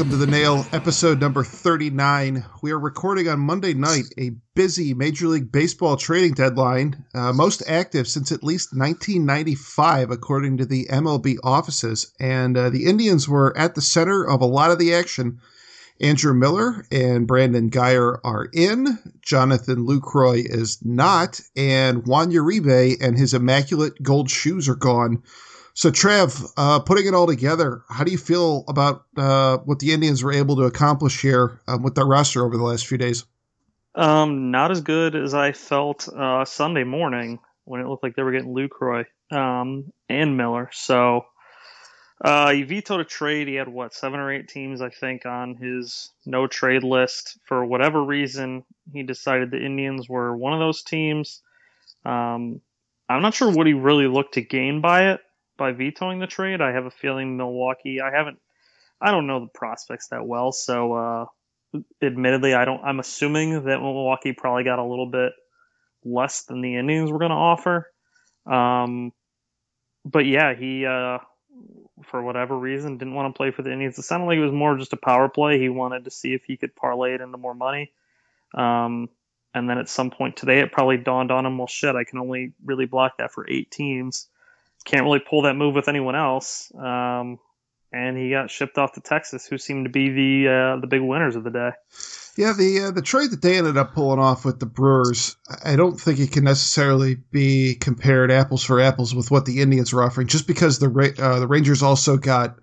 Welcome 0.00 0.18
to 0.18 0.24
the 0.24 0.32
Nail, 0.32 0.64
episode 0.72 1.20
number 1.20 1.44
39. 1.44 2.46
We 2.62 2.70
are 2.70 2.78
recording 2.78 3.28
on 3.28 3.38
Monday 3.40 3.74
night, 3.74 4.06
a 4.16 4.30
busy 4.54 4.94
Major 4.94 5.28
League 5.28 5.52
Baseball 5.52 5.98
trading 5.98 6.32
deadline, 6.32 7.04
uh, 7.14 7.34
most 7.34 7.62
active 7.68 8.08
since 8.08 8.32
at 8.32 8.42
least 8.42 8.70
1995, 8.72 10.10
according 10.10 10.56
to 10.56 10.64
the 10.64 10.86
MLB 10.86 11.36
offices. 11.44 12.14
And 12.18 12.56
uh, 12.56 12.70
the 12.70 12.86
Indians 12.86 13.28
were 13.28 13.54
at 13.58 13.74
the 13.74 13.82
center 13.82 14.26
of 14.26 14.40
a 14.40 14.46
lot 14.46 14.70
of 14.70 14.78
the 14.78 14.94
action. 14.94 15.40
Andrew 16.00 16.32
Miller 16.32 16.86
and 16.90 17.26
Brandon 17.26 17.68
Guyer 17.68 18.20
are 18.24 18.48
in. 18.54 18.98
Jonathan 19.20 19.86
Lucroy 19.86 20.46
is 20.48 20.78
not. 20.82 21.42
And 21.54 22.06
Juan 22.06 22.32
Uribe 22.32 22.96
and 23.02 23.18
his 23.18 23.34
immaculate 23.34 24.02
gold 24.02 24.30
shoes 24.30 24.66
are 24.66 24.76
gone. 24.76 25.22
So, 25.74 25.90
Trev, 25.90 26.42
uh, 26.56 26.80
putting 26.80 27.06
it 27.06 27.14
all 27.14 27.26
together, 27.26 27.82
how 27.88 28.04
do 28.04 28.10
you 28.10 28.18
feel 28.18 28.64
about 28.68 29.04
uh, 29.16 29.58
what 29.58 29.78
the 29.78 29.92
Indians 29.92 30.22
were 30.22 30.32
able 30.32 30.56
to 30.56 30.62
accomplish 30.62 31.20
here 31.20 31.60
um, 31.68 31.82
with 31.82 31.94
their 31.94 32.06
roster 32.06 32.44
over 32.44 32.56
the 32.56 32.62
last 32.62 32.86
few 32.86 32.98
days? 32.98 33.24
Um, 33.94 34.50
not 34.50 34.70
as 34.70 34.80
good 34.80 35.14
as 35.14 35.34
I 35.34 35.52
felt 35.52 36.08
uh, 36.08 36.44
Sunday 36.44 36.84
morning 36.84 37.38
when 37.64 37.80
it 37.80 37.86
looked 37.86 38.02
like 38.02 38.16
they 38.16 38.22
were 38.22 38.32
getting 38.32 38.54
Lucroy 38.54 39.04
um, 39.30 39.92
and 40.08 40.36
Miller. 40.36 40.70
So, 40.72 41.26
uh, 42.22 42.52
he 42.52 42.64
vetoed 42.64 43.00
a 43.00 43.04
trade. 43.04 43.48
He 43.48 43.54
had 43.54 43.68
what 43.68 43.94
seven 43.94 44.20
or 44.20 44.32
eight 44.32 44.48
teams, 44.48 44.82
I 44.82 44.90
think, 44.90 45.24
on 45.24 45.54
his 45.56 46.10
no 46.26 46.46
trade 46.46 46.82
list. 46.82 47.38
For 47.46 47.64
whatever 47.64 48.04
reason, 48.04 48.64
he 48.92 49.02
decided 49.02 49.50
the 49.50 49.64
Indians 49.64 50.08
were 50.08 50.36
one 50.36 50.52
of 50.52 50.58
those 50.58 50.82
teams. 50.82 51.40
Um, 52.04 52.60
I'm 53.08 53.22
not 53.22 53.34
sure 53.34 53.50
what 53.52 53.66
he 53.66 53.72
really 53.72 54.06
looked 54.06 54.34
to 54.34 54.42
gain 54.42 54.80
by 54.80 55.12
it 55.12 55.20
by 55.60 55.72
vetoing 55.72 56.18
the 56.18 56.26
trade. 56.26 56.60
I 56.60 56.72
have 56.72 56.86
a 56.86 56.90
feeling 56.90 57.36
Milwaukee. 57.36 58.00
I 58.00 58.10
haven't. 58.10 58.38
I 59.00 59.12
don't 59.12 59.28
know 59.28 59.40
the 59.40 59.50
prospects 59.54 60.08
that 60.08 60.26
well, 60.26 60.50
so 60.50 60.92
uh, 60.94 61.26
admittedly, 62.02 62.54
I 62.54 62.64
don't. 62.64 62.82
I'm 62.82 62.98
assuming 62.98 63.52
that 63.64 63.80
Milwaukee 63.80 64.32
probably 64.32 64.64
got 64.64 64.80
a 64.80 64.84
little 64.84 65.06
bit 65.06 65.32
less 66.04 66.42
than 66.44 66.62
the 66.62 66.76
Indians 66.76 67.12
were 67.12 67.18
going 67.18 67.30
to 67.30 67.36
offer. 67.36 67.86
Um, 68.46 69.12
but 70.04 70.26
yeah, 70.26 70.54
he 70.54 70.86
uh, 70.86 71.18
for 72.04 72.22
whatever 72.22 72.58
reason 72.58 72.96
didn't 72.96 73.14
want 73.14 73.32
to 73.32 73.36
play 73.36 73.50
for 73.50 73.62
the 73.62 73.72
Indians. 73.72 73.98
It 73.98 74.02
sounded 74.02 74.26
like 74.26 74.38
it 74.38 74.44
was 74.44 74.52
more 74.52 74.76
just 74.76 74.94
a 74.94 74.96
power 74.96 75.28
play. 75.28 75.60
He 75.60 75.68
wanted 75.68 76.04
to 76.04 76.10
see 76.10 76.32
if 76.32 76.42
he 76.44 76.56
could 76.56 76.74
parlay 76.74 77.14
it 77.14 77.20
into 77.20 77.36
more 77.36 77.54
money. 77.54 77.92
Um, 78.54 79.10
and 79.52 79.68
then 79.68 79.78
at 79.78 79.88
some 79.88 80.10
point 80.10 80.36
today, 80.36 80.60
it 80.60 80.72
probably 80.72 80.96
dawned 80.96 81.30
on 81.30 81.44
him, 81.44 81.58
well, 81.58 81.66
shit, 81.66 81.96
I 81.96 82.04
can 82.04 82.18
only 82.18 82.52
really 82.64 82.86
block 82.86 83.18
that 83.18 83.32
for 83.32 83.48
eight 83.48 83.70
teams 83.70 84.28
can't 84.84 85.04
really 85.04 85.20
pull 85.20 85.42
that 85.42 85.54
move 85.54 85.74
with 85.74 85.88
anyone 85.88 86.16
else. 86.16 86.72
Um, 86.74 87.38
and 87.92 88.16
he 88.16 88.30
got 88.30 88.50
shipped 88.50 88.78
off 88.78 88.92
to 88.92 89.00
Texas, 89.00 89.46
who 89.46 89.58
seemed 89.58 89.84
to 89.84 89.90
be 89.90 90.10
the 90.10 90.48
uh, 90.48 90.80
the 90.80 90.86
big 90.86 91.02
winners 91.02 91.36
of 91.36 91.44
the 91.44 91.50
day. 91.50 91.70
Yeah, 92.36 92.52
the 92.52 92.84
uh, 92.84 92.90
the 92.92 93.02
trade 93.02 93.32
that 93.32 93.42
they 93.42 93.58
ended 93.58 93.76
up 93.76 93.94
pulling 93.94 94.20
off 94.20 94.44
with 94.44 94.60
the 94.60 94.66
Brewers, 94.66 95.36
I 95.64 95.76
don't 95.76 96.00
think 96.00 96.20
it 96.20 96.30
can 96.30 96.44
necessarily 96.44 97.16
be 97.32 97.74
compared 97.74 98.30
apples 98.30 98.62
for 98.62 98.80
apples 98.80 99.14
with 99.14 99.30
what 99.30 99.44
the 99.44 99.60
Indians 99.60 99.92
were 99.92 100.04
offering, 100.04 100.28
just 100.28 100.46
because 100.46 100.78
the 100.78 101.14
uh, 101.18 101.40
the 101.40 101.48
Rangers 101.48 101.82
also 101.82 102.16
got 102.16 102.56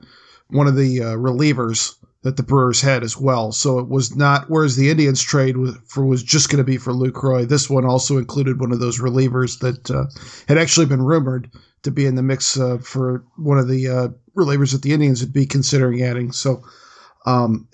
one 0.48 0.68
of 0.68 0.76
the 0.76 1.02
uh, 1.02 1.06
relievers 1.16 1.96
that 2.24 2.36
the 2.36 2.44
Brewers 2.44 2.82
had 2.82 3.04
as 3.04 3.18
well. 3.18 3.52
So 3.52 3.80
it 3.80 3.88
was 3.88 4.16
not, 4.16 4.50
whereas 4.50 4.76
the 4.76 4.90
Indians 4.90 5.22
trade 5.22 5.58
was, 5.58 5.76
for, 5.88 6.06
was 6.06 6.24
just 6.24 6.50
going 6.50 6.58
to 6.58 6.64
be 6.64 6.78
for 6.78 6.92
Lucroy. 6.92 7.48
This 7.48 7.70
one 7.70 7.86
also 7.86 8.18
included 8.18 8.60
one 8.60 8.72
of 8.72 8.80
those 8.80 9.00
relievers 9.00 9.60
that 9.60 9.92
uh, 9.92 10.06
had 10.48 10.58
actually 10.58 10.88
been 10.88 11.02
rumored 11.02 11.52
to 11.84 11.92
be 11.92 12.06
in 12.06 12.16
the 12.16 12.24
mix 12.24 12.60
uh, 12.60 12.80
for 12.80 13.24
one 13.38 13.60
of 13.60 13.68
the 13.68 13.88
uh, 13.88 14.08
relievers 14.36 14.72
that 14.72 14.82
the 14.82 14.94
Indians 14.94 15.22
would 15.22 15.34
be 15.34 15.46
considering 15.46 16.02
adding. 16.02 16.32
So, 16.32 16.64
um, 17.26 17.68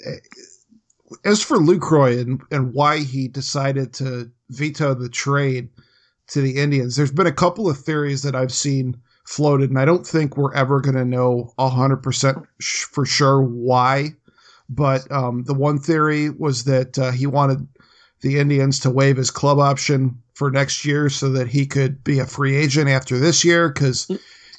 as 1.24 1.42
for 1.42 1.58
Lucroy 1.58 2.20
and, 2.20 2.42
and 2.52 2.74
why 2.74 3.00
he 3.00 3.28
decided 3.28 3.94
to 3.94 4.32
veto 4.50 4.94
the 4.94 5.10
trade 5.10 5.70
to 6.28 6.42
the 6.42 6.58
Indians, 6.58 6.96
there's 6.96 7.12
been 7.12 7.28
a 7.28 7.32
couple 7.32 7.70
of 7.70 7.78
theories 7.78 8.24
that 8.24 8.36
I've 8.36 8.52
seen 8.52 8.98
floated, 9.26 9.70
and 9.70 9.80
I 9.80 9.86
don't 9.86 10.06
think 10.06 10.36
we're 10.36 10.54
ever 10.54 10.82
going 10.82 10.96
to 10.96 11.06
know 11.06 11.54
100% 11.58 12.46
for 12.92 13.06
sure 13.06 13.42
why. 13.42 14.16
But 14.76 15.10
um, 15.12 15.44
the 15.44 15.54
one 15.54 15.80
theory 15.80 16.30
was 16.30 16.64
that 16.66 16.98
uh, 16.98 17.12
he 17.12 17.28
wanted 17.28 17.68
the 18.22 18.40
Indians 18.40 18.80
to 18.82 18.90
waive 18.90 19.18
his 19.18 19.32
club 19.32 19.60
option 19.60 20.22
for 20.34 20.50
next 20.50 20.86
year 20.86 21.10
so 21.10 21.30
that 21.30 21.48
he 21.48 21.66
could 21.66 22.04
be 22.04 22.20
a 22.20 22.26
free 22.26 22.56
agent 22.56 22.90
after 22.90 23.20
this 23.20 23.44
year 23.44 23.70
because 23.70 24.10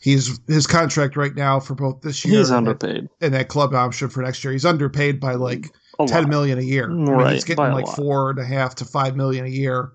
he's 0.00 0.38
his 0.46 0.66
contract 0.66 1.16
right 1.16 1.34
now 1.34 1.58
for 1.58 1.74
both 1.74 2.02
this 2.02 2.24
year 2.24 2.38
he's 2.38 2.50
underpaid. 2.50 2.96
and, 2.96 3.08
and 3.20 3.34
that 3.34 3.48
club 3.48 3.74
option 3.74 4.08
for 4.08 4.22
next 4.22 4.44
year. 4.44 4.52
He's 4.52 4.64
underpaid 4.66 5.18
by 5.18 5.34
like 5.34 5.66
a 5.98 6.06
ten 6.06 6.24
lot. 6.24 6.28
million 6.28 6.58
a 6.58 6.62
year. 6.62 6.88
Right, 6.88 7.20
I 7.20 7.24
mean, 7.24 7.34
he's 7.34 7.44
getting 7.44 7.72
like 7.72 7.88
four 7.88 8.30
and 8.30 8.38
a 8.38 8.44
half 8.44 8.76
to 8.76 8.84
five 8.84 9.16
million 9.16 9.46
a 9.46 9.48
year 9.48 9.92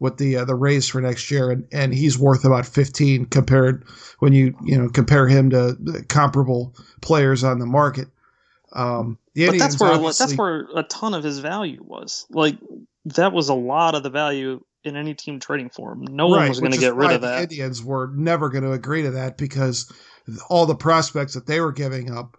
with 0.00 0.16
the 0.16 0.36
uh, 0.36 0.44
the 0.44 0.54
raise 0.54 0.88
for 0.88 1.00
next 1.00 1.30
year 1.30 1.50
and, 1.50 1.66
and 1.72 1.92
he's 1.92 2.18
worth 2.18 2.44
about 2.44 2.66
15 2.66 3.26
compared 3.26 3.84
when 4.20 4.32
you 4.32 4.56
you 4.64 4.78
know 4.80 4.88
compare 4.88 5.26
him 5.26 5.50
to 5.50 5.76
comparable 6.08 6.74
players 7.00 7.42
on 7.42 7.58
the 7.58 7.66
market 7.66 8.08
um, 8.72 9.18
but 9.34 9.58
that's 9.58 9.80
where 9.80 9.98
that's 9.98 10.36
where 10.36 10.66
a 10.74 10.82
ton 10.82 11.14
of 11.14 11.24
his 11.24 11.38
value 11.38 11.82
was 11.82 12.26
like 12.30 12.56
that 13.04 13.32
was 13.32 13.48
a 13.48 13.54
lot 13.54 13.94
of 13.94 14.02
the 14.02 14.10
value 14.10 14.62
in 14.84 14.96
any 14.96 15.14
team 15.14 15.40
trading 15.40 15.70
for 15.70 15.92
him. 15.92 16.04
No 16.10 16.30
right, 16.30 16.40
one 16.40 16.48
was 16.48 16.60
going 16.60 16.72
to 16.72 16.78
get 16.78 16.94
rid 16.94 17.12
of 17.12 17.22
that. 17.22 17.36
The 17.36 17.42
Indians 17.42 17.82
were 17.82 18.10
never 18.14 18.48
going 18.48 18.64
to 18.64 18.72
agree 18.72 19.02
to 19.02 19.12
that 19.12 19.36
because 19.36 19.90
all 20.48 20.66
the 20.66 20.74
prospects 20.74 21.34
that 21.34 21.46
they 21.46 21.60
were 21.60 21.72
giving 21.72 22.10
up 22.10 22.36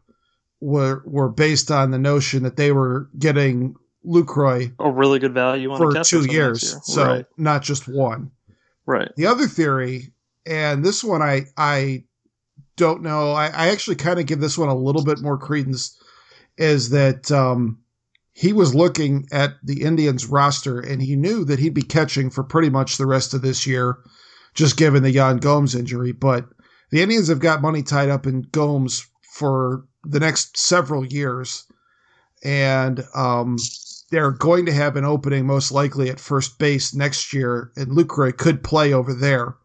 were 0.60 1.04
were 1.06 1.30
based 1.30 1.72
on 1.72 1.92
the 1.92 2.00
notion 2.00 2.44
that 2.44 2.58
they 2.58 2.72
were 2.72 3.10
getting 3.18 3.76
Lucroy 4.06 4.74
a 4.80 4.90
really 4.90 5.20
good 5.20 5.34
value 5.34 5.76
for 5.76 6.04
two 6.04 6.26
years, 6.26 6.64
year. 6.64 6.82
so 6.84 7.06
right. 7.06 7.26
not 7.38 7.64
just 7.64 7.88
one. 7.88 8.32
Right. 8.86 9.10
The 9.16 9.28
other 9.28 9.48
theory, 9.48 10.14
and 10.46 10.84
this 10.84 11.04
one 11.04 11.22
I 11.22 11.46
I 11.58 12.04
don't 12.76 13.04
know. 13.04 13.32
I, 13.32 13.48
I 13.48 13.70
actually 13.70 13.98
kind 13.98 14.20
of 14.20 14.26
give 14.26 14.40
this 14.40 14.58
one 14.58 14.70
a 14.70 14.76
little 14.76 15.04
bit 15.04 15.20
more 15.20 15.38
credence. 15.38 16.02
Is 16.60 16.92
that 16.92 17.32
um, 17.32 17.80
he 18.34 18.54
was 18.54 18.76
looking 18.76 19.28
at 19.32 19.54
the 19.64 19.82
Indians 19.82 20.28
roster 20.28 20.80
and 20.80 21.02
he 21.02 21.16
knew 21.16 21.44
that 21.46 21.60
he'd 21.60 21.74
be 21.74 21.82
catching 21.82 22.30
for 22.30 22.44
pretty 22.44 22.70
much 22.70 22.98
the 22.98 23.08
rest 23.08 23.34
of 23.34 23.42
this 23.42 23.66
year, 23.66 23.98
just 24.54 24.78
given 24.78 25.02
the 25.02 25.12
Yan 25.12 25.38
Gomes 25.38 25.74
injury. 25.74 26.12
But 26.12 26.48
the 26.92 27.02
Indians 27.02 27.30
have 27.30 27.40
got 27.40 27.62
money 27.62 27.82
tied 27.82 28.10
up 28.10 28.28
in 28.28 28.42
Gomes 28.52 29.08
for 29.34 29.86
the 30.04 30.20
next 30.20 30.58
several 30.58 31.06
years. 31.06 31.66
And 32.44 33.04
um, 33.16 33.58
they're 34.12 34.32
going 34.32 34.66
to 34.66 34.74
have 34.74 34.96
an 34.96 35.06
opening 35.06 35.46
most 35.46 35.72
likely 35.72 36.10
at 36.10 36.20
first 36.20 36.58
base 36.60 36.94
next 36.94 37.34
year, 37.34 37.72
and 37.76 37.92
Lucroy 37.92 38.36
could 38.36 38.64
play 38.64 38.94
over 38.94 39.14
there. 39.14 39.56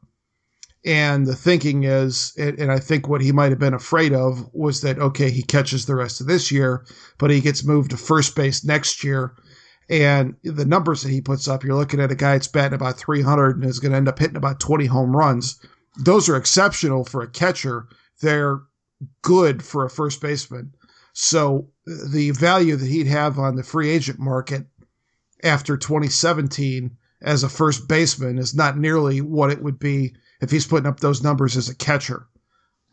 And 0.84 1.26
the 1.26 1.34
thinking 1.34 1.84
is, 1.84 2.34
and 2.36 2.70
I 2.70 2.78
think 2.78 3.08
what 3.08 3.22
he 3.22 3.32
might 3.32 3.50
have 3.50 3.58
been 3.58 3.72
afraid 3.72 4.12
of 4.12 4.50
was 4.52 4.82
that, 4.82 4.98
okay, 4.98 5.30
he 5.30 5.42
catches 5.42 5.86
the 5.86 5.94
rest 5.94 6.20
of 6.20 6.26
this 6.26 6.52
year, 6.52 6.84
but 7.18 7.30
he 7.30 7.40
gets 7.40 7.64
moved 7.64 7.90
to 7.92 7.96
first 7.96 8.36
base 8.36 8.64
next 8.64 9.02
year. 9.02 9.34
And 9.88 10.34
the 10.42 10.66
numbers 10.66 11.02
that 11.02 11.10
he 11.10 11.22
puts 11.22 11.48
up, 11.48 11.64
you're 11.64 11.74
looking 11.74 12.00
at 12.00 12.12
a 12.12 12.14
guy 12.14 12.32
that's 12.32 12.48
batting 12.48 12.74
about 12.74 12.98
300 12.98 13.56
and 13.56 13.64
is 13.64 13.80
going 13.80 13.92
to 13.92 13.96
end 13.96 14.08
up 14.08 14.18
hitting 14.18 14.36
about 14.36 14.60
20 14.60 14.84
home 14.86 15.16
runs. 15.16 15.58
Those 16.02 16.28
are 16.28 16.36
exceptional 16.36 17.04
for 17.04 17.22
a 17.22 17.30
catcher. 17.30 17.86
They're 18.20 18.60
good 19.22 19.62
for 19.62 19.84
a 19.84 19.90
first 19.90 20.20
baseman. 20.20 20.74
So 21.14 21.70
the 21.86 22.30
value 22.32 22.76
that 22.76 22.88
he'd 22.88 23.06
have 23.06 23.38
on 23.38 23.56
the 23.56 23.62
free 23.62 23.88
agent 23.88 24.18
market 24.18 24.66
after 25.42 25.76
2017 25.76 26.96
as 27.22 27.42
a 27.42 27.48
first 27.48 27.88
baseman 27.88 28.38
is 28.38 28.54
not 28.54 28.76
nearly 28.76 29.20
what 29.20 29.50
it 29.50 29.62
would 29.62 29.78
be 29.78 30.14
if 30.44 30.50
he's 30.50 30.66
putting 30.66 30.86
up 30.86 31.00
those 31.00 31.22
numbers 31.22 31.56
as 31.56 31.68
a 31.68 31.74
catcher. 31.74 32.26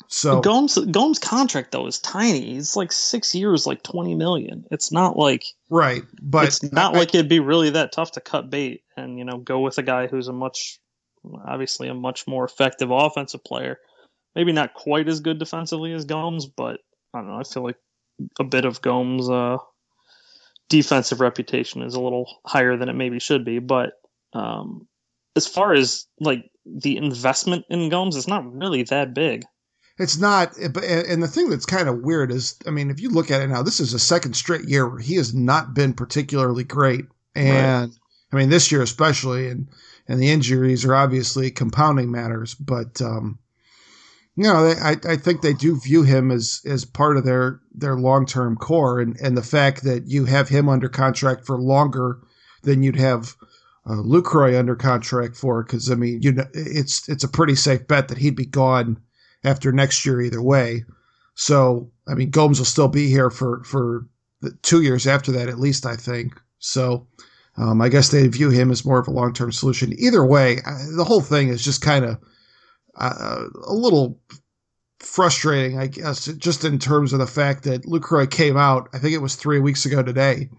So 0.08 0.42
Gomes 0.42 0.78
Gomes' 0.78 1.20
contract 1.20 1.72
though 1.72 1.86
is 1.86 2.00
tiny. 2.00 2.58
It's 2.58 2.76
like 2.76 2.92
six 2.92 3.36
years, 3.36 3.68
like 3.68 3.84
twenty 3.84 4.16
million. 4.16 4.66
It's 4.72 4.92
not 4.92 5.16
like 5.16 5.46
right, 5.70 6.04
but 6.22 6.48
it's 6.48 6.72
not 6.72 6.96
I, 6.96 7.00
like 7.00 7.16
it'd 7.16 7.30
be 7.30 7.40
really 7.40 7.70
that 7.70 7.92
tough 7.92 8.12
to 8.14 8.22
cut 8.22 8.50
bait 8.50 8.84
and 8.98 9.18
you 9.18 9.24
know 9.24 9.38
go 9.38 9.60
with 9.60 9.78
a 9.78 9.84
guy 9.84 10.08
who's 10.08 10.28
a 10.28 10.34
much, 10.34 10.80
obviously 11.46 11.88
a 11.88 11.94
much 11.94 12.28
more 12.28 12.44
effective 12.44 12.92
offensive 12.92 13.44
player. 13.44 13.78
Maybe 14.36 14.52
not 14.52 14.74
quite 14.74 15.08
as 15.08 15.22
good 15.22 15.40
defensively 15.40 15.94
as 15.94 16.06
Gomes, 16.06 16.46
but 16.46 16.80
I 17.14 17.20
don't 17.20 17.28
know. 17.28 17.40
I 17.40 17.44
feel 17.44 17.64
like 17.64 17.78
a 18.38 18.44
bit 18.44 18.66
of 18.66 18.82
Gomes' 18.82 19.30
uh, 19.30 19.58
defensive 20.68 21.22
reputation 21.22 21.84
is 21.84 21.96
a 21.96 22.02
little 22.02 22.40
higher 22.46 22.76
than 22.76 22.90
it 22.90 22.96
maybe 22.96 23.20
should 23.20 23.46
be. 23.46 23.60
But 23.60 23.94
um, 24.34 24.90
as 25.38 25.48
far 25.48 25.74
as 25.74 26.06
like 26.20 26.51
the 26.66 26.98
investment 26.98 27.66
in 27.70 27.90
Gomes, 27.90 28.16
is 28.16 28.28
not 28.28 28.52
really 28.54 28.84
that 28.84 29.14
big. 29.14 29.44
It's 29.98 30.18
not, 30.18 30.58
and 30.58 31.22
the 31.22 31.28
thing 31.28 31.50
that's 31.50 31.66
kind 31.66 31.88
of 31.88 32.02
weird 32.02 32.32
is, 32.32 32.56
I 32.66 32.72
mean, 32.72 32.90
if 32.90 33.00
you 33.00 33.10
look 33.10 33.30
at 33.30 33.42
it 33.42 33.48
now, 33.48 33.62
this 33.62 33.80
is 33.80 33.94
a 33.94 34.00
second 34.00 34.36
straight 34.36 34.68
year 34.68 34.90
where 34.90 35.00
he 35.00 35.16
has 35.16 35.34
not 35.34 35.74
been 35.74 35.94
particularly 35.94 36.64
great, 36.64 37.06
and 37.36 37.92
right. 37.92 38.00
I 38.32 38.36
mean 38.36 38.50
this 38.50 38.72
year 38.72 38.82
especially, 38.82 39.48
and 39.50 39.68
and 40.08 40.20
the 40.20 40.32
injuries 40.32 40.86
are 40.86 40.96
obviously 40.96 41.52
compounding 41.52 42.10
matters, 42.10 42.56
but 42.56 43.02
um, 43.02 43.38
you 44.36 44.44
know, 44.46 44.74
they, 44.74 44.80
I 44.80 44.96
I 45.14 45.18
think 45.18 45.42
they 45.42 45.54
do 45.54 45.80
view 45.80 46.04
him 46.04 46.32
as 46.32 46.62
as 46.66 46.86
part 46.86 47.18
of 47.18 47.26
their 47.26 47.60
their 47.74 47.96
long 47.96 48.26
term 48.26 48.56
core, 48.56 49.00
and 49.00 49.20
and 49.20 49.38
the 49.38 49.44
fact 49.44 49.84
that 49.84 50.08
you 50.08 50.26
have 50.26 50.50
him 50.50 50.70
under 50.70 50.90
contract 50.90 51.46
for 51.46 51.60
longer 51.60 52.20
than 52.64 52.82
you'd 52.82 52.96
have 52.96 53.36
uh, 53.86 53.96
Lucroy 53.96 54.58
under 54.58 54.76
contract 54.76 55.36
for, 55.36 55.64
because 55.64 55.90
I 55.92 55.96
mean, 55.96 56.22
you 56.22 56.32
know, 56.34 56.46
it's 56.54 57.10
it's 57.10 57.24
a 57.24 57.30
pretty 57.30 57.56
safe 57.56 57.88
bet 57.88 58.10
that 58.10 58.18
he'd 58.18 58.36
be 58.36 58.46
gone 58.46 59.02
after 59.44 59.72
next 59.72 60.06
year 60.06 60.22
either 60.22 60.42
way. 60.42 60.86
So, 61.36 61.92
I 62.08 62.14
mean, 62.14 62.30
Gomes 62.30 62.60
will 62.60 62.66
still 62.66 62.88
be 62.88 63.10
here 63.10 63.30
for, 63.30 63.64
for 63.64 64.06
two 64.62 64.82
years 64.82 65.08
after 65.08 65.32
that, 65.32 65.50
at 65.50 65.60
least, 65.60 65.86
I 65.86 65.96
think. 65.96 66.40
So, 66.60 67.08
um, 67.58 67.82
I 67.82 67.90
guess 67.90 68.10
they 68.10 68.28
view 68.28 68.50
him 68.50 68.72
as 68.72 68.86
more 68.86 69.00
of 69.00 69.08
a 69.08 69.12
long 69.12 69.34
term 69.34 69.52
solution. 69.52 69.94
Either 69.98 70.26
way, 70.26 70.58
the 70.96 71.06
whole 71.06 71.22
thing 71.22 71.50
is 71.50 71.64
just 71.64 71.82
kind 71.82 72.06
of 72.06 72.20
uh, 72.96 73.46
a 73.68 73.74
little 73.74 74.20
frustrating, 75.00 75.80
I 75.80 75.88
guess, 75.88 76.26
just 76.26 76.64
in 76.64 76.80
terms 76.80 77.14
of 77.14 77.20
the 77.20 77.28
fact 77.28 77.64
that 77.64 77.86
Lucroy 77.86 78.30
came 78.30 78.58
out, 78.58 78.90
I 78.94 79.00
think 79.00 79.14
it 79.14 79.22
was 79.22 79.36
three 79.36 79.60
weeks 79.60 79.86
ago 79.86 80.04
today, 80.04 80.50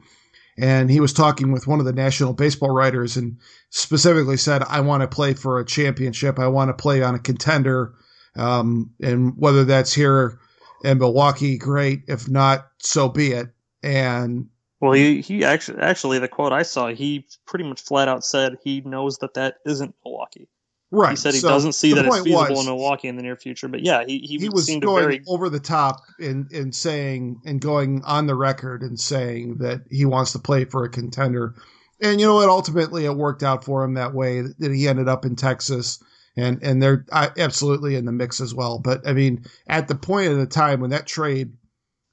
and 0.58 0.90
he 0.90 1.00
was 1.00 1.12
talking 1.12 1.52
with 1.52 1.66
one 1.66 1.78
of 1.78 1.86
the 1.86 1.92
national 1.92 2.34
baseball 2.34 2.70
writers 2.70 3.16
and 3.16 3.38
specifically 3.70 4.36
said, 4.36 4.62
I 4.62 4.80
want 4.80 5.00
to 5.00 5.08
play 5.08 5.34
for 5.34 5.58
a 5.58 5.64
championship. 5.64 6.38
I 6.38 6.48
want 6.48 6.68
to 6.68 6.74
play 6.74 7.02
on 7.02 7.14
a 7.14 7.18
contender. 7.18 7.94
Um, 8.36 8.90
and 9.00 9.34
whether 9.36 9.64
that's 9.64 9.94
here 9.94 10.38
in 10.84 10.98
Milwaukee, 10.98 11.56
great. 11.56 12.02
If 12.06 12.28
not, 12.28 12.68
so 12.78 13.08
be 13.08 13.32
it. 13.32 13.48
And 13.82 14.48
well, 14.80 14.92
he, 14.92 15.20
he 15.20 15.44
actually 15.44 15.80
actually 15.80 16.18
the 16.18 16.28
quote 16.28 16.52
I 16.52 16.62
saw, 16.62 16.88
he 16.88 17.26
pretty 17.46 17.64
much 17.64 17.80
flat 17.80 18.08
out 18.08 18.24
said 18.24 18.58
he 18.62 18.80
knows 18.82 19.18
that 19.18 19.34
that 19.34 19.56
isn't 19.64 19.94
Milwaukee. 20.04 20.48
Right. 20.94 21.10
He 21.10 21.16
said 21.16 21.32
he 21.32 21.40
so 21.40 21.48
doesn't 21.48 21.72
see 21.72 21.94
that 21.94 22.04
it's 22.04 22.18
feasible 22.18 22.50
was, 22.50 22.60
in 22.60 22.66
Milwaukee 22.66 23.08
in 23.08 23.16
the 23.16 23.22
near 23.22 23.34
future. 23.34 23.66
But 23.66 23.80
yeah, 23.80 24.04
he 24.06 24.18
he, 24.18 24.36
he 24.36 24.48
was 24.50 24.66
going 24.66 24.80
very... 25.02 25.22
over 25.26 25.48
the 25.48 25.58
top 25.58 26.02
in 26.18 26.46
in 26.50 26.70
saying 26.70 27.40
and 27.46 27.60
going 27.62 28.02
on 28.04 28.26
the 28.26 28.34
record 28.34 28.82
and 28.82 29.00
saying 29.00 29.56
that 29.58 29.80
he 29.90 30.04
wants 30.04 30.32
to 30.32 30.38
play 30.38 30.66
for 30.66 30.84
a 30.84 30.90
contender. 30.90 31.54
And 32.02 32.20
you 32.20 32.26
know 32.26 32.34
what? 32.34 32.50
Ultimately, 32.50 33.06
it 33.06 33.16
worked 33.16 33.42
out 33.42 33.64
for 33.64 33.82
him 33.82 33.94
that 33.94 34.12
way. 34.12 34.42
That 34.42 34.72
he 34.72 34.86
ended 34.86 35.08
up 35.08 35.24
in 35.24 35.34
Texas 35.34 35.98
and 36.36 36.62
and 36.62 36.82
they're 36.82 37.04
uh, 37.10 37.30
absolutely 37.38 37.96
in 37.96 38.04
the 38.04 38.12
mix 38.12 38.40
as 38.40 38.54
well. 38.54 38.78
But 38.78 39.06
I 39.06 39.12
mean, 39.12 39.44
at 39.66 39.88
the 39.88 39.94
point 39.94 40.30
of 40.30 40.38
the 40.38 40.46
time 40.46 40.80
when 40.80 40.90
that 40.90 41.06
trade 41.06 41.52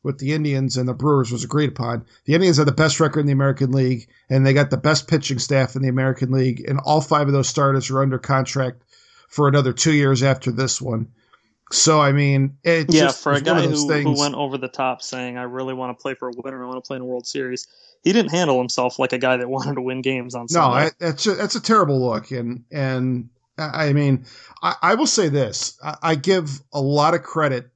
with 0.04 0.20
the 0.20 0.34
Indians 0.34 0.78
and 0.78 0.88
the 0.88 0.94
Brewers 0.94 1.32
was 1.32 1.44
agreed 1.44 1.70
upon, 1.70 2.06
the 2.26 2.34
Indians 2.34 2.58
had 2.58 2.68
the 2.68 2.72
best 2.72 3.00
record 3.00 3.22
in 3.22 3.26
the 3.26 3.34
American 3.34 3.72
League, 3.72 4.08
and 4.30 4.46
they 4.46 4.54
got 4.54 4.70
the 4.70 4.78
best 4.78 5.08
pitching 5.08 5.40
staff 5.40 5.76
in 5.76 5.82
the 5.82 5.90
American 5.90 6.32
League, 6.32 6.64
and 6.68 6.80
all 6.86 7.02
five 7.02 7.28
of 7.28 7.34
those 7.34 7.50
starters 7.50 7.90
are 7.90 8.02
under 8.02 8.18
contract 8.18 8.82
for 9.28 9.48
another 9.48 9.74
two 9.74 9.94
years 9.94 10.24
after 10.24 10.52
this 10.52 10.82
one. 10.82 11.08
So 11.72 12.02
I 12.02 12.12
mean, 12.12 12.58
it 12.64 12.92
yeah, 12.92 13.02
just 13.02 13.22
for 13.22 13.34
a 13.34 13.42
guy 13.42 13.62
who, 13.68 13.94
who 14.02 14.20
went 14.20 14.34
over 14.34 14.58
the 14.58 14.68
top 14.68 15.04
saying, 15.04 15.38
"I 15.38 15.44
really 15.44 15.76
want 15.76 15.96
to 15.96 16.02
play 16.02 16.16
for 16.16 16.30
a 16.30 16.32
winner. 16.36 16.64
I 16.64 16.68
want 16.68 16.84
to 16.84 16.88
play 16.88 16.96
in 16.96 17.04
a 17.04 17.06
World 17.06 17.28
Series." 17.28 17.68
He 18.04 18.12
didn't 18.12 18.32
handle 18.32 18.58
himself 18.58 18.98
like 18.98 19.14
a 19.14 19.20
guy 19.20 19.38
that 19.38 19.50
wanted 19.50 19.76
to 19.76 19.82
win 19.82 20.02
games 20.02 20.34
on. 20.34 20.48
Sunday. 20.48 20.68
No, 20.68 20.74
I, 20.74 20.90
that's 21.00 21.28
a, 21.28 21.36
that's 21.36 21.56
a 21.56 21.62
terrible 21.62 22.02
look, 22.02 22.32
and 22.32 22.64
and 22.72 23.30
I 23.60 23.94
mean, 23.94 24.26
I, 24.64 24.76
I 24.82 24.96
will 24.96 25.08
say 25.08 25.30
this: 25.30 25.78
I, 25.84 25.98
I, 26.02 26.16
give 26.16 26.60
a 26.74 26.82
lot 26.82 27.14
of 27.14 27.22
credit 27.22 27.70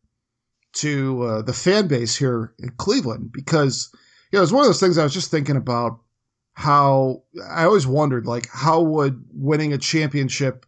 to 0.74 1.24
uh, 1.24 1.42
the 1.42 1.54
fan 1.54 1.88
base 1.88 2.16
here 2.16 2.54
in 2.60 2.70
Cleveland 2.78 3.32
because 3.32 3.90
you 4.32 4.38
know 4.38 4.44
it's 4.44 4.52
one 4.52 4.62
of 4.62 4.68
those 4.68 4.80
things 4.80 4.98
I 4.98 5.04
was 5.04 5.14
just 5.14 5.32
thinking 5.32 5.58
about. 5.58 6.00
How 6.56 7.24
I 7.50 7.64
always 7.64 7.88
wondered, 7.88 8.28
like, 8.28 8.48
how 8.52 8.82
would 8.82 9.26
winning 9.34 9.74
a 9.74 9.80
championship 9.80 10.68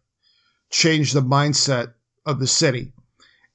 change 0.72 1.12
the 1.12 1.22
mindset 1.22 1.94
of 2.26 2.40
the 2.40 2.48
city? 2.48 2.92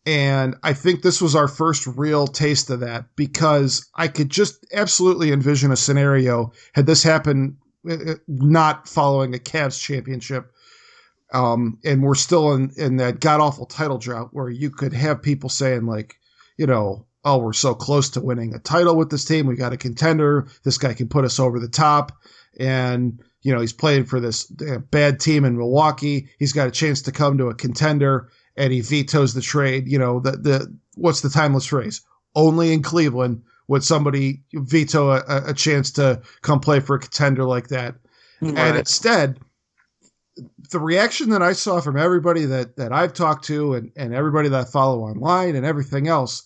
And 0.07 0.55
I 0.63 0.73
think 0.73 1.03
this 1.03 1.21
was 1.21 1.35
our 1.35 1.49
first 1.49 1.89
real 1.89 2.29
taste 2.29 2.71
of 2.71 2.81
that 2.81 3.07
because 3.17 3.89
I 3.97 4.07
could 4.07 4.31
just 4.31 4.65
absolutely 4.73 5.33
envision 5.33 5.73
a 5.73 5.77
scenario 5.77 6.53
had 6.73 6.87
this 6.87 7.03
happened 7.03 7.57
uh, 7.89 7.95
uh, 7.95 8.15
not 8.29 8.89
following 8.89 9.35
a 9.35 9.39
Cavs 9.39 9.81
championship 9.81 10.53
um, 11.33 11.79
and 11.85 12.03
we're 12.03 12.15
still 12.15 12.53
in, 12.53 12.73
in 12.77 12.97
that 12.97 13.21
god 13.21 13.41
awful 13.41 13.67
title 13.67 13.99
drought 13.99 14.31
where 14.33 14.49
you 14.49 14.71
could 14.71 14.93
have 14.93 15.23
people 15.23 15.49
saying 15.49 15.87
like, 15.87 16.17
you 16.61 16.67
know, 16.67 17.07
oh, 17.25 17.39
we're 17.39 17.55
so 17.55 17.75
close 17.75 18.11
to 18.11 18.21
winning 18.21 18.55
a 18.55 18.59
title 18.59 18.95
with 18.95 19.09
this 19.09 19.25
team. 19.25 19.47
We 19.47 19.57
got 19.57 19.73
a 19.73 19.79
contender. 19.79 20.47
This 20.63 20.77
guy 20.77 20.93
can 20.93 21.09
put 21.09 21.25
us 21.25 21.41
over 21.41 21.59
the 21.59 21.69
top. 21.69 22.13
And, 22.59 23.19
you 23.41 23.55
know, 23.55 23.63
he's 23.63 23.73
playing 23.73 24.05
for 24.05 24.21
this 24.21 24.53
uh, 24.61 24.79
bad 24.79 25.21
team 25.21 25.47
in 25.47 25.57
Milwaukee. 25.57 26.29
He's 26.39 26.53
got 26.53 26.69
a 26.69 26.71
chance 26.71 27.01
to 27.03 27.13
come 27.13 27.39
to 27.39 27.49
a 27.49 27.55
contender 27.55 28.29
and 28.59 28.75
he 28.75 28.83
vetoes 28.83 29.33
the 29.33 29.41
trade. 29.41 29.89
You 29.89 29.99
know, 29.99 30.21
the, 30.21 30.33
the, 30.33 30.79
what's 30.97 31.23
the 31.23 31.31
timeless 31.31 31.65
phrase? 31.65 32.03
Only 32.35 32.75
in 32.75 32.83
Cleveland 32.83 33.43
would 33.69 33.83
somebody 33.83 34.43
veto 34.53 35.13
a, 35.13 35.23
a 35.47 35.55
chance 35.55 35.93
to 35.93 36.21
come 36.43 36.61
play 36.61 36.81
for 36.81 36.97
a 36.97 37.01
contender 37.01 37.45
like 37.45 37.69
that. 37.69 37.95
Right. 38.43 38.59
And 38.59 38.77
instead, 38.77 39.41
the 40.71 40.81
reaction 40.81 41.31
that 41.31 41.43
I 41.43 41.53
saw 41.53 41.81
from 41.81 41.97
everybody 41.97 42.45
that 42.47 42.77
that 42.77 42.93
I've 42.93 43.13
talked 43.13 43.45
to 43.47 43.75
and 43.75 43.93
and 43.97 44.15
everybody 44.15 44.49
that 44.51 44.61
I 44.61 44.71
follow 44.71 45.01
online 45.01 45.57
and 45.57 45.67
everything 45.67 46.09
else, 46.09 46.45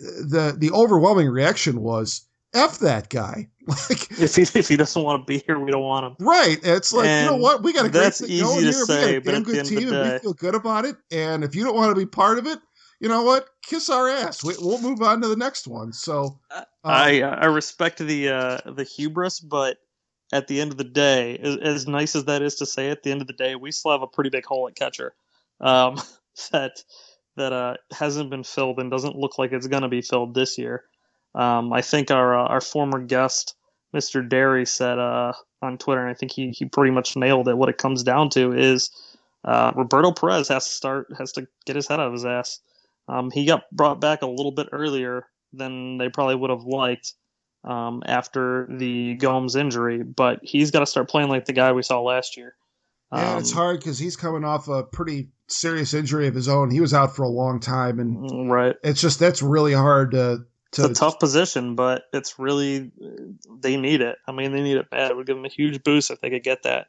the 0.00 0.54
the 0.56 0.70
overwhelming 0.72 1.28
reaction 1.28 1.80
was 1.80 2.26
f 2.54 2.78
that 2.78 3.08
guy. 3.08 3.48
Like 3.68 4.20
if 4.20 4.36
he 4.36 4.42
if 4.42 4.68
he 4.68 4.76
doesn't 4.76 5.02
want 5.02 5.22
to 5.22 5.26
be 5.26 5.42
here, 5.44 5.58
we 5.58 5.72
don't 5.72 5.82
want 5.82 6.06
him. 6.06 6.24
Right. 6.24 6.56
It's 6.62 6.92
like 6.92 7.08
and 7.08 7.24
you 7.24 7.30
know 7.32 7.42
what 7.42 7.64
we 7.64 7.72
got 7.72 7.84
a 7.84 7.88
great 7.88 8.14
thing 8.14 8.38
going 8.38 8.62
here. 8.62 8.72
Say, 8.72 9.18
we 9.18 9.24
got 9.24 9.34
a 9.34 9.40
damn 9.40 9.42
good 9.42 9.64
team, 9.66 9.92
and 9.92 10.12
we 10.12 10.18
feel 10.20 10.34
good 10.34 10.54
about 10.54 10.84
it. 10.84 10.94
And 11.10 11.42
if 11.42 11.56
you 11.56 11.64
don't 11.64 11.74
want 11.74 11.90
to 11.90 11.96
be 11.96 12.06
part 12.06 12.38
of 12.38 12.46
it, 12.46 12.60
you 13.00 13.08
know 13.08 13.24
what? 13.24 13.48
Kiss 13.62 13.90
our 13.90 14.08
ass. 14.08 14.44
We, 14.44 14.54
will 14.58 14.80
move 14.80 15.02
on 15.02 15.20
to 15.20 15.26
the 15.26 15.34
next 15.34 15.66
one. 15.66 15.92
So 15.92 16.38
um, 16.54 16.64
I 16.84 17.22
I 17.22 17.46
respect 17.46 17.98
the 17.98 18.28
uh, 18.28 18.70
the 18.70 18.84
hubris, 18.84 19.40
but 19.40 19.78
at 20.32 20.46
the 20.46 20.60
end 20.60 20.72
of 20.72 20.78
the 20.78 20.84
day, 20.84 21.38
as, 21.38 21.56
as, 21.56 21.86
nice 21.86 22.16
as 22.16 22.24
that 22.24 22.42
is 22.42 22.56
to 22.56 22.66
say, 22.66 22.90
at 22.90 23.02
the 23.02 23.10
end 23.10 23.20
of 23.20 23.26
the 23.26 23.32
day, 23.32 23.54
we 23.54 23.70
still 23.70 23.92
have 23.92 24.02
a 24.02 24.06
pretty 24.06 24.30
big 24.30 24.44
hole 24.44 24.66
at 24.68 24.74
catcher 24.74 25.14
um, 25.60 26.00
that 26.52 26.82
that 27.36 27.52
uh, 27.52 27.74
hasn't 27.92 28.30
been 28.30 28.44
filled 28.44 28.78
and 28.78 28.90
doesn't 28.90 29.16
look 29.16 29.38
like 29.38 29.52
it's 29.52 29.66
going 29.66 29.82
to 29.82 29.88
be 29.88 30.02
filled 30.02 30.34
this 30.34 30.58
year. 30.58 30.84
Um, 31.34 31.72
I 31.72 31.82
think 31.82 32.10
our 32.10 32.38
uh, 32.38 32.46
our 32.46 32.60
former 32.60 32.98
guest, 33.00 33.54
Mr. 33.94 34.26
Derry, 34.26 34.66
said 34.66 34.98
uh, 34.98 35.32
on 35.62 35.78
Twitter, 35.78 36.00
and 36.00 36.10
I 36.10 36.14
think 36.14 36.32
he 36.32 36.50
he 36.50 36.64
pretty 36.64 36.90
much 36.90 37.16
nailed 37.16 37.48
it. 37.48 37.58
What 37.58 37.68
it 37.68 37.78
comes 37.78 38.02
down 38.02 38.30
to 38.30 38.52
is 38.52 38.90
uh, 39.44 39.72
Roberto 39.76 40.12
Perez 40.12 40.48
has 40.48 40.66
to 40.66 40.74
start 40.74 41.08
has 41.18 41.32
to 41.32 41.46
get 41.66 41.76
his 41.76 41.86
head 41.86 42.00
out 42.00 42.06
of 42.08 42.12
his 42.14 42.24
ass. 42.24 42.60
Um, 43.08 43.30
he 43.30 43.44
got 43.46 43.64
brought 43.70 44.00
back 44.00 44.22
a 44.22 44.26
little 44.26 44.52
bit 44.52 44.68
earlier 44.72 45.26
than 45.52 45.98
they 45.98 46.08
probably 46.08 46.34
would 46.34 46.50
have 46.50 46.64
liked 46.64 47.12
um, 47.64 48.02
after 48.06 48.66
the 48.70 49.14
Gomes 49.14 49.56
injury, 49.56 50.02
but 50.02 50.40
he's 50.42 50.70
got 50.70 50.80
to 50.80 50.86
start 50.86 51.08
playing 51.08 51.28
like 51.28 51.44
the 51.44 51.52
guy 51.52 51.72
we 51.72 51.82
saw 51.82 52.00
last 52.00 52.36
year. 52.36 52.54
Yeah, 53.12 53.34
um, 53.34 53.38
it's 53.38 53.52
hard 53.52 53.78
because 53.78 53.98
he's 53.98 54.16
coming 54.16 54.44
off 54.44 54.68
a 54.68 54.82
pretty 54.82 55.28
serious 55.48 55.94
injury 55.94 56.26
of 56.26 56.34
his 56.34 56.48
own. 56.48 56.70
He 56.70 56.80
was 56.80 56.94
out 56.94 57.14
for 57.14 57.22
a 57.22 57.28
long 57.28 57.60
time, 57.60 57.98
and 57.98 58.50
right, 58.50 58.76
it's 58.82 59.00
just 59.00 59.18
that's 59.18 59.42
really 59.42 59.72
hard 59.72 60.12
to. 60.12 60.44
to 60.72 60.84
it's 60.84 60.90
a 60.90 60.94
tough 60.94 61.18
position, 61.18 61.74
but 61.74 62.04
it's 62.12 62.38
really 62.38 62.90
they 63.60 63.76
need 63.76 64.00
it. 64.00 64.18
I 64.26 64.32
mean, 64.32 64.52
they 64.52 64.62
need 64.62 64.76
it 64.76 64.90
bad. 64.90 65.10
It 65.10 65.16
would 65.16 65.26
give 65.26 65.36
them 65.36 65.44
a 65.44 65.50
huge 65.50 65.82
boost 65.82 66.10
if 66.10 66.20
they 66.20 66.30
could 66.30 66.42
get 66.42 66.62
that. 66.64 66.88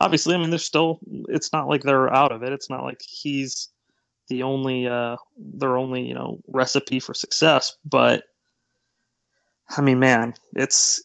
Obviously, 0.00 0.34
I 0.34 0.38
mean, 0.38 0.50
they're 0.50 0.58
still. 0.58 1.00
It's 1.28 1.52
not 1.52 1.68
like 1.68 1.82
they're 1.82 2.12
out 2.12 2.32
of 2.32 2.42
it. 2.42 2.52
It's 2.52 2.70
not 2.70 2.84
like 2.84 3.02
he's 3.02 3.68
the 4.28 4.44
only 4.44 4.86
uh 4.86 5.16
their 5.36 5.76
only 5.76 6.06
you 6.06 6.14
know 6.14 6.40
recipe 6.46 7.00
for 7.00 7.14
success, 7.14 7.76
but 7.84 8.24
I 9.76 9.80
mean, 9.80 9.98
man, 9.98 10.34
it's 10.54 11.02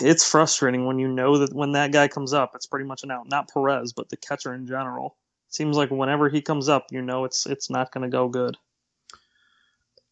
it's 0.00 0.28
frustrating 0.28 0.86
when 0.86 0.98
you 0.98 1.08
know 1.08 1.38
that 1.38 1.54
when 1.54 1.72
that 1.72 1.92
guy 1.92 2.08
comes 2.08 2.32
up, 2.32 2.52
it's 2.54 2.66
pretty 2.66 2.84
much 2.84 3.02
an 3.02 3.10
out. 3.10 3.28
Not 3.28 3.50
Perez, 3.52 3.92
but 3.92 4.08
the 4.10 4.16
catcher 4.16 4.54
in 4.54 4.66
general. 4.66 5.16
Seems 5.48 5.76
like 5.76 5.90
whenever 5.90 6.28
he 6.28 6.42
comes 6.42 6.68
up, 6.68 6.86
you 6.90 7.02
know 7.02 7.24
it's 7.24 7.46
it's 7.46 7.70
not 7.70 7.92
going 7.92 8.02
to 8.02 8.14
go 8.14 8.28
good. 8.28 8.56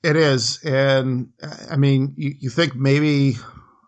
It 0.03 0.17
is, 0.17 0.63
and 0.65 1.31
I 1.71 1.77
mean, 1.77 2.15
you, 2.17 2.35
you 2.39 2.51
think 2.51 2.75
maybe 2.75 3.37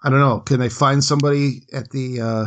I 0.03 0.11
don't 0.11 0.21
know, 0.21 0.41
can 0.41 0.61
they 0.61 0.69
find 0.69 1.03
somebody 1.03 1.67
at 1.73 1.91
the 1.91 2.21
uh, 2.21 2.47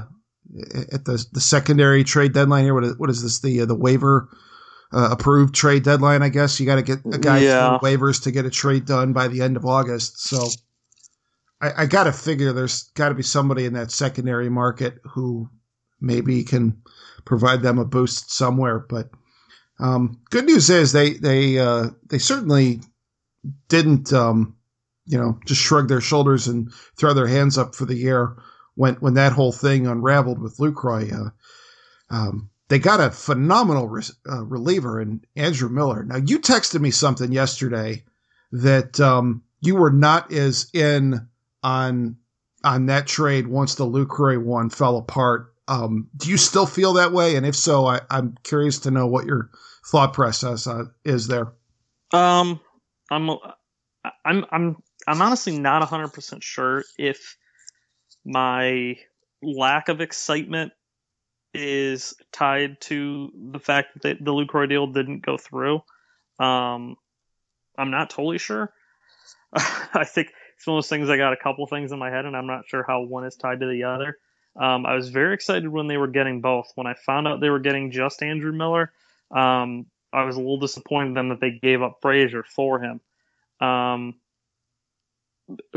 at 0.91 1.06
the 1.06 1.25
the 1.32 1.41
secondary 1.41 2.03
trade 2.03 2.34
deadline 2.34 2.63
here? 2.63 2.74
What 2.74 2.84
is, 2.84 2.98
what 2.98 3.10
is 3.10 3.22
this 3.24 3.41
the 3.41 3.62
uh, 3.62 3.65
the 3.65 3.75
waiver? 3.75 4.29
Uh, 4.91 5.10
approved 5.12 5.53
trade 5.53 5.84
deadline, 5.84 6.24
I 6.24 6.29
guess 6.29 6.60
you 6.60 6.65
got 6.65 6.77
to 6.77 6.82
get 6.82 6.98
a 7.13 7.20
guy 7.20 7.41
yeah. 7.41 7.77
through 7.77 7.88
waivers 7.88 8.24
to 8.24 8.32
get 8.32 8.48
a 8.48 8.50
trade 8.50 8.86
done 8.86 9.13
by 9.13 9.27
the 9.27 9.39
end 9.44 9.56
of 9.56 9.63
August. 9.63 10.20
So 10.20 10.48
I, 11.62 11.84
I 11.84 11.86
got 11.86 12.06
to 12.06 12.12
figure 12.12 12.53
there's 12.53 12.86
got 12.96 13.10
to 13.10 13.15
be 13.15 13.22
somebody 13.22 13.65
in 13.65 13.74
that 13.74 13.91
secondary 13.91 14.50
market 14.50 14.96
who 15.03 15.48
maybe 16.01 16.44
can 16.44 16.82
provide 17.25 17.62
them 17.62 17.77
a 17.79 17.86
boost 17.86 18.32
somewhere. 18.32 18.79
But 18.79 19.10
um, 19.79 20.20
good 20.29 20.46
news 20.46 20.70
is 20.70 20.91
they 20.91 21.13
they 21.13 21.60
uh, 21.60 21.88
they 22.10 22.18
certainly 22.18 22.82
didn't 23.68 24.12
um, 24.13 24.56
you 25.06 25.18
know 25.18 25.39
just 25.46 25.62
shrug 25.62 25.88
their 25.88 26.01
shoulders 26.01 26.48
and 26.48 26.72
throw 26.98 27.13
their 27.13 27.27
hands 27.27 27.58
up 27.58 27.75
for 27.75 27.86
the 27.86 27.96
year 27.96 28.36
when 28.75 28.96
when 28.96 29.15
that 29.15 29.34
whole 29.34 29.51
thing 29.51 29.88
unraveled 29.88 30.39
with 30.39 30.58
Lucroy. 30.58 31.12
Uh, 31.13 31.29
um, 32.10 32.50
they 32.70 32.79
got 32.79 33.00
a 33.00 33.12
phenomenal 33.12 33.88
re- 33.88 34.03
uh, 34.29 34.44
reliever 34.46 35.01
in 35.01 35.22
Andrew 35.36 35.70
Miller. 35.70 36.03
Now 36.03 36.18
you 36.18 36.39
texted 36.39 36.79
me 36.79 36.91
something 36.91 37.32
yesterday 37.32 38.03
that 38.51 39.00
um, 39.00 39.44
you 39.62 39.75
were 39.75 39.91
not 39.91 40.32
as 40.32 40.70
in 40.74 41.27
on 41.63 42.18
on 42.63 42.88
that 42.88 43.08
trade 43.08 43.48
once 43.48 43.75
the 43.75 43.86
Lucroy 43.86 44.41
one 44.41 44.70
fell 44.70 44.98
apart. 44.98 45.49
Um, 45.69 46.09
do 46.17 46.29
you 46.29 46.38
still 46.38 46.65
feel 46.65 46.93
that 46.93 47.13
way? 47.13 47.35
And 47.35 47.45
if 47.45 47.55
so, 47.55 47.85
I, 47.85 48.01
am 48.09 48.35
curious 48.43 48.79
to 48.79 48.91
know 48.91 49.05
what 49.05 49.25
your 49.25 49.51
thought 49.85 50.13
process 50.13 50.65
uh, 50.65 50.85
is 51.05 51.27
there. 51.27 51.53
Um, 52.11 52.59
I'm 53.11 53.29
I'm 54.25 54.45
I'm 54.51 54.77
I'm 55.07 55.21
honestly 55.21 55.57
not 55.57 55.88
100% 55.88 56.41
sure 56.41 56.83
if 56.97 57.38
my 58.25 58.97
lack 59.43 59.89
of 59.89 60.01
excitement 60.01 60.73
is 61.53 62.15
tied 62.31 62.81
to 62.81 63.31
the 63.51 63.59
fact 63.59 64.01
that 64.01 64.17
the 64.19 64.31
Lucroy 64.31 64.67
deal 64.67 64.88
didn't 64.88 65.25
go 65.25 65.38
through. 65.38 65.81
Um, 66.39 66.95
I'm 67.77 67.91
not 67.91 68.09
totally 68.09 68.39
sure. 68.39 68.73
I 69.53 70.03
think 70.03 70.31
it's 70.55 70.65
one 70.65 70.77
of 70.77 70.83
those 70.83 70.89
things 70.89 71.09
I 71.09 71.17
got 71.17 71.33
a 71.33 71.38
couple 71.38 71.65
things 71.67 71.91
in 71.91 71.99
my 71.99 72.09
head, 72.09 72.25
and 72.25 72.35
I'm 72.35 72.47
not 72.47 72.67
sure 72.67 72.83
how 72.88 73.01
one 73.01 73.25
is 73.25 73.35
tied 73.35 73.59
to 73.61 73.67
the 73.67 73.83
other. 73.83 74.17
Um, 74.56 74.86
I 74.86 74.96
was 74.96 75.10
very 75.10 75.34
excited 75.34 75.68
when 75.68 75.88
they 75.88 75.98
were 75.98 76.08
getting 76.08 76.41
both. 76.41 76.72
When 76.75 76.88
I 76.88 76.94
found 76.94 77.27
out 77.27 77.39
they 77.39 77.50
were 77.50 77.60
getting 77.60 77.91
just 77.91 78.24
Andrew 78.24 78.51
Miller, 78.51 78.91
um, 79.32 79.86
I 80.12 80.24
was 80.24 80.36
a 80.36 80.39
little 80.39 80.60
disappointed 80.60 81.15
then 81.15 81.29
that 81.29 81.39
they 81.39 81.51
gave 81.51 81.82
up 81.82 82.00
Frazier 82.01 82.44
for 82.44 82.82
him. 82.82 83.00
Um, 83.65 84.15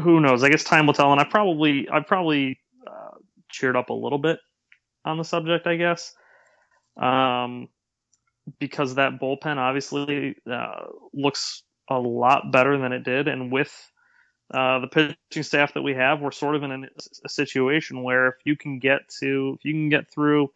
who 0.02 0.20
knows? 0.20 0.42
I 0.42 0.48
guess 0.48 0.64
time 0.64 0.86
will 0.86 0.94
tell. 0.94 1.12
And 1.12 1.20
I 1.20 1.24
probably, 1.24 1.88
I 1.90 2.00
probably 2.00 2.58
uh, 2.86 3.18
cheered 3.50 3.76
up 3.76 3.90
a 3.90 3.94
little 3.94 4.18
bit 4.18 4.38
on 5.04 5.18
the 5.18 5.24
subject. 5.24 5.66
I 5.66 5.76
guess 5.76 6.14
um, 6.96 7.68
because 8.58 8.96
that 8.96 9.20
bullpen 9.20 9.56
obviously 9.56 10.36
uh, 10.50 10.86
looks 11.12 11.62
a 11.88 11.98
lot 11.98 12.52
better 12.52 12.78
than 12.78 12.92
it 12.92 13.04
did, 13.04 13.28
and 13.28 13.52
with 13.52 13.72
uh, 14.52 14.80
the 14.80 14.86
pitching 14.86 15.42
staff 15.42 15.74
that 15.74 15.82
we 15.82 15.94
have, 15.94 16.20
we're 16.20 16.30
sort 16.30 16.56
of 16.56 16.62
in 16.62 16.88
a, 17.24 17.28
situation 17.28 18.02
where 18.02 18.28
if 18.28 18.34
you 18.44 18.56
can 18.56 18.78
get 18.78 19.08
to, 19.20 19.56
if 19.58 19.64
you 19.64 19.72
can 19.72 19.88
get 19.88 20.10
through 20.10 20.50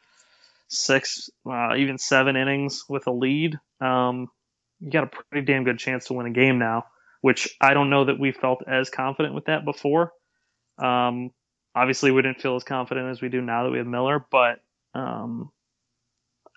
six, 0.68 1.30
uh, 1.48 1.74
even 1.76 1.98
seven 1.98 2.36
innings 2.36 2.84
with 2.88 3.06
a 3.06 3.12
lead, 3.12 3.58
um, 3.80 4.28
you 4.80 4.90
got 4.90 5.04
a 5.04 5.10
pretty 5.30 5.46
damn 5.46 5.64
good 5.64 5.78
chance 5.78 6.06
to 6.06 6.12
win 6.12 6.26
a 6.26 6.30
game 6.30 6.58
now 6.58 6.84
which 7.26 7.56
I 7.60 7.74
don't 7.74 7.90
know 7.90 8.04
that 8.04 8.20
we 8.20 8.30
felt 8.30 8.62
as 8.68 8.88
confident 8.88 9.34
with 9.34 9.46
that 9.46 9.64
before. 9.64 10.12
Um, 10.78 11.32
obviously, 11.74 12.12
we 12.12 12.22
didn't 12.22 12.40
feel 12.40 12.54
as 12.54 12.62
confident 12.62 13.10
as 13.10 13.20
we 13.20 13.28
do 13.28 13.40
now 13.40 13.64
that 13.64 13.70
we 13.70 13.78
have 13.78 13.86
Miller, 13.88 14.24
but 14.30 14.60
um, 14.94 15.50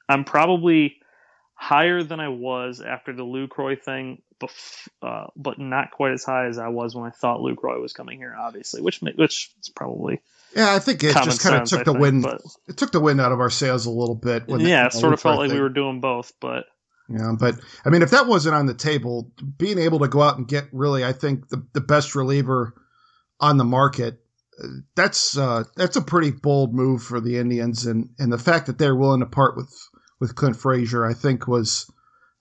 I'm 0.08 0.26
probably 0.26 0.98
higher 1.60 2.02
than 2.04 2.22
I 2.22 2.30
was 2.30 2.80
after 2.80 3.12
the 3.12 3.26
Lucroy 3.26 3.78
thing, 3.80 4.22
bef- 4.40 4.88
uh, 5.02 5.28
but 5.36 5.60
not 5.60 5.92
quite 5.92 6.14
as 6.14 6.24
high 6.24 6.48
as 6.48 6.58
I 6.58 6.70
was 6.70 6.96
when 6.96 7.06
I 7.06 7.10
thought 7.10 7.42
Lucroy 7.42 7.82
was 7.82 7.92
coming 7.92 8.18
here. 8.18 8.34
Obviously, 8.40 8.82
which 8.82 9.02
which 9.02 9.52
is 9.60 9.70
probably 9.76 10.22
yeah. 10.56 10.74
I 10.74 10.80
think 10.80 11.04
it 11.04 11.14
just 11.14 11.42
kind 11.42 11.62
of 11.62 11.68
took 11.68 11.82
I 11.82 11.84
the 11.84 11.92
think, 11.92 12.02
wind. 12.02 12.24
But, 12.24 12.42
it 12.70 12.78
took 12.78 12.94
the 12.94 13.02
wind 13.02 13.20
out 13.20 13.34
of 13.34 13.42
our 13.42 13.50
sails 13.50 13.86
a 13.86 13.92
little 13.92 14.16
bit. 14.16 14.46
yeah, 14.48 14.86
it 14.86 14.94
sort 14.94 15.14
of 15.14 15.20
felt 15.20 15.40
like 15.40 15.52
we 15.52 15.60
were 15.60 15.68
doing 15.68 16.00
both, 16.00 16.32
but 16.40 16.64
yeah, 17.10 17.34
but 17.38 17.56
I 17.84 17.90
mean, 17.90 18.04
if 18.04 18.12
that 18.12 18.28
wasn't 18.28 18.56
on 18.56 18.66
the 18.66 18.74
table, 18.74 19.30
being 19.58 19.80
able 19.80 20.00
to 20.00 20.08
go 20.08 20.22
out 20.22 20.38
and 20.38 20.48
get 20.48 20.70
really, 20.72 21.04
I 21.04 21.12
think 21.12 21.50
the, 21.50 21.66
the 21.74 21.82
best 21.82 22.16
reliever 22.16 22.74
on 23.42 23.58
the 23.58 23.66
market, 23.66 24.22
that's 24.96 25.38
uh, 25.38 25.66
that's 25.76 25.98
a 25.98 26.02
pretty 26.02 26.32
bold 26.32 26.74
move 26.74 27.04
for 27.04 27.20
the 27.20 27.38
Indians, 27.38 27.86
and 27.86 28.12
and 28.18 28.32
the 28.32 28.38
fact 28.38 28.68
that 28.68 28.78
they're 28.78 28.96
willing 28.96 29.20
to 29.20 29.26
part 29.26 29.58
with 29.58 29.74
with 30.20 30.36
Clint 30.36 30.56
Frazier, 30.56 31.06
I 31.06 31.14
think 31.14 31.48
was 31.48 31.90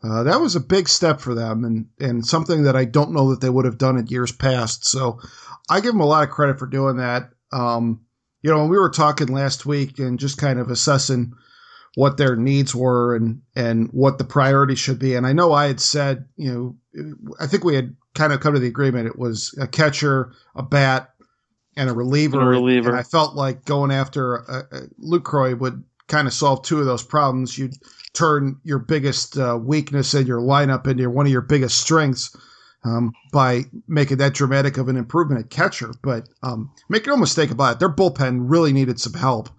uh, 0.02 0.22
that 0.24 0.40
was 0.40 0.54
a 0.54 0.60
big 0.60 0.88
step 0.88 1.20
for 1.20 1.34
them, 1.34 1.64
and 1.64 1.86
and 1.98 2.24
something 2.24 2.64
that 2.64 2.76
I 2.76 2.84
don't 2.84 3.12
know 3.12 3.30
that 3.30 3.40
they 3.40 3.50
would 3.50 3.64
have 3.64 3.78
done 3.78 3.96
in 3.96 4.06
years 4.06 4.32
past. 4.32 4.86
So 4.86 5.20
I 5.68 5.80
give 5.80 5.92
them 5.92 6.00
a 6.00 6.06
lot 6.06 6.24
of 6.24 6.30
credit 6.30 6.58
for 6.58 6.66
doing 6.66 6.96
that. 6.98 7.30
Um, 7.52 8.02
you 8.42 8.50
know, 8.50 8.60
when 8.60 8.68
we 8.68 8.78
were 8.78 8.90
talking 8.90 9.28
last 9.28 9.66
week 9.66 9.98
and 9.98 10.18
just 10.18 10.38
kind 10.38 10.60
of 10.60 10.70
assessing 10.70 11.34
what 11.94 12.16
their 12.16 12.36
needs 12.36 12.74
were 12.74 13.16
and 13.16 13.42
and 13.56 13.88
what 13.90 14.18
the 14.18 14.24
priority 14.24 14.76
should 14.76 15.00
be. 15.00 15.16
And 15.16 15.26
I 15.26 15.32
know 15.32 15.52
I 15.52 15.66
had 15.66 15.80
said, 15.80 16.26
you 16.36 16.76
know, 16.94 17.34
I 17.40 17.48
think 17.48 17.64
we 17.64 17.74
had 17.74 17.96
kind 18.14 18.32
of 18.32 18.40
come 18.40 18.54
to 18.54 18.60
the 18.60 18.68
agreement. 18.68 19.08
It 19.08 19.18
was 19.18 19.52
a 19.60 19.66
catcher, 19.66 20.32
a 20.54 20.62
bat, 20.62 21.12
and 21.76 21.90
a 21.90 21.92
reliever. 21.92 22.40
A 22.40 22.44
reliever. 22.44 22.90
And 22.90 22.98
I 22.98 23.02
felt 23.02 23.34
like 23.34 23.64
going 23.64 23.90
after 23.90 24.36
a, 24.36 24.58
a 24.70 24.80
Lucroy 25.02 25.58
would 25.58 25.82
kind 26.08 26.26
of 26.26 26.34
solve 26.34 26.62
two 26.62 26.80
of 26.80 26.86
those 26.86 27.02
problems. 27.02 27.56
You'd 27.56 27.74
turn 28.12 28.58
your 28.64 28.78
biggest 28.78 29.38
uh, 29.38 29.58
weakness 29.60 30.14
in 30.14 30.26
your 30.26 30.40
lineup 30.40 30.86
into 30.86 31.08
one 31.08 31.26
of 31.26 31.32
your 31.32 31.42
biggest 31.42 31.80
strengths. 31.80 32.36
Um, 32.84 33.12
by 33.32 33.64
making 33.88 34.18
that 34.18 34.34
dramatic 34.34 34.78
of 34.78 34.88
an 34.88 34.96
improvement 34.96 35.40
at 35.40 35.50
catcher. 35.50 35.90
But 36.00 36.28
um, 36.44 36.70
make 36.88 37.08
no 37.08 37.16
mistake 37.16 37.50
about 37.50 37.72
it, 37.72 37.78
their 37.80 37.88
bullpen 37.88 38.44
really 38.48 38.72
needed 38.72 39.00
some 39.00 39.14
help. 39.14 39.50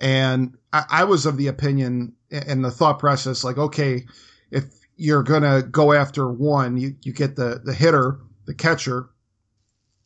And 0.00 0.56
I, 0.72 0.84
I 0.88 1.04
was 1.04 1.26
of 1.26 1.36
the 1.36 1.48
opinion 1.48 2.14
and 2.30 2.64
the 2.64 2.70
thought 2.70 3.00
process 3.00 3.42
like, 3.42 3.58
okay, 3.58 4.06
if 4.50 4.64
you're 4.96 5.22
going 5.22 5.42
to 5.42 5.66
go 5.68 5.92
after 5.92 6.30
one, 6.30 6.76
you, 6.76 6.94
you 7.02 7.12
get 7.12 7.36
the, 7.36 7.60
the 7.64 7.74
hitter, 7.74 8.20
the 8.46 8.54
catcher, 8.54 9.08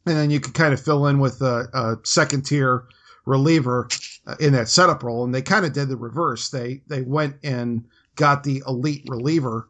and 0.07 0.17
then 0.17 0.31
you 0.31 0.41
can 0.41 0.53
kind 0.53 0.75
of 0.75 0.81
fill 0.81 1.07
in 1.07 1.19
with 1.19 1.41
a, 1.43 1.69
a 1.73 1.97
second 2.05 2.43
tier 2.47 2.85
reliever 3.25 3.89
uh, 4.27 4.37
in 4.41 4.53
that 4.53 4.69
setup 4.69 5.03
role. 5.03 5.25
And 5.25 5.35
they 5.35 5.43
kind 5.43 5.65
of 5.65 5.73
did 5.73 5.89
the 5.89 5.97
reverse. 5.97 6.51
They, 6.51 6.83
they 6.87 7.03
went 7.03 7.37
and 7.43 7.85
got 8.17 8.45
the 8.45 8.63
elite 8.67 9.05
reliever 9.09 9.69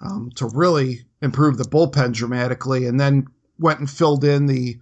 um, 0.00 0.30
to 0.36 0.46
really 0.46 1.02
improve 1.22 1.58
the 1.58 1.64
bullpen 1.64 2.12
dramatically 2.12 2.86
and 2.86 2.98
then 2.98 3.26
went 3.58 3.78
and 3.78 3.90
filled 3.90 4.24
in 4.24 4.46
the 4.46 4.78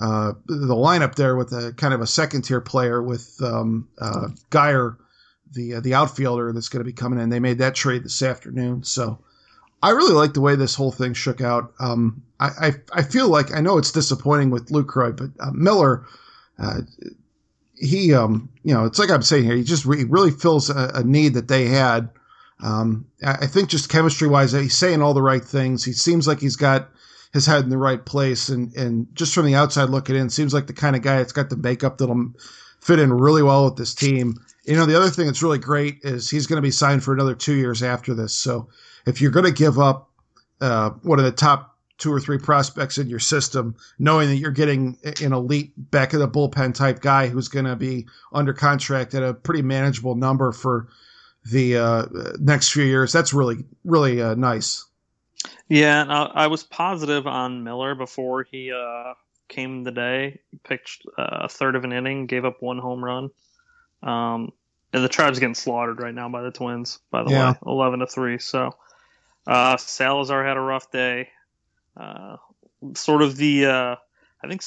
uh, 0.00 0.32
the 0.46 0.74
lineup 0.74 1.14
there 1.14 1.36
with 1.36 1.52
a 1.52 1.74
kind 1.76 1.92
of 1.92 2.00
a 2.00 2.06
second 2.06 2.42
tier 2.42 2.60
player 2.60 3.02
with 3.02 3.36
um, 3.42 3.86
uh, 3.98 4.28
Guyer, 4.50 4.96
the 5.52 5.74
uh, 5.74 5.80
the 5.80 5.94
outfielder 5.94 6.52
that's 6.52 6.68
going 6.68 6.80
to 6.80 6.88
be 6.88 6.92
coming 6.92 7.18
in. 7.18 7.28
They 7.28 7.40
made 7.40 7.58
that 7.58 7.74
trade 7.74 8.04
this 8.04 8.22
afternoon, 8.22 8.84
so 8.84 9.18
I 9.82 9.90
really 9.90 10.14
like 10.14 10.32
the 10.32 10.40
way 10.40 10.56
this 10.56 10.74
whole 10.74 10.92
thing 10.92 11.12
shook 11.12 11.40
out. 11.40 11.74
Um, 11.80 12.22
I, 12.38 12.48
I, 12.60 12.72
I 12.94 13.02
feel 13.02 13.28
like 13.28 13.54
I 13.54 13.60
know 13.60 13.76
it's 13.76 13.92
disappointing 13.92 14.50
with 14.50 14.68
Lucroy, 14.68 15.16
but 15.16 15.30
uh, 15.44 15.50
Miller. 15.52 16.06
He, 17.80 18.12
um, 18.14 18.50
you 18.62 18.74
know, 18.74 18.84
it's 18.84 18.98
like 18.98 19.10
I'm 19.10 19.22
saying 19.22 19.44
here. 19.44 19.56
He 19.56 19.64
just 19.64 19.84
re- 19.84 20.04
really 20.04 20.30
fills 20.30 20.68
a, 20.70 20.90
a, 20.94 21.02
need 21.02 21.34
that 21.34 21.48
they 21.48 21.66
had. 21.66 22.10
Um, 22.62 23.06
I 23.24 23.46
think 23.46 23.70
just 23.70 23.88
chemistry 23.88 24.28
wise, 24.28 24.52
he's 24.52 24.76
saying 24.76 25.00
all 25.00 25.14
the 25.14 25.22
right 25.22 25.42
things. 25.42 25.84
He 25.84 25.92
seems 25.92 26.28
like 26.28 26.40
he's 26.40 26.56
got 26.56 26.90
his 27.32 27.46
head 27.46 27.64
in 27.64 27.70
the 27.70 27.78
right 27.78 28.04
place. 28.04 28.50
And, 28.50 28.74
and 28.74 29.06
just 29.14 29.34
from 29.34 29.46
the 29.46 29.54
outside 29.54 29.88
looking 29.88 30.16
in, 30.16 30.28
seems 30.28 30.52
like 30.52 30.66
the 30.66 30.74
kind 30.74 30.94
of 30.94 31.02
guy 31.02 31.16
that's 31.16 31.32
got 31.32 31.48
the 31.48 31.56
makeup 31.56 31.98
that'll 31.98 32.32
fit 32.80 32.98
in 32.98 33.12
really 33.12 33.42
well 33.42 33.64
with 33.64 33.76
this 33.76 33.94
team. 33.94 34.34
You 34.64 34.76
know, 34.76 34.84
the 34.84 34.96
other 34.96 35.10
thing 35.10 35.26
that's 35.26 35.42
really 35.42 35.58
great 35.58 36.00
is 36.02 36.28
he's 36.28 36.46
going 36.46 36.58
to 36.58 36.62
be 36.62 36.70
signed 36.70 37.02
for 37.02 37.14
another 37.14 37.34
two 37.34 37.54
years 37.54 37.82
after 37.82 38.14
this. 38.14 38.34
So 38.34 38.68
if 39.06 39.20
you're 39.20 39.30
going 39.30 39.46
to 39.46 39.52
give 39.52 39.78
up 39.78 40.10
uh, 40.60 40.90
one 41.02 41.18
of 41.18 41.24
the 41.24 41.32
top 41.32 41.69
two 42.00 42.12
or 42.12 42.18
three 42.18 42.38
prospects 42.38 42.98
in 42.98 43.08
your 43.08 43.20
system, 43.20 43.76
knowing 43.98 44.28
that 44.28 44.36
you're 44.36 44.50
getting 44.50 44.98
an 45.22 45.32
elite 45.32 45.72
back 45.76 46.12
of 46.12 46.18
the 46.18 46.28
bullpen 46.28 46.74
type 46.74 47.00
guy 47.00 47.28
who's 47.28 47.48
going 47.48 47.66
to 47.66 47.76
be 47.76 48.06
under 48.32 48.52
contract 48.52 49.14
at 49.14 49.22
a 49.22 49.34
pretty 49.34 49.62
manageable 49.62 50.16
number 50.16 50.50
for 50.50 50.88
the 51.44 51.76
uh, 51.76 52.06
next 52.38 52.70
few 52.72 52.84
years, 52.84 53.12
that's 53.12 53.32
really, 53.32 53.64
really 53.84 54.20
uh, 54.20 54.34
nice. 54.34 54.84
Yeah, 55.68 56.04
I, 56.08 56.44
I 56.44 56.46
was 56.48 56.64
positive 56.64 57.26
on 57.26 57.64
Miller 57.64 57.94
before 57.94 58.44
he 58.50 58.72
uh, 58.72 59.14
came 59.48 59.84
today. 59.84 60.40
He 60.50 60.58
pitched 60.58 61.06
uh, 61.18 61.42
a 61.42 61.48
third 61.48 61.76
of 61.76 61.84
an 61.84 61.92
inning, 61.92 62.26
gave 62.26 62.44
up 62.44 62.60
one 62.60 62.78
home 62.78 63.04
run. 63.04 63.30
Um, 64.02 64.52
and 64.92 65.04
the 65.04 65.08
Tribe's 65.08 65.38
getting 65.38 65.54
slaughtered 65.54 66.00
right 66.00 66.14
now 66.14 66.28
by 66.28 66.42
the 66.42 66.50
Twins, 66.50 66.98
by 67.10 67.22
the 67.22 67.30
yeah. 67.30 67.52
way, 67.52 67.58
eleven 67.66 68.00
to 68.00 68.06
three. 68.06 68.38
So 68.38 68.72
uh, 69.46 69.76
Salazar 69.76 70.44
had 70.44 70.56
a 70.56 70.60
rough 70.60 70.90
day. 70.90 71.28
Uh, 71.96 72.36
sort 72.94 73.22
of 73.22 73.36
the, 73.36 73.66
uh, 73.66 73.96
I 74.42 74.48
think 74.48 74.62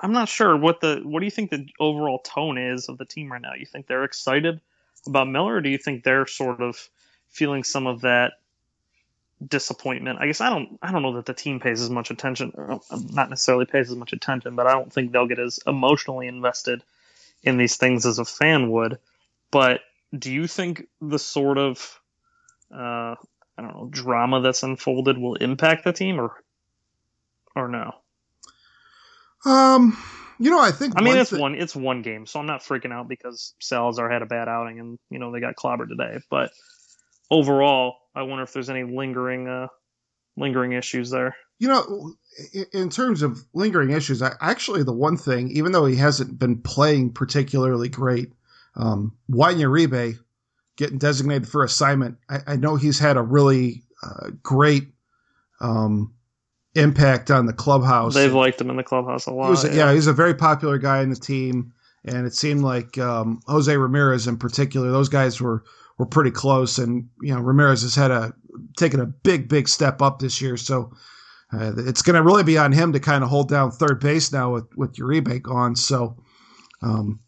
I'm 0.00 0.12
not 0.12 0.28
sure 0.28 0.56
what 0.56 0.80
the 0.80 1.00
what 1.02 1.20
do 1.20 1.24
you 1.24 1.30
think 1.30 1.50
the 1.50 1.66
overall 1.80 2.20
tone 2.20 2.58
is 2.58 2.88
of 2.88 2.98
the 2.98 3.04
team 3.04 3.32
right 3.32 3.42
now? 3.42 3.54
You 3.58 3.66
think 3.66 3.86
they're 3.86 4.04
excited 4.04 4.60
about 5.06 5.28
Miller, 5.28 5.56
or 5.56 5.60
do 5.60 5.68
you 5.68 5.78
think 5.78 6.04
they're 6.04 6.26
sort 6.26 6.60
of 6.60 6.88
feeling 7.30 7.64
some 7.64 7.86
of 7.86 8.02
that 8.02 8.34
disappointment. 9.46 10.18
I 10.20 10.26
guess 10.26 10.40
I 10.40 10.50
don't 10.50 10.78
I 10.82 10.92
don't 10.92 11.02
know 11.02 11.14
that 11.14 11.26
the 11.26 11.34
team 11.34 11.60
pays 11.60 11.80
as 11.80 11.90
much 11.90 12.10
attention, 12.10 12.52
not 13.10 13.30
necessarily 13.30 13.64
pays 13.64 13.90
as 13.90 13.96
much 13.96 14.12
attention, 14.12 14.54
but 14.54 14.66
I 14.66 14.72
don't 14.72 14.92
think 14.92 15.12
they'll 15.12 15.26
get 15.26 15.38
as 15.38 15.60
emotionally 15.66 16.26
invested 16.26 16.82
in 17.42 17.56
these 17.56 17.76
things 17.76 18.04
as 18.04 18.18
a 18.18 18.24
fan 18.24 18.70
would. 18.70 18.98
But 19.50 19.80
do 20.16 20.30
you 20.30 20.46
think 20.46 20.86
the 21.00 21.18
sort 21.18 21.58
of 21.58 22.00
uh, 22.72 23.14
I 23.56 23.62
don't 23.62 23.74
know 23.74 23.88
drama 23.90 24.40
that's 24.42 24.62
unfolded 24.62 25.16
will 25.16 25.36
impact 25.36 25.84
the 25.84 25.92
team 25.92 26.20
or 26.20 26.42
or 27.54 27.68
no? 27.68 27.92
Um, 29.44 29.96
you 30.38 30.50
know, 30.50 30.60
I 30.60 30.70
think. 30.70 30.94
I 30.96 31.02
mean, 31.02 31.16
it's 31.16 31.30
thi- 31.30 31.38
one 31.38 31.54
it's 31.54 31.76
one 31.76 32.02
game, 32.02 32.26
so 32.26 32.40
I'm 32.40 32.46
not 32.46 32.62
freaking 32.62 32.92
out 32.92 33.08
because 33.08 33.54
Salazar 33.60 34.10
had 34.10 34.22
a 34.22 34.26
bad 34.26 34.48
outing 34.48 34.80
and 34.80 34.98
you 35.10 35.18
know 35.18 35.32
they 35.32 35.40
got 35.40 35.56
clobbered 35.56 35.88
today. 35.88 36.18
But 36.30 36.50
overall, 37.30 37.96
I 38.14 38.22
wonder 38.22 38.42
if 38.42 38.52
there's 38.52 38.70
any 38.70 38.84
lingering 38.84 39.48
uh, 39.48 39.68
lingering 40.36 40.72
issues 40.72 41.10
there. 41.10 41.36
You 41.58 41.68
know, 41.68 42.14
in 42.72 42.88
terms 42.88 43.22
of 43.22 43.44
lingering 43.52 43.90
issues, 43.90 44.22
I 44.22 44.32
actually 44.40 44.82
the 44.82 44.94
one 44.94 45.18
thing, 45.18 45.50
even 45.50 45.72
though 45.72 45.84
he 45.84 45.96
hasn't 45.96 46.38
been 46.38 46.62
playing 46.62 47.12
particularly 47.12 47.90
great, 47.90 48.32
um, 48.76 49.14
Uribe 49.30 50.18
getting 50.76 50.96
designated 50.96 51.46
for 51.46 51.62
assignment, 51.62 52.16
I, 52.30 52.38
I 52.46 52.56
know 52.56 52.76
he's 52.76 52.98
had 52.98 53.18
a 53.18 53.22
really 53.22 53.82
uh, 54.02 54.30
great 54.42 54.88
um, 55.60 56.14
impact 56.74 57.30
on 57.30 57.46
the 57.46 57.52
clubhouse. 57.52 58.14
They've 58.14 58.32
liked 58.32 58.60
him 58.60 58.70
in 58.70 58.76
the 58.76 58.84
clubhouse 58.84 59.26
a 59.26 59.32
lot. 59.32 59.46
He 59.46 59.50
was, 59.50 59.76
yeah. 59.76 59.92
he's 59.92 60.06
a 60.06 60.12
very 60.12 60.34
popular 60.34 60.78
guy 60.78 61.02
in 61.02 61.10
the 61.10 61.16
team, 61.16 61.72
and 62.04 62.26
it 62.26 62.34
seemed 62.34 62.62
like 62.62 62.98
um, 62.98 63.40
Jose 63.46 63.74
Ramirez 63.74 64.26
in 64.26 64.36
particular. 64.36 64.90
Those 64.90 65.08
guys 65.08 65.40
were 65.40 65.64
were 65.98 66.06
pretty 66.06 66.30
close, 66.30 66.78
and 66.78 67.08
you 67.20 67.34
know 67.34 67.40
Ramirez 67.40 67.82
has 67.82 67.94
had 67.94 68.10
a 68.10 68.32
taken 68.78 69.00
a 69.00 69.06
big 69.06 69.48
big 69.48 69.68
step 69.68 70.00
up 70.00 70.18
this 70.18 70.40
year. 70.40 70.56
So 70.56 70.92
uh, 71.52 71.72
it's 71.76 72.02
going 72.02 72.16
to 72.16 72.22
really 72.22 72.44
be 72.44 72.58
on 72.58 72.72
him 72.72 72.92
to 72.92 73.00
kind 73.00 73.24
of 73.24 73.30
hold 73.30 73.48
down 73.48 73.70
third 73.70 74.00
base 74.00 74.32
now 74.32 74.52
with 74.52 74.66
with 74.76 74.94
Uribe 74.96 75.42
gone. 75.42 75.76
So. 75.76 76.16
Um, 76.82 77.20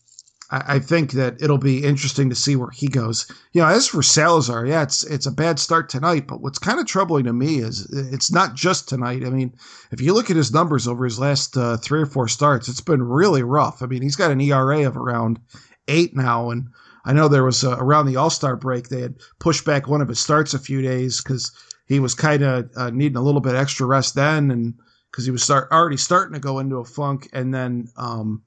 I 0.54 0.78
think 0.80 1.12
that 1.12 1.40
it'll 1.40 1.56
be 1.56 1.82
interesting 1.82 2.28
to 2.28 2.36
see 2.36 2.56
where 2.56 2.68
he 2.70 2.86
goes. 2.86 3.26
You 3.52 3.62
know, 3.62 3.68
as 3.68 3.88
for 3.88 4.02
Salazar, 4.02 4.66
yeah, 4.66 4.82
it's 4.82 5.02
it's 5.04 5.24
a 5.24 5.32
bad 5.32 5.58
start 5.58 5.88
tonight. 5.88 6.26
But 6.26 6.42
what's 6.42 6.58
kind 6.58 6.78
of 6.78 6.86
troubling 6.86 7.24
to 7.24 7.32
me 7.32 7.60
is 7.60 7.88
it's 7.90 8.30
not 8.30 8.54
just 8.54 8.86
tonight. 8.86 9.24
I 9.24 9.30
mean, 9.30 9.54
if 9.92 10.02
you 10.02 10.12
look 10.12 10.30
at 10.30 10.36
his 10.36 10.52
numbers 10.52 10.86
over 10.86 11.04
his 11.04 11.18
last 11.18 11.56
uh, 11.56 11.78
three 11.78 12.02
or 12.02 12.06
four 12.06 12.28
starts, 12.28 12.68
it's 12.68 12.82
been 12.82 13.02
really 13.02 13.42
rough. 13.42 13.82
I 13.82 13.86
mean, 13.86 14.02
he's 14.02 14.16
got 14.16 14.30
an 14.30 14.42
ERA 14.42 14.86
of 14.86 14.94
around 14.94 15.40
eight 15.88 16.14
now, 16.14 16.50
and 16.50 16.68
I 17.06 17.14
know 17.14 17.28
there 17.28 17.44
was 17.44 17.64
uh, 17.64 17.76
around 17.78 18.04
the 18.04 18.16
All 18.16 18.30
Star 18.30 18.54
break 18.54 18.88
they 18.88 19.00
had 19.00 19.16
pushed 19.38 19.64
back 19.64 19.88
one 19.88 20.02
of 20.02 20.08
his 20.08 20.20
starts 20.20 20.52
a 20.52 20.58
few 20.58 20.82
days 20.82 21.22
because 21.22 21.50
he 21.86 21.98
was 21.98 22.14
kind 22.14 22.42
of 22.42 22.70
uh, 22.76 22.90
needing 22.90 23.16
a 23.16 23.22
little 23.22 23.40
bit 23.40 23.54
extra 23.54 23.86
rest 23.86 24.16
then, 24.16 24.50
and 24.50 24.74
because 25.10 25.24
he 25.24 25.30
was 25.30 25.42
start 25.42 25.68
already 25.72 25.96
starting 25.96 26.34
to 26.34 26.40
go 26.40 26.58
into 26.58 26.76
a 26.76 26.84
funk, 26.84 27.30
and 27.32 27.54
then 27.54 27.88
um, 27.96 28.42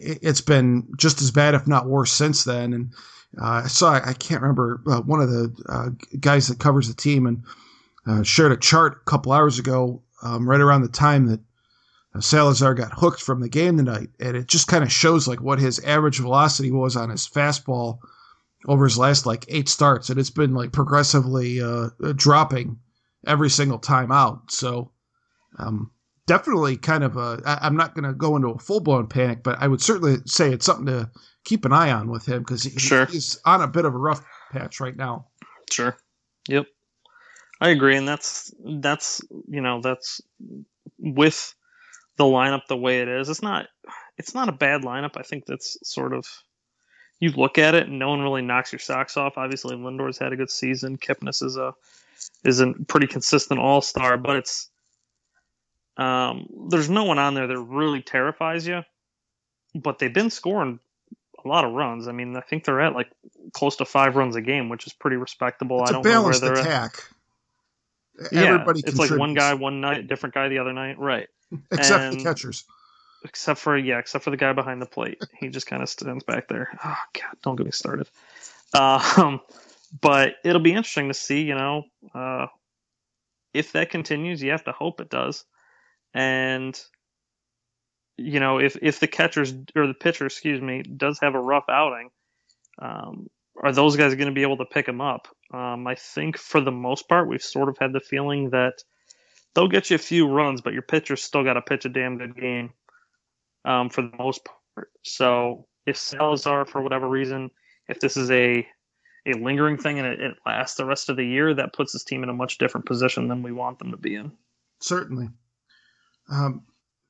it's 0.00 0.40
been 0.40 0.86
just 0.96 1.20
as 1.20 1.30
bad, 1.30 1.54
if 1.54 1.66
not 1.66 1.86
worse, 1.86 2.12
since 2.12 2.44
then. 2.44 2.72
And 2.72 2.92
uh, 3.40 3.62
I 3.64 3.66
saw 3.66 3.94
I 3.94 4.12
can't 4.12 4.42
remember 4.42 4.80
uh, 4.86 5.00
one 5.00 5.20
of 5.20 5.30
the 5.30 5.54
uh, 5.68 5.88
guys 6.20 6.48
that 6.48 6.58
covers 6.58 6.88
the 6.88 6.94
team 6.94 7.26
and 7.26 7.42
uh, 8.06 8.22
shared 8.22 8.52
a 8.52 8.56
chart 8.56 9.00
a 9.02 9.10
couple 9.10 9.32
hours 9.32 9.58
ago, 9.58 10.02
um, 10.22 10.48
right 10.48 10.60
around 10.60 10.82
the 10.82 10.88
time 10.88 11.26
that 11.26 11.40
uh, 12.14 12.20
Salazar 12.20 12.74
got 12.74 12.92
hooked 12.92 13.20
from 13.20 13.40
the 13.40 13.48
game 13.48 13.76
tonight, 13.76 14.08
and 14.20 14.36
it 14.36 14.46
just 14.46 14.68
kind 14.68 14.82
of 14.82 14.92
shows 14.92 15.28
like 15.28 15.40
what 15.40 15.58
his 15.58 15.78
average 15.80 16.18
velocity 16.18 16.70
was 16.70 16.96
on 16.96 17.10
his 17.10 17.28
fastball 17.28 17.98
over 18.66 18.84
his 18.84 18.98
last 18.98 19.26
like 19.26 19.44
eight 19.48 19.68
starts, 19.68 20.10
and 20.10 20.18
it's 20.18 20.30
been 20.30 20.54
like 20.54 20.72
progressively 20.72 21.60
uh, 21.60 21.88
dropping 22.14 22.78
every 23.26 23.50
single 23.50 23.78
time 23.78 24.12
out. 24.12 24.50
So. 24.50 24.90
Um, 25.58 25.90
definitely 26.28 26.76
kind 26.76 27.02
of 27.02 27.16
a. 27.16 27.42
I, 27.44 27.58
I'm 27.62 27.76
not 27.76 27.94
going 27.96 28.04
to 28.04 28.12
go 28.14 28.36
into 28.36 28.48
a 28.50 28.58
full 28.58 28.80
blown 28.80 29.08
panic, 29.08 29.42
but 29.42 29.58
I 29.60 29.66
would 29.66 29.82
certainly 29.82 30.18
say 30.26 30.52
it's 30.52 30.66
something 30.66 30.86
to 30.86 31.10
keep 31.44 31.64
an 31.64 31.72
eye 31.72 31.90
on 31.90 32.08
with 32.08 32.26
him 32.26 32.40
because 32.40 32.62
he, 32.62 32.78
Sure. 32.78 33.06
he's 33.06 33.40
on 33.44 33.62
a 33.62 33.66
bit 33.66 33.84
of 33.84 33.94
a 33.94 33.98
rough 33.98 34.24
patch 34.52 34.78
right 34.78 34.96
now. 34.96 35.26
Sure. 35.70 35.96
Yep. 36.48 36.66
I 37.60 37.70
agree, 37.70 37.96
and 37.96 38.06
that's 38.06 38.54
that's 38.64 39.20
you 39.48 39.60
know 39.60 39.80
that's 39.80 40.20
with 40.98 41.54
the 42.16 42.24
lineup 42.24 42.66
the 42.68 42.76
way 42.76 43.00
it 43.00 43.08
is. 43.08 43.28
It's 43.28 43.42
not 43.42 43.66
it's 44.16 44.34
not 44.34 44.48
a 44.48 44.52
bad 44.52 44.82
lineup. 44.82 45.16
I 45.16 45.22
think 45.22 45.46
that's 45.46 45.76
sort 45.82 46.12
of 46.12 46.24
you 47.20 47.30
look 47.30 47.58
at 47.58 47.74
it 47.74 47.88
and 47.88 47.98
no 47.98 48.10
one 48.10 48.20
really 48.20 48.42
knocks 48.42 48.72
your 48.72 48.78
socks 48.78 49.16
off. 49.16 49.38
Obviously, 49.38 49.76
Lindor's 49.76 50.18
had 50.18 50.32
a 50.32 50.36
good 50.36 50.50
season. 50.50 50.98
Kipnis 50.98 51.42
is 51.42 51.56
a 51.56 51.74
is 52.44 52.60
a 52.60 52.72
pretty 52.86 53.06
consistent 53.06 53.58
all 53.58 53.80
star, 53.80 54.16
but 54.16 54.36
it's 54.36 54.70
um, 55.98 56.46
there's 56.68 56.88
no 56.88 57.04
one 57.04 57.18
on 57.18 57.34
there 57.34 57.46
that 57.46 57.58
really 57.58 58.02
terrifies 58.02 58.66
you. 58.66 58.82
But 59.74 59.98
they've 59.98 60.12
been 60.12 60.30
scoring 60.30 60.80
a 61.44 61.48
lot 61.48 61.64
of 61.64 61.72
runs. 61.72 62.08
I 62.08 62.12
mean, 62.12 62.36
I 62.36 62.40
think 62.40 62.64
they're 62.64 62.80
at 62.80 62.94
like 62.94 63.10
close 63.52 63.76
to 63.76 63.84
five 63.84 64.16
runs 64.16 64.36
a 64.36 64.40
game, 64.40 64.68
which 64.68 64.86
is 64.86 64.92
pretty 64.92 65.16
respectable. 65.16 65.82
It's 65.82 65.90
I 65.90 65.92
a 65.92 65.94
don't 65.94 66.04
know 66.04 66.22
where 66.22 66.38
balanced 66.38 66.40
they're 66.40 66.58
at. 66.58 66.66
attack. 66.66 67.04
Yeah, 68.32 68.54
Everybody 68.54 68.82
it's 68.84 68.98
like 68.98 69.10
one 69.10 69.34
guy 69.34 69.54
one 69.54 69.80
night, 69.80 70.08
different 70.08 70.34
guy 70.34 70.48
the 70.48 70.58
other 70.58 70.72
night, 70.72 70.98
right? 70.98 71.28
except 71.70 72.16
the 72.16 72.22
catchers. 72.22 72.64
Except 73.24 73.60
for 73.60 73.76
yeah, 73.76 73.98
except 73.98 74.24
for 74.24 74.30
the 74.30 74.36
guy 74.36 74.52
behind 74.52 74.80
the 74.82 74.86
plate, 74.86 75.22
he 75.38 75.48
just 75.48 75.66
kind 75.66 75.82
of 75.82 75.88
stands 75.88 76.24
back 76.24 76.48
there. 76.48 76.68
Oh 76.84 76.96
God, 77.12 77.36
don't 77.42 77.56
get 77.56 77.66
me 77.66 77.72
started. 77.72 78.08
Um, 78.74 79.40
but 80.00 80.34
it'll 80.44 80.60
be 80.62 80.70
interesting 80.72 81.08
to 81.08 81.14
see, 81.14 81.42
you 81.42 81.54
know, 81.54 81.84
uh, 82.14 82.46
if 83.54 83.72
that 83.72 83.90
continues. 83.90 84.42
You 84.42 84.50
have 84.50 84.64
to 84.64 84.72
hope 84.72 85.00
it 85.00 85.10
does, 85.10 85.44
and 86.14 86.80
you 88.16 88.40
know, 88.40 88.58
if 88.58 88.76
if 88.82 89.00
the 89.00 89.06
catchers 89.06 89.54
or 89.76 89.86
the 89.86 89.94
pitcher, 89.94 90.26
excuse 90.26 90.60
me, 90.60 90.82
does 90.82 91.18
have 91.20 91.34
a 91.34 91.40
rough 91.40 91.66
outing, 91.68 92.10
um, 92.80 93.28
are 93.62 93.72
those 93.72 93.96
guys 93.96 94.14
going 94.14 94.28
to 94.28 94.34
be 94.34 94.42
able 94.42 94.58
to 94.58 94.64
pick 94.64 94.86
him 94.86 95.00
up? 95.00 95.28
Um, 95.52 95.86
I 95.86 95.94
think 95.94 96.36
for 96.36 96.60
the 96.60 96.72
most 96.72 97.08
part, 97.08 97.28
we've 97.28 97.42
sort 97.42 97.68
of 97.68 97.78
had 97.78 97.92
the 97.92 98.00
feeling 98.00 98.50
that 98.50 98.74
they'll 99.54 99.68
get 99.68 99.90
you 99.90 99.96
a 99.96 99.98
few 99.98 100.28
runs, 100.28 100.60
but 100.60 100.72
your 100.72 100.82
pitcher's 100.82 101.22
still 101.22 101.44
got 101.44 101.54
to 101.54 101.62
pitch 101.62 101.84
a 101.84 101.88
damn 101.88 102.18
good 102.18 102.36
game 102.36 102.70
um, 103.64 103.88
for 103.88 104.02
the 104.02 104.16
most 104.18 104.44
part. 104.44 104.90
So 105.04 105.66
if 105.86 105.96
Salazar, 105.96 106.66
for 106.66 106.82
whatever 106.82 107.08
reason, 107.08 107.50
if 107.88 108.00
this 108.00 108.16
is 108.16 108.30
a 108.30 108.66
a 109.26 109.32
lingering 109.32 109.76
thing 109.76 109.98
and 109.98 110.06
it, 110.06 110.20
it 110.20 110.36
lasts 110.46 110.76
the 110.76 110.86
rest 110.86 111.08
of 111.08 111.16
the 111.16 111.24
year, 111.24 111.54
that 111.54 111.72
puts 111.72 111.92
this 111.92 112.04
team 112.04 112.22
in 112.22 112.28
a 112.28 112.34
much 112.34 112.58
different 112.58 112.86
position 112.86 113.28
than 113.28 113.42
we 113.42 113.52
want 113.52 113.78
them 113.78 113.90
to 113.90 113.96
be 113.96 114.14
in. 114.14 114.32
Certainly. 114.80 115.28
Um, 116.30 116.62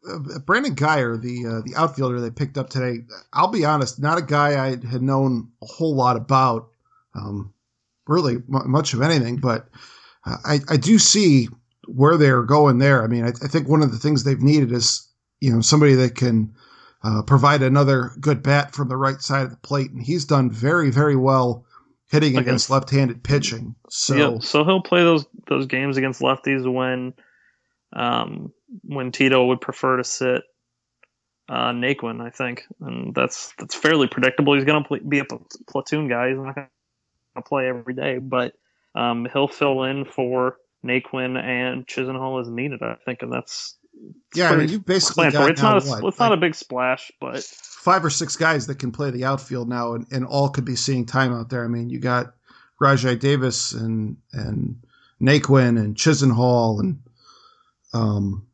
uh, 0.09 0.39
Brandon 0.47 0.75
Guyer, 0.75 1.21
the 1.21 1.47
uh, 1.47 1.61
the 1.65 1.75
outfielder 1.77 2.21
they 2.21 2.31
picked 2.31 2.57
up 2.57 2.71
today, 2.71 3.01
I'll 3.33 3.51
be 3.51 3.65
honest, 3.65 4.01
not 4.01 4.19
a 4.19 4.23
guy 4.23 4.65
I 4.65 4.71
had 4.87 5.03
known 5.03 5.51
a 5.63 5.67
whole 5.67 5.95
lot 5.95 6.17
about, 6.17 6.69
um, 7.15 7.53
really 8.07 8.35
m- 8.37 8.71
much 8.71 8.95
of 8.95 9.03
anything, 9.03 9.37
but 9.37 9.69
I, 10.25 10.61
I 10.69 10.77
do 10.77 10.99
see 10.99 11.49
where 11.87 12.17
they're 12.17 12.43
going 12.43 12.79
there. 12.79 13.03
I 13.03 13.07
mean, 13.07 13.25
I, 13.25 13.29
I 13.29 13.49
think 13.49 13.69
one 13.69 13.83
of 13.83 13.91
the 13.93 13.99
things 13.99 14.23
they've 14.25 14.41
needed 14.41 14.73
is 14.73 15.07
you 15.41 15.53
know 15.53 15.61
somebody 15.61 15.95
that 15.95 16.15
can 16.15 16.55
uh, 17.03 17.23
provide 17.23 17.63
another 17.63 18.13
good 18.21 18.43
bat 18.43 18.75
from 18.75 18.89
the 18.89 18.97
right 18.97 19.21
side 19.21 19.45
of 19.45 19.51
the 19.51 19.57
plate, 19.59 19.91
and 19.91 20.03
he's 20.03 20.25
done 20.25 20.51
very 20.51 20.91
very 20.91 21.17
well 21.17 21.65
hitting 22.11 22.31
Against- 22.31 22.47
against 22.47 22.71
left-handed 22.71 23.23
pitching. 23.23 23.75
So. 23.91 24.39
So 24.39 24.65
he'll 24.65 24.83
play 24.83 25.03
those 25.03 25.27
those 25.49 25.67
games 25.67 25.97
against 25.97 26.21
lefties 26.21 26.71
when 26.73 27.15
um, 27.93 28.53
when 28.83 29.13
Tito 29.13 29.47
would 29.47 29.61
prefer 29.61 29.97
to 29.97 30.05
sit 30.05 30.43
uh, 31.49 31.71
Naquin, 31.73 32.21
I 32.21 32.31
think, 32.31 32.65
and 32.81 33.15
that's 33.15 33.55
that's 33.59 33.75
fairly 33.75 34.07
predictable. 34.07 34.55
He's 34.55 34.65
going 34.65 34.83
to 34.83 34.89
pl- 34.89 35.09
be 35.09 35.21
a 35.21 35.25
pl- 35.25 35.47
platoon 35.67 36.09
guy. 36.09 36.29
He's 36.29 36.37
not 36.37 36.55
going 36.55 36.69
to 37.37 37.43
play 37.43 37.69
every 37.69 37.95
day, 37.95 38.19
but 38.19 38.53
um, 38.95 39.27
he'll 39.33 39.49
fill 39.49 39.85
in 39.85 40.05
for 40.05 40.57
Naquin 40.85 41.43
and 41.43 41.87
Chisenhall 41.87 42.41
as 42.43 42.49
needed. 42.51 42.83
I 42.83 42.97
think, 43.05 43.23
and 43.23 43.33
that's 43.33 43.77
yeah, 44.35 44.51
I 44.51 44.57
mean, 44.57 44.69
you 44.69 44.79
basically 44.79 45.31
got 45.31 45.51
It's 45.51 45.63
not 45.63 45.83
a, 45.83 45.87
what, 45.89 46.05
it's 46.05 46.19
not 46.19 46.31
like- 46.31 46.39
a 46.39 46.41
big 46.41 46.55
splash, 46.55 47.11
but 47.21 47.43
five 47.43 48.05
or 48.05 48.11
six 48.11 48.37
guys 48.37 48.67
that 48.67 48.79
can 48.79 48.93
play 48.93 49.11
the 49.11 49.25
outfield 49.25 49.69
now, 49.69 49.95
and, 49.95 50.07
and 50.11 50.27
all 50.27 50.51
could 50.51 50.67
be 50.67 50.77
seeing 50.77 51.07
time 51.07 51.33
out 51.33 51.49
there. 51.49 51.65
I 51.65 51.69
mean, 51.69 51.89
you 51.89 51.99
got 51.99 52.35
Rajai 52.81 53.19
Davis 53.19 53.73
and 53.73 54.19
and 54.33 54.83
Naquin 55.21 55.79
and 55.79 55.97
Chisenhall 55.97 56.81
and 56.81 56.99
um 57.95 58.47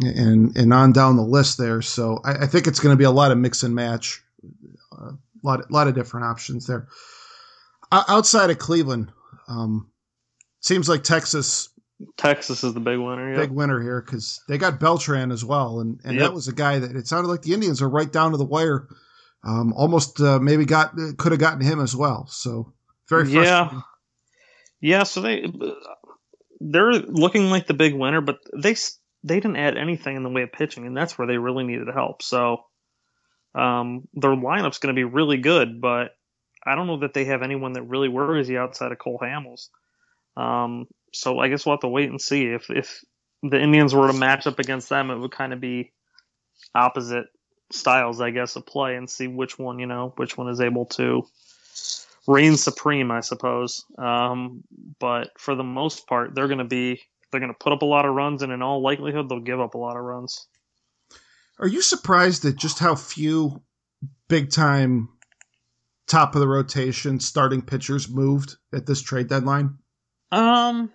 and 0.00 0.56
and 0.56 0.72
on 0.72 0.92
down 0.92 1.16
the 1.16 1.22
list 1.22 1.58
there. 1.58 1.82
So 1.82 2.20
I, 2.24 2.44
I 2.44 2.46
think 2.46 2.66
it's 2.66 2.80
going 2.80 2.92
to 2.92 2.98
be 2.98 3.04
a 3.04 3.10
lot 3.10 3.32
of 3.32 3.38
mix 3.38 3.62
and 3.62 3.74
match, 3.74 4.22
a 4.92 5.12
lot 5.42 5.70
lot 5.70 5.88
of 5.88 5.94
different 5.94 6.26
options 6.26 6.66
there. 6.66 6.88
O- 7.92 8.04
outside 8.08 8.50
of 8.50 8.58
Cleveland, 8.58 9.12
um, 9.48 9.90
seems 10.60 10.88
like 10.88 11.02
Texas 11.02 11.70
Texas 12.18 12.62
is 12.62 12.74
the 12.74 12.80
big 12.80 12.98
winner. 12.98 13.30
Yep. 13.32 13.40
big 13.40 13.50
winner 13.50 13.80
here 13.80 14.02
because 14.02 14.42
they 14.48 14.58
got 14.58 14.78
Beltran 14.80 15.32
as 15.32 15.44
well, 15.44 15.80
and 15.80 16.00
and 16.04 16.14
Yep. 16.16 16.22
that 16.22 16.34
was 16.34 16.48
a 16.48 16.52
guy 16.52 16.78
that 16.78 16.94
it 16.96 17.06
sounded 17.06 17.28
like 17.28 17.42
the 17.42 17.54
Indians 17.54 17.80
are 17.80 17.88
right 17.88 18.12
down 18.12 18.32
to 18.32 18.36
the 18.36 18.44
wire. 18.44 18.88
Um, 19.44 19.72
almost 19.74 20.20
uh, 20.20 20.40
maybe 20.40 20.64
got 20.64 20.94
could 21.18 21.32
have 21.32 21.40
gotten 21.40 21.60
him 21.60 21.80
as 21.80 21.94
well. 21.94 22.26
So 22.28 22.72
very 23.08 23.30
Yeah. 23.30 23.80
Yeah, 24.80 25.04
so 25.04 25.22
they 25.22 25.50
they're 26.60 26.92
looking 26.92 27.48
like 27.48 27.66
the 27.66 27.74
big 27.74 27.94
winner, 27.94 28.20
but 28.20 28.38
they 28.54 28.74
they 29.26 29.36
didn't 29.36 29.56
add 29.56 29.76
anything 29.76 30.16
in 30.16 30.22
the 30.22 30.30
way 30.30 30.42
of 30.42 30.52
pitching, 30.52 30.86
and 30.86 30.96
that's 30.96 31.18
where 31.18 31.26
they 31.26 31.36
really 31.36 31.64
needed 31.64 31.88
help. 31.92 32.22
So 32.22 32.64
um, 33.54 34.06
their 34.14 34.30
lineup's 34.30 34.78
going 34.78 34.94
to 34.94 34.98
be 34.98 35.04
really 35.04 35.38
good, 35.38 35.80
but 35.80 36.12
I 36.64 36.76
don't 36.76 36.86
know 36.86 37.00
that 37.00 37.12
they 37.12 37.24
have 37.24 37.42
anyone 37.42 37.72
that 37.72 37.82
really 37.82 38.08
worries 38.08 38.48
you 38.48 38.58
outside 38.58 38.92
of 38.92 38.98
Cole 38.98 39.20
Hamels. 39.20 39.68
Um, 40.36 40.86
so 41.12 41.40
I 41.40 41.48
guess 41.48 41.66
we'll 41.66 41.74
have 41.74 41.80
to 41.80 41.88
wait 41.88 42.10
and 42.10 42.20
see 42.20 42.44
if 42.44 42.70
if 42.70 43.04
the 43.42 43.60
Indians 43.60 43.94
were 43.94 44.06
to 44.06 44.18
match 44.18 44.46
up 44.46 44.58
against 44.58 44.88
them, 44.88 45.10
it 45.10 45.18
would 45.18 45.32
kind 45.32 45.52
of 45.52 45.60
be 45.60 45.92
opposite 46.74 47.26
styles, 47.72 48.20
I 48.20 48.30
guess, 48.30 48.54
of 48.54 48.64
play, 48.64 48.96
and 48.96 49.10
see 49.10 49.26
which 49.26 49.58
one 49.58 49.78
you 49.80 49.86
know 49.86 50.12
which 50.16 50.36
one 50.36 50.48
is 50.48 50.60
able 50.60 50.86
to 50.86 51.26
reign 52.28 52.56
supreme, 52.56 53.10
I 53.10 53.20
suppose. 53.20 53.84
Um, 53.98 54.62
but 55.00 55.30
for 55.38 55.54
the 55.54 55.64
most 55.64 56.06
part, 56.06 56.34
they're 56.34 56.48
going 56.48 56.58
to 56.58 56.64
be 56.64 57.00
they're 57.30 57.40
going 57.40 57.52
to 57.52 57.58
put 57.58 57.72
up 57.72 57.82
a 57.82 57.86
lot 57.86 58.06
of 58.06 58.14
runs, 58.14 58.42
and 58.42 58.52
in 58.52 58.62
all 58.62 58.82
likelihood, 58.82 59.28
they'll 59.28 59.40
give 59.40 59.60
up 59.60 59.74
a 59.74 59.78
lot 59.78 59.96
of 59.96 60.02
runs. 60.02 60.46
Are 61.58 61.68
you 61.68 61.82
surprised 61.82 62.44
at 62.44 62.56
just 62.56 62.78
how 62.78 62.94
few 62.94 63.62
big 64.28 64.50
time 64.50 65.08
top 66.06 66.34
of 66.34 66.40
the 66.40 66.48
rotation 66.48 67.18
starting 67.18 67.62
pitchers 67.62 68.08
moved 68.08 68.56
at 68.72 68.86
this 68.86 69.02
trade 69.02 69.28
deadline? 69.28 69.78
Um, 70.30 70.90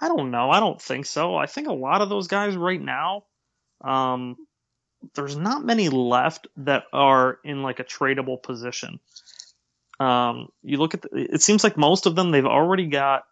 I 0.00 0.08
don't 0.08 0.30
know. 0.30 0.50
I 0.50 0.60
don't 0.60 0.80
think 0.80 1.06
so. 1.06 1.36
I 1.36 1.46
think 1.46 1.68
a 1.68 1.72
lot 1.72 2.02
of 2.02 2.08
those 2.08 2.28
guys 2.28 2.56
right 2.56 2.80
now, 2.80 3.24
um, 3.82 4.36
there's 5.14 5.36
not 5.36 5.64
many 5.64 5.88
left 5.88 6.46
that 6.56 6.84
are 6.92 7.38
in 7.44 7.62
like 7.62 7.80
a 7.80 7.84
tradable 7.84 8.42
position. 8.42 9.00
Um, 10.00 10.48
you 10.62 10.78
look 10.78 10.94
at 10.94 11.02
the, 11.02 11.08
it 11.12 11.42
seems 11.42 11.62
like 11.62 11.76
most 11.76 12.06
of 12.06 12.16
them 12.16 12.30
they've 12.30 12.44
already 12.44 12.86
got 12.86 13.24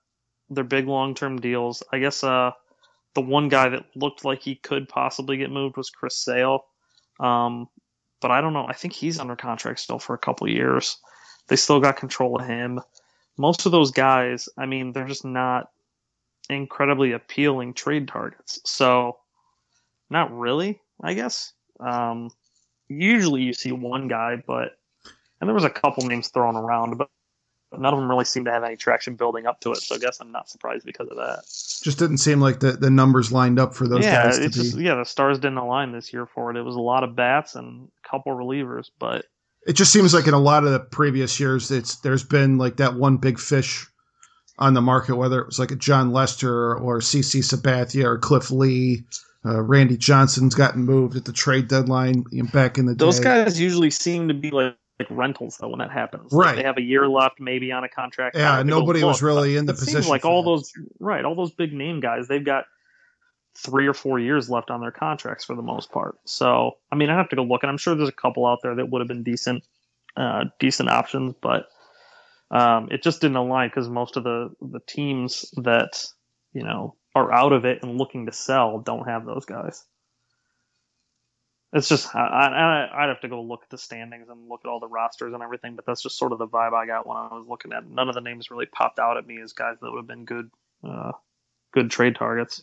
their 0.55 0.65
big 0.65 0.87
long 0.87 1.15
term 1.15 1.41
deals. 1.41 1.83
I 1.93 1.99
guess 1.99 2.23
uh, 2.23 2.53
the 3.15 3.21
one 3.21 3.49
guy 3.49 3.69
that 3.69 3.85
looked 3.95 4.25
like 4.25 4.43
he 4.43 4.55
could 4.57 4.89
possibly 4.89 5.37
get 5.37 5.51
moved 5.51 5.77
was 5.77 5.91
Chris 5.91 6.17
Sale. 6.17 6.65
Um, 7.21 7.69
but 8.21 8.31
I 8.31 8.41
don't 8.41 8.53
know. 8.53 8.67
I 8.67 8.73
think 8.73 8.93
he's 8.93 9.19
under 9.19 9.37
contract 9.37 9.81
still 9.81 9.99
for 9.99 10.15
a 10.15 10.19
couple 10.19 10.49
years. 10.49 10.99
They 11.49 11.57
still 11.57 11.81
got 11.81 11.97
control 11.97 12.41
of 12.41 12.47
him. 12.47 12.81
Most 13.37 13.67
of 13.67 13.73
those 13.73 13.91
guys, 13.91 14.49
I 14.57 14.67
mean, 14.67 14.93
they're 14.93 15.07
just 15.07 15.25
not 15.25 15.71
incredibly 16.49 17.13
appealing 17.13 17.75
trade 17.75 18.09
targets. 18.09 18.61
So, 18.65 19.19
not 20.11 20.37
really, 20.37 20.81
I 21.03 21.15
guess. 21.15 21.53
Um, 21.81 22.31
usually 22.89 23.43
you 23.43 23.55
see 23.55 23.73
one 23.73 24.09
guy, 24.09 24.43
but 24.47 24.77
and 25.41 25.49
there 25.49 25.55
was 25.55 25.65
a 25.65 25.71
couple 25.71 26.07
names 26.07 26.29
thrown 26.29 26.57
around, 26.57 26.99
but 26.99 27.11
none 27.79 27.93
of 27.95 27.99
them 28.01 28.09
really 28.11 28.25
seem 28.25 28.45
to 28.45 28.51
have 28.51 28.65
any 28.65 28.77
traction 28.77 29.15
building 29.15 29.47
up 29.47 29.61
to 29.61 29.73
it. 29.73 29.79
So 29.79 29.95
I 29.95 29.99
guess 29.99 30.21
I'm 30.21 30.33
not 30.33 30.49
surprised 30.49 30.85
because 30.85 31.09
of 31.09 31.17
that. 31.17 31.45
Just 31.83 31.99
didn't 31.99 32.19
seem 32.19 32.41
like 32.41 32.61
the, 32.61 32.73
the 32.73 32.91
numbers 32.91 33.33
lined 33.33 33.59
up 33.59 33.75
for 33.75 33.89
those 33.89 34.05
yeah, 34.05 34.25
guys 34.25 34.39
to 34.39 34.45
it's 34.45 34.57
be. 34.57 34.63
just 34.63 34.79
yeah, 34.79 34.95
the 34.95 35.05
stars 35.05 35.39
didn't 35.39 35.59
align 35.59 35.93
this 35.93 36.13
year 36.13 36.27
for 36.27 36.51
it. 36.51 36.57
It 36.57 36.63
was 36.63 36.77
a 36.77 36.81
lot 36.81 37.05
of 37.05 37.17
bats 37.17 37.55
and 37.55 37.89
a 38.05 38.09
couple 38.09 38.33
relievers, 38.33 38.91
but 38.99 39.25
it 39.67 39.75
just 39.75 39.93
seems 39.93 40.13
like 40.13 40.27
in 40.27 40.35
a 40.35 40.39
lot 40.39 40.65
of 40.65 40.73
the 40.73 40.81
previous 40.81 41.39
years, 41.39 41.71
it's 41.71 41.97
there's 41.97 42.25
been 42.25 42.59
like 42.59 42.77
that 42.77 42.95
one 42.95 43.17
big 43.17 43.39
fish 43.39 43.87
on 44.59 44.75
the 44.75 44.81
market, 44.81 45.17
whether 45.17 45.41
it 45.41 45.47
was 45.47 45.59
like 45.59 45.71
a 45.71 45.77
Jon 45.77 46.13
Lester 46.13 46.77
or 46.77 46.99
CC 46.99 47.41
Sabathia 47.41 48.05
or 48.05 48.19
Cliff 48.19 48.51
Lee. 48.51 49.05
Uh, 49.45 49.61
Randy 49.61 49.97
Johnson's 49.97 50.55
gotten 50.55 50.85
moved 50.85 51.17
at 51.17 51.25
the 51.25 51.33
trade 51.33 51.67
deadline 51.67 52.25
back 52.53 52.79
in 52.79 52.87
the 52.87 52.95
those 52.95 53.19
day. 53.19 53.25
Those 53.25 53.45
guys 53.45 53.61
usually 53.61 53.91
seem 53.91 54.29
to 54.29 54.35
be 54.35 54.51
like, 54.51 54.77
like 54.99 55.09
rentals 55.11 55.59
though 55.59 55.69
when 55.69 55.79
that 55.79 55.91
happens. 55.91 56.33
Right. 56.33 56.49
Like 56.49 56.57
they 56.57 56.63
have 56.63 56.79
a 56.79 56.83
year 56.83 57.09
left, 57.09 57.41
maybe 57.41 57.73
on 57.73 57.85
a 57.85 57.89
contract. 57.89 58.37
Yeah, 58.37 58.59
go 58.59 58.63
nobody 58.63 59.03
was 59.03 59.23
really 59.23 59.57
in 59.57 59.67
the 59.67 59.75
position 59.75 60.11
Like 60.11 60.25
all 60.25 60.43
that. 60.43 60.51
those 60.51 60.73
right, 61.01 61.25
all 61.25 61.35
those 61.35 61.53
big 61.53 61.73
name 61.73 62.01
guys, 62.01 62.29
they've 62.29 62.45
got 62.45 62.65
three 63.57 63.87
or 63.87 63.95
four 63.95 64.19
years 64.19 64.49
left 64.49 64.71
on 64.71 64.81
their 64.81 64.91
contracts 64.91 65.45
for 65.45 65.55
the 65.55 65.63
most 65.63 65.91
part. 65.91 66.17
So 66.25 66.73
I 66.91 66.97
mean, 66.97 67.11
I 67.11 67.17
have 67.17 67.29
to 67.31 67.37
go 67.37 67.43
look, 67.43 67.63
and 67.63 67.71
I'm 67.71 67.79
sure 67.79 67.95
there's 67.95 68.09
a 68.09 68.13
couple 68.13 68.47
out 68.47 68.61
there 68.63 68.75
that 68.77 68.91
would 68.91 69.01
have 69.01 69.09
been 69.09 69.23
decent, 69.23 69.65
uh, 70.17 70.45
decent 70.59 70.89
options, 70.89 71.35
but 71.41 71.67
um, 72.51 72.89
it 72.91 73.03
just 73.03 73.21
didn't 73.21 73.37
align 73.37 73.69
because 73.69 73.89
most 73.89 74.17
of 74.17 74.25
the 74.25 74.51
the 74.61 74.81
teams 74.87 75.51
that 75.57 76.05
you 76.53 76.63
know 76.63 76.97
are 77.15 77.33
out 77.33 77.53
of 77.53 77.65
it 77.65 77.83
and 77.83 77.99
looking 77.99 78.27
to 78.27 78.33
sell 78.33 78.79
don't 78.79 79.09
have 79.09 79.25
those 79.27 79.45
guys. 79.45 79.85
It's 81.73 81.89
just 81.89 82.15
I, 82.15 82.21
I 82.21 83.05
I'd 83.05 83.09
have 83.09 83.21
to 83.23 83.29
go 83.29 83.43
look 83.43 83.63
at 83.63 83.71
the 83.71 83.79
standings 83.79 84.29
and 84.29 84.49
look 84.49 84.61
at 84.65 84.69
all 84.69 84.79
the 84.81 84.89
rosters 84.89 85.33
and 85.33 85.43
everything, 85.43 85.75
but 85.75 85.87
that's 85.87 86.03
just 86.03 86.19
sort 86.19 86.33
of 86.33 86.39
the 86.39 86.47
vibe 86.47 86.75
I 86.75 86.87
got 86.87 87.07
when 87.07 87.17
I 87.17 87.29
was 87.33 87.47
looking 87.49 87.73
at. 87.73 87.85
it. 87.85 87.91
None 87.91 88.09
of 88.09 88.15
the 88.15 88.21
names 88.21 88.51
really 88.51 88.67
popped 88.67 88.99
out 88.99 89.17
at 89.17 89.27
me 89.27 89.41
as 89.41 89.53
guys 89.55 89.77
that 89.81 89.91
would 89.91 89.99
have 89.99 90.07
been 90.07 90.27
good, 90.27 90.51
uh, 90.87 91.13
good 91.73 91.91
trade 91.91 92.17
targets. 92.17 92.63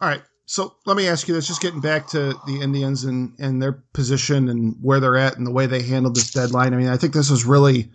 All 0.00 0.08
right. 0.08 0.22
So 0.44 0.76
let 0.84 0.96
me 0.96 1.08
ask 1.08 1.26
you 1.26 1.34
this, 1.34 1.48
just 1.48 1.62
getting 1.62 1.80
back 1.80 2.06
to 2.08 2.34
the 2.46 2.60
Indians 2.60 3.04
and, 3.04 3.32
and 3.38 3.60
their 3.60 3.72
position 3.94 4.48
and 4.48 4.76
where 4.80 5.00
they're 5.00 5.16
at 5.16 5.36
and 5.36 5.46
the 5.46 5.50
way 5.50 5.66
they 5.66 5.82
handled 5.82 6.14
this 6.14 6.30
deadline. 6.30 6.72
I 6.72 6.76
mean, 6.76 6.88
I 6.88 6.96
think 6.96 7.14
this 7.14 7.30
was 7.30 7.44
really 7.44 7.90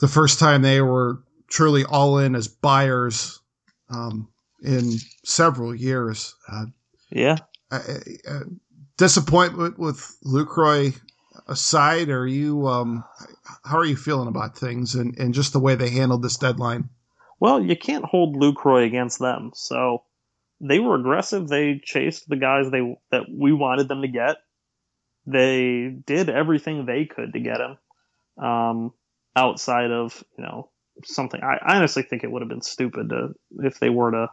the 0.00 0.08
first 0.08 0.38
time 0.38 0.60
they 0.60 0.82
were 0.82 1.22
truly 1.48 1.84
all 1.84 2.18
in 2.18 2.34
as 2.34 2.48
buyers 2.48 3.40
um, 3.88 4.28
in 4.62 4.98
several 5.24 5.74
years. 5.74 6.34
Uh, 6.50 6.66
Yeah, 7.10 7.38
uh, 7.70 7.80
uh, 8.28 8.40
disappointment 9.02 9.80
with 9.80 10.16
Lucroy 10.24 10.96
aside, 11.48 12.08
are 12.08 12.26
you 12.26 12.68
um, 12.68 13.02
how 13.64 13.76
are 13.76 13.84
you 13.84 13.96
feeling 13.96 14.28
about 14.28 14.56
things 14.56 14.94
and, 14.94 15.18
and 15.18 15.34
just 15.34 15.52
the 15.52 15.58
way 15.58 15.74
they 15.74 15.90
handled 15.90 16.22
this 16.22 16.36
deadline? 16.36 16.88
Well, 17.40 17.60
you 17.60 17.76
can't 17.76 18.04
hold 18.04 18.36
Lucroy 18.36 18.86
against 18.86 19.18
them. 19.18 19.50
So 19.54 20.04
they 20.60 20.78
were 20.78 20.94
aggressive. 20.94 21.48
They 21.48 21.80
chased 21.84 22.28
the 22.28 22.36
guys 22.36 22.70
they 22.70 22.96
that 23.10 23.24
we 23.28 23.52
wanted 23.52 23.88
them 23.88 24.02
to 24.02 24.08
get. 24.08 24.36
They 25.26 25.96
did 26.06 26.30
everything 26.30 26.86
they 26.86 27.04
could 27.06 27.32
to 27.32 27.40
get 27.40 27.58
him. 27.60 28.44
Um, 28.44 28.92
outside 29.34 29.90
of 29.90 30.22
you 30.38 30.44
know 30.44 30.70
something, 31.02 31.40
I, 31.42 31.58
I 31.60 31.76
honestly 31.76 32.04
think 32.04 32.22
it 32.22 32.30
would 32.30 32.42
have 32.42 32.48
been 32.48 32.62
stupid 32.62 33.08
to 33.08 33.30
if 33.64 33.80
they 33.80 33.90
were 33.90 34.12
to 34.12 34.28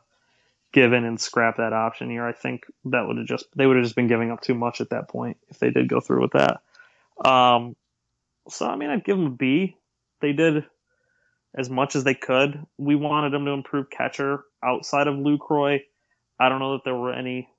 give 0.72 0.94
in 0.94 1.06
and 1.06 1.20
scrap 1.20 1.58
that 1.58 1.74
option 1.74 2.10
here. 2.10 2.26
I 2.26 2.34
think 2.34 2.66
that 2.86 3.08
would 3.08 3.18
have 3.18 3.28
just 3.28 3.46
they 3.56 3.66
would 3.66 3.78
have 3.78 3.86
just 3.86 3.96
been 3.96 4.08
giving 4.08 4.32
up 4.32 4.42
too 4.42 4.54
much 4.54 4.82
at 4.82 4.92
that 4.92 5.10
point 5.10 5.38
if 5.50 5.60
they 5.60 5.70
did 5.70 5.90
go 5.90 6.00
through 6.00 6.22
with 6.22 6.32
that. 6.34 6.62
Um, 7.28 7.76
so 8.50 8.68
I 8.68 8.76
mean, 8.76 8.90
I'd 8.90 9.04
give 9.04 9.18
them 9.18 9.28
a 9.28 9.32
B. 9.32 9.78
They 10.22 10.34
did 10.34 10.66
as 11.58 11.70
much 11.70 11.96
as 11.96 12.04
they 12.04 12.14
could. 12.14 12.66
We 12.78 12.96
wanted 12.96 13.34
them 13.34 13.46
to 13.46 13.52
improve 13.52 13.90
catcher 13.90 14.44
outside 14.64 15.08
of 15.08 15.16
Lucroy. 15.16 15.82
I 16.40 16.50
don't 16.50 16.60
know 16.60 16.74
that 16.74 16.84
there 16.86 16.96
were 16.96 17.14
any 17.14 17.50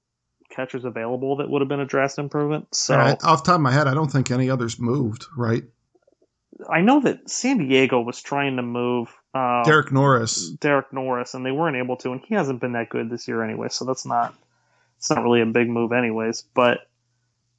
catchers 0.51 0.85
available 0.85 1.37
that 1.37 1.49
would 1.49 1.63
have 1.63 1.69
been 1.69 1.81
a 1.81 1.87
drastic 1.87 2.23
improvement. 2.25 2.75
So 2.75 2.95
I- 2.95 3.13
off 3.23 3.45
the 3.45 3.53
top 3.53 3.57
of 3.57 3.61
my 3.61 3.73
head, 3.73 3.87
I 3.87 3.95
don't 3.95 4.11
think 4.11 4.31
any 4.31 4.51
others 4.51 4.79
moved. 4.81 5.27
Right, 5.37 5.65
I 6.69 6.81
know 6.81 7.01
that 7.01 7.31
San 7.31 7.59
Diego 7.59 8.01
was 8.01 8.21
trying 8.21 8.57
to 8.57 8.63
move 8.63 9.09
uh, 9.35 9.65
Derek 9.65 9.93
Norris. 9.93 10.51
Derek 10.51 10.93
Norris, 10.93 11.35
and 11.35 11.45
they 11.45 11.53
weren't 11.53 11.77
able 11.77 11.97
to, 11.99 12.13
and 12.13 12.21
he 12.27 12.35
hasn't 12.35 12.61
been 12.61 12.73
that 12.73 12.89
good 12.89 13.11
this 13.11 13.29
year 13.29 13.43
anyway. 13.43 13.69
So 13.71 13.85
that's 13.85 14.05
not 14.05 14.35
it's 14.99 15.11
not 15.11 15.23
really 15.23 15.41
a 15.41 15.47
big 15.47 15.69
move, 15.69 15.93
anyways. 15.93 16.43
But 16.55 16.81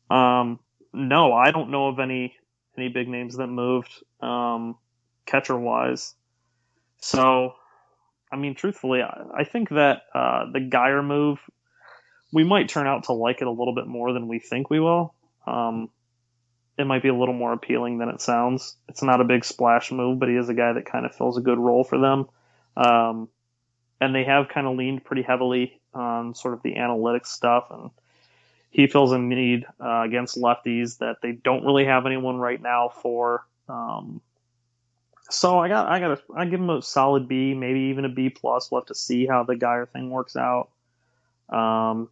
um, 0.10 0.60
no, 0.94 1.34
I 1.34 1.52
don't 1.52 1.72
know 1.72 1.88
of 1.88 2.00
any 2.00 2.36
any 2.78 2.90
big 2.90 3.08
names 3.08 3.38
that 3.38 3.48
moved 3.48 3.92
um, 4.22 4.78
catcher 5.26 5.58
wise. 5.58 6.14
So, 6.98 7.56
I 8.32 8.36
mean, 8.36 8.54
truthfully, 8.56 9.02
I, 9.02 9.24
I 9.40 9.44
think 9.44 9.70
that 9.70 10.04
uh, 10.14 10.52
the 10.52 10.60
Guyer 10.60 11.06
move 11.06 11.40
we 12.34 12.44
might 12.44 12.70
turn 12.70 12.88
out 12.88 13.06
to 13.06 13.14
like 13.14 13.42
it 13.42 13.48
a 13.48 13.52
little 13.52 13.76
bit 13.76 13.88
more 13.88 14.14
than 14.14 14.28
we 14.28 14.40
think 14.40 14.70
we 14.70 14.80
will. 14.80 15.14
Um, 15.46 15.90
it 16.78 16.88
might 16.88 17.04
be 17.04 17.10
a 17.10 17.16
little 17.16 17.34
more 17.34 17.54
appealing 17.54 17.98
than 17.98 18.10
it 18.10 18.22
sounds. 18.22 18.76
It's 18.88 19.04
not 19.04 19.22
a 19.22 19.26
big 19.26 19.46
splash 19.46 19.92
move, 19.92 20.20
but 20.20 20.30
he 20.30 20.36
is 20.36 20.50
a 20.50 20.54
guy 20.54 20.74
that 20.74 20.86
kind 20.86 21.06
of 21.06 21.16
fills 21.16 21.38
a 21.38 21.42
good 21.42 21.60
role 21.60 21.84
for 21.84 21.98
them. 21.98 22.30
Um, 22.76 23.30
and 24.00 24.16
they 24.16 24.24
have 24.24 24.50
kind 24.50 24.66
of 24.66 24.78
leaned 24.78 25.04
pretty 25.04 25.22
heavily 25.22 25.80
on 25.94 26.34
sort 26.34 26.54
of 26.54 26.64
the 26.64 26.76
analytics 26.76 27.28
stuff, 27.28 27.68
and 27.70 27.92
he 28.72 28.88
fills 28.88 29.12
a 29.12 29.20
need 29.20 29.66
uh, 29.80 30.02
against 30.02 30.38
lefties 30.38 30.98
that 31.00 31.18
they 31.22 31.34
don't 31.34 31.66
really 31.66 31.86
have 31.86 32.06
anyone 32.06 32.38
right 32.38 32.62
now 32.62 32.90
for. 32.90 33.46
Um, 33.68 34.22
so 35.30 35.60
I 35.60 35.68
got 35.68 35.88
I 35.88 36.00
got 36.00 36.12
a, 36.12 36.22
I 36.36 36.46
give 36.46 36.60
him 36.60 36.70
a 36.70 36.82
solid 36.82 37.28
B, 37.28 37.54
maybe 37.54 37.82
even 37.82 38.06
a 38.06 38.10
B 38.10 38.30
plus. 38.30 38.72
We'll 38.72 38.82
have 38.82 38.88
to 38.88 38.96
see 38.96 39.26
how 39.26 39.44
the 39.44 39.56
Guyer 39.56 39.88
thing 39.88 40.10
works 40.10 40.36
out. 40.36 40.70
Um, 41.50 42.10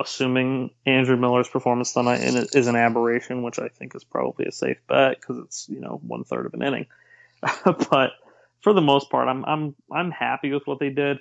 assuming 0.00 0.70
Andrew 0.86 1.16
Miller's 1.16 1.48
performance 1.48 1.92
tonight 1.92 2.20
is 2.22 2.66
an 2.66 2.76
aberration, 2.76 3.42
which 3.42 3.58
I 3.58 3.68
think 3.68 3.94
is 3.94 4.04
probably 4.04 4.46
a 4.46 4.52
safe 4.52 4.78
bet 4.86 5.20
because 5.20 5.38
it's 5.38 5.68
you 5.68 5.80
know 5.80 6.00
one 6.06 6.24
third 6.24 6.46
of 6.46 6.54
an 6.54 6.62
inning. 6.62 6.86
but 7.90 8.12
for 8.60 8.72
the 8.72 8.80
most 8.80 9.10
part, 9.10 9.28
I'm 9.28 9.44
I'm 9.44 9.74
I'm 9.92 10.10
happy 10.10 10.52
with 10.52 10.66
what 10.66 10.78
they 10.78 10.90
did. 10.90 11.18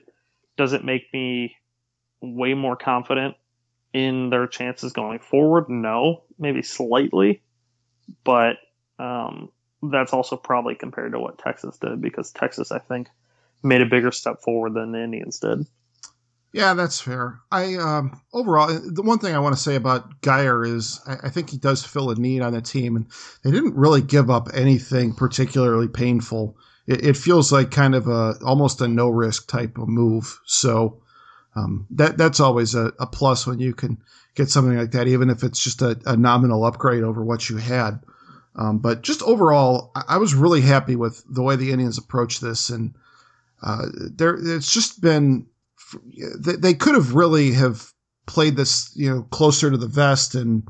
Does 0.57 0.73
it 0.73 0.83
make 0.83 1.11
me 1.13 1.55
way 2.21 2.53
more 2.53 2.75
confident 2.75 3.35
in 3.93 4.29
their 4.29 4.47
chances 4.47 4.93
going 4.93 5.19
forward? 5.19 5.69
No, 5.69 6.23
maybe 6.37 6.61
slightly, 6.61 7.41
but 8.23 8.57
um, 8.99 9.49
that's 9.83 10.13
also 10.13 10.35
probably 10.35 10.75
compared 10.75 11.11
to 11.13 11.19
what 11.19 11.37
Texas 11.37 11.77
did 11.77 12.01
because 12.01 12.31
Texas, 12.31 12.71
I 12.71 12.79
think, 12.79 13.09
made 13.63 13.81
a 13.81 13.85
bigger 13.85 14.11
step 14.11 14.41
forward 14.41 14.73
than 14.73 14.91
the 14.91 15.03
Indians 15.03 15.39
did. 15.39 15.65
Yeah, 16.53 16.73
that's 16.73 16.99
fair. 16.99 17.39
I 17.51 17.75
um, 17.75 18.21
overall, 18.33 18.67
the 18.67 19.01
one 19.01 19.19
thing 19.19 19.35
I 19.35 19.39
want 19.39 19.55
to 19.55 19.61
say 19.61 19.75
about 19.75 20.21
Guyer 20.21 20.65
is 20.65 21.01
I, 21.05 21.27
I, 21.27 21.29
think 21.29 21.49
he 21.49 21.57
does 21.57 21.85
fill 21.85 22.09
a 22.09 22.15
need 22.15 22.41
on 22.41 22.53
the 22.53 22.61
team, 22.61 22.95
and 22.95 23.07
they 23.43 23.51
didn't 23.51 23.75
really 23.75 24.01
give 24.01 24.29
up 24.29 24.47
anything 24.53 25.13
particularly 25.13 25.87
painful. 25.87 26.57
It, 26.87 27.05
it 27.05 27.17
feels 27.17 27.51
like 27.51 27.69
kind 27.69 27.95
of 27.95 28.07
a 28.07 28.35
almost 28.45 28.81
a 28.81 28.87
no 28.87 29.09
risk 29.09 29.49
type 29.49 29.77
of 29.77 29.89
move. 29.89 30.39
So 30.45 31.01
um, 31.55 31.85
that 31.91 32.17
that's 32.17 32.39
always 32.39 32.75
a, 32.75 32.93
a, 32.99 33.07
plus 33.07 33.45
when 33.45 33.59
you 33.59 33.73
can 33.73 33.97
get 34.35 34.49
something 34.49 34.77
like 34.77 34.91
that, 34.91 35.07
even 35.07 35.29
if 35.29 35.43
it's 35.43 35.61
just 35.61 35.81
a, 35.81 35.99
a 36.05 36.15
nominal 36.15 36.63
upgrade 36.63 37.03
over 37.03 37.23
what 37.23 37.49
you 37.49 37.57
had. 37.57 37.99
Um, 38.55 38.79
but 38.79 39.01
just 39.01 39.21
overall, 39.21 39.91
I, 39.95 40.03
I 40.09 40.17
was 40.17 40.33
really 40.33 40.61
happy 40.61 40.95
with 40.95 41.23
the 41.29 41.43
way 41.43 41.57
the 41.57 41.71
Indians 41.71 41.97
approached 41.97 42.41
this, 42.41 42.69
and 42.69 42.95
uh, 43.61 43.87
there 43.93 44.35
it's 44.39 44.71
just 44.71 45.01
been 45.01 45.47
they, 46.39 46.73
could 46.73 46.95
have 46.95 47.15
really 47.15 47.53
have 47.53 47.91
played 48.25 48.55
this, 48.55 48.91
you 48.95 49.09
know, 49.09 49.23
closer 49.23 49.71
to 49.71 49.77
the 49.77 49.87
vest. 49.87 50.35
And 50.35 50.67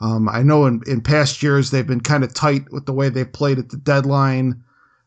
um, 0.00 0.28
I 0.28 0.42
know 0.42 0.66
in, 0.66 0.82
in 0.86 1.00
past 1.00 1.42
years 1.42 1.70
they've 1.70 1.86
been 1.86 2.00
kind 2.00 2.24
of 2.24 2.34
tight 2.34 2.70
with 2.70 2.86
the 2.86 2.92
way 2.92 3.08
they 3.08 3.24
played 3.24 3.58
at 3.58 3.70
the 3.70 3.76
deadline, 3.76 4.62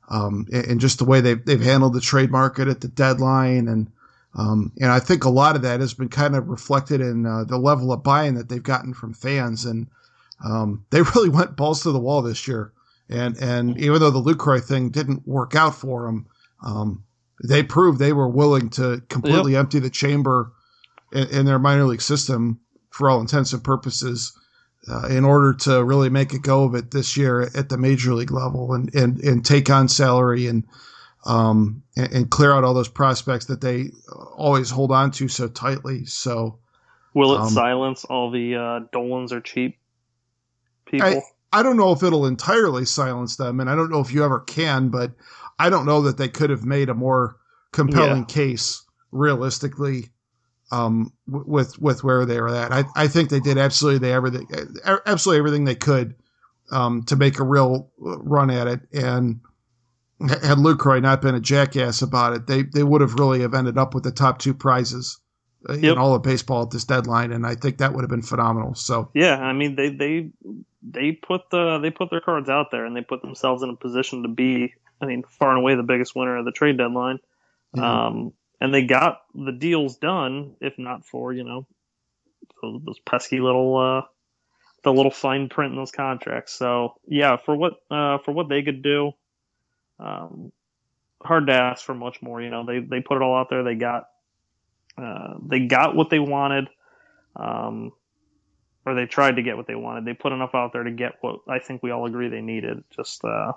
um, 0.09 0.45
and, 0.51 0.79
just 0.79 0.99
the 0.99 1.05
way 1.05 1.21
they've 1.21 1.43
they've 1.45 1.61
handled 1.61 1.93
the 1.93 2.01
trade 2.01 2.31
market 2.31 2.67
at 2.67 2.81
the 2.81 2.87
deadline. 2.87 3.67
And 3.67 3.91
um, 4.35 4.71
and 4.79 4.91
I 4.91 4.99
think 4.99 5.23
a 5.23 5.29
lot 5.29 5.55
of 5.55 5.61
that 5.61 5.79
has 5.79 5.93
been 5.93 6.09
kind 6.09 6.35
of 6.35 6.49
reflected 6.49 7.01
in 7.01 7.25
uh, 7.25 7.43
the 7.43 7.57
level 7.57 7.91
of 7.91 8.03
buy-in 8.03 8.35
that 8.35 8.49
they've 8.49 8.61
gotten 8.61 8.93
from 8.93 9.13
fans. 9.13 9.65
And 9.65 9.87
um, 10.43 10.85
they 10.89 11.01
really 11.15 11.29
went 11.29 11.55
balls 11.55 11.83
to 11.83 11.91
the 11.91 11.99
wall 11.99 12.21
this 12.21 12.47
year. 12.47 12.71
And 13.09 13.37
and 13.37 13.77
even 13.79 13.99
though 13.99 14.11
the 14.11 14.21
Lucroy 14.21 14.63
thing 14.63 14.89
didn't 14.89 15.27
work 15.27 15.55
out 15.55 15.75
for 15.75 16.05
them, 16.05 16.27
um, 16.63 17.03
they 17.43 17.61
proved 17.61 17.99
they 17.99 18.13
were 18.13 18.27
willing 18.27 18.69
to 18.69 19.03
completely 19.09 19.51
yep. 19.51 19.59
empty 19.59 19.79
the 19.79 19.89
chamber 19.89 20.51
in, 21.11 21.27
in, 21.27 21.45
their 21.45 21.59
minor 21.59 21.83
league 21.83 22.01
system 22.01 22.59
for 22.89 23.09
all 23.09 23.19
intents 23.19 23.51
and 23.53 23.63
purposes 23.63 24.37
uh, 24.89 25.07
in 25.07 25.25
order 25.25 25.53
to 25.53 25.83
really 25.83 26.09
make 26.09 26.33
a 26.33 26.39
go 26.39 26.63
of 26.63 26.73
it 26.73 26.91
this 26.91 27.17
year 27.17 27.49
at 27.55 27.69
the 27.69 27.77
major 27.77 28.13
league 28.13 28.31
level 28.31 28.73
and, 28.73 28.93
and, 28.95 29.19
and 29.19 29.45
take 29.45 29.69
on 29.69 29.87
salary 29.87 30.47
and, 30.47 30.63
um, 31.25 31.83
and, 31.97 32.11
and 32.13 32.31
clear 32.31 32.53
out 32.53 32.63
all 32.63 32.73
those 32.73 32.89
prospects 32.89 33.45
that 33.45 33.61
they 33.61 33.91
always 34.35 34.69
hold 34.69 34.91
on 34.91 35.11
to 35.11 35.27
so 35.27 35.47
tightly. 35.47 36.05
So, 36.05 36.59
will 37.13 37.35
it 37.35 37.41
um, 37.41 37.49
silence 37.49 38.05
all 38.05 38.31
the 38.31 38.55
uh, 38.55 38.79
Dolans 38.91 39.31
are 39.33 39.41
cheap 39.41 39.77
people? 40.85 41.07
I, 41.07 41.21
I 41.59 41.61
don't 41.63 41.77
know 41.77 41.91
if 41.91 42.03
it'll 42.03 42.25
entirely 42.25 42.83
silence 42.83 43.35
them, 43.35 43.59
and 43.59 43.69
I 43.69 43.75
don't 43.75 43.91
know 43.91 43.99
if 43.99 44.11
you 44.11 44.25
ever 44.25 44.39
can, 44.39 44.89
but 44.89 45.11
I 45.59 45.69
don't 45.69 45.85
know 45.85 46.01
that 46.01 46.17
they 46.17 46.29
could 46.29 46.49
have 46.49 46.65
made 46.65 46.89
a 46.89 46.93
more 46.93 47.37
compelling 47.71 48.25
yeah. 48.27 48.33
case 48.33 48.83
realistically 49.11 50.09
um, 50.71 51.13
with 51.27 51.79
with 51.79 52.03
where 52.03 52.25
they 52.25 52.41
were 52.41 52.55
at. 52.55 52.71
I, 52.71 52.83
I 52.95 53.07
think 53.07 53.29
they 53.29 53.39
did 53.39 53.57
absolutely 53.57 53.99
they 53.99 54.13
everything 54.13 54.47
absolutely 55.05 55.39
everything 55.39 55.65
they 55.65 55.75
could 55.75 56.15
um, 56.71 57.03
to 57.03 57.15
make 57.15 57.39
a 57.39 57.43
real 57.43 57.91
run 57.97 58.49
at 58.49 58.67
it. 58.67 58.81
And 58.91 59.41
had 60.19 60.57
Lucroy 60.57 61.01
not 61.01 61.21
been 61.21 61.35
a 61.35 61.39
jackass 61.39 62.01
about 62.01 62.33
it, 62.33 62.47
they 62.47 62.63
they 62.63 62.83
would 62.83 63.01
have 63.01 63.15
really 63.15 63.41
have 63.41 63.53
ended 63.53 63.77
up 63.77 63.93
with 63.93 64.03
the 64.03 64.11
top 64.11 64.39
two 64.39 64.53
prizes 64.53 65.19
uh, 65.69 65.73
yep. 65.73 65.93
in 65.93 65.97
all 65.97 66.15
of 66.15 66.23
baseball 66.23 66.63
at 66.63 66.71
this 66.71 66.85
deadline. 66.85 67.31
And 67.31 67.45
I 67.45 67.55
think 67.55 67.77
that 67.77 67.93
would 67.93 68.01
have 68.01 68.09
been 68.09 68.23
phenomenal. 68.23 68.73
So 68.73 69.11
yeah, 69.13 69.37
I 69.37 69.53
mean 69.53 69.75
they 69.75 69.89
they 69.89 70.31
they 70.81 71.11
put 71.11 71.49
the 71.51 71.79
they 71.79 71.91
put 71.91 72.09
their 72.09 72.21
cards 72.21 72.49
out 72.49 72.67
there 72.71 72.85
and 72.85 72.95
they 72.95 73.01
put 73.01 73.21
themselves 73.21 73.61
in 73.63 73.69
a 73.69 73.75
position 73.75 74.23
to 74.23 74.29
be 74.29 74.73
I 75.03 75.07
mean, 75.07 75.23
far 75.23 75.49
and 75.49 75.59
away 75.59 75.75
the 75.75 75.83
biggest 75.83 76.15
winner 76.15 76.37
of 76.37 76.45
the 76.45 76.51
trade 76.51 76.77
deadline. 76.77 77.19
Mm-hmm. 77.75 77.83
Um, 77.83 78.33
and 78.61 78.73
they 78.73 78.85
got 78.85 79.21
the 79.35 79.51
deals 79.51 79.97
done, 79.97 80.55
if 80.61 80.79
not 80.79 81.05
for 81.05 81.33
you 81.33 81.43
know 81.43 81.67
those, 82.61 82.81
those 82.85 82.99
pesky 82.99 83.39
little 83.39 83.77
uh, 83.77 84.07
the 84.83 84.93
little 84.93 85.11
fine 85.11 85.49
print 85.49 85.71
in 85.71 85.77
those 85.77 85.91
contracts. 85.91 86.53
So 86.53 86.95
yeah, 87.05 87.37
for 87.37 87.55
what 87.55 87.73
uh, 87.91 88.19
for 88.19 88.31
what 88.31 88.49
they 88.49 88.63
could 88.63 88.81
do, 88.81 89.11
um, 89.99 90.51
hard 91.21 91.47
to 91.47 91.53
ask 91.53 91.83
for 91.83 91.93
much 91.93 92.21
more. 92.21 92.41
You 92.41 92.49
know, 92.49 92.65
they 92.65 92.79
they 92.79 93.01
put 93.01 93.17
it 93.17 93.21
all 93.21 93.35
out 93.35 93.49
there. 93.49 93.63
They 93.63 93.75
got 93.75 94.07
uh, 94.97 95.35
they 95.45 95.61
got 95.61 95.95
what 95.95 96.09
they 96.09 96.19
wanted, 96.19 96.69
um, 97.35 97.91
or 98.85 98.93
they 98.95 99.05
tried 99.05 99.37
to 99.37 99.43
get 99.43 99.57
what 99.57 99.67
they 99.67 99.75
wanted. 99.75 100.05
They 100.05 100.13
put 100.13 100.31
enough 100.31 100.53
out 100.53 100.73
there 100.73 100.83
to 100.83 100.91
get 100.91 101.13
what 101.21 101.39
I 101.47 101.59
think 101.59 101.81
we 101.81 101.91
all 101.91 102.05
agree 102.05 102.29
they 102.29 102.41
needed. 102.41 102.83
Just 102.95 103.23
uh, 103.25 103.53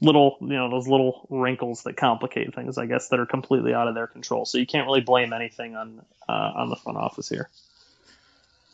little 0.00 0.36
you 0.40 0.48
know 0.48 0.70
those 0.70 0.88
little 0.88 1.26
wrinkles 1.30 1.82
that 1.82 1.94
complicate 1.96 2.54
things 2.54 2.78
i 2.78 2.86
guess 2.86 3.08
that 3.08 3.20
are 3.20 3.26
completely 3.26 3.74
out 3.74 3.86
of 3.86 3.94
their 3.94 4.06
control. 4.06 4.44
So 4.44 4.58
you 4.58 4.66
can't 4.66 4.86
really 4.86 5.02
blame 5.02 5.32
anything 5.32 5.76
on 5.76 6.02
uh, 6.28 6.52
on 6.56 6.70
the 6.70 6.76
front 6.76 6.98
office 6.98 7.28
here. 7.28 7.50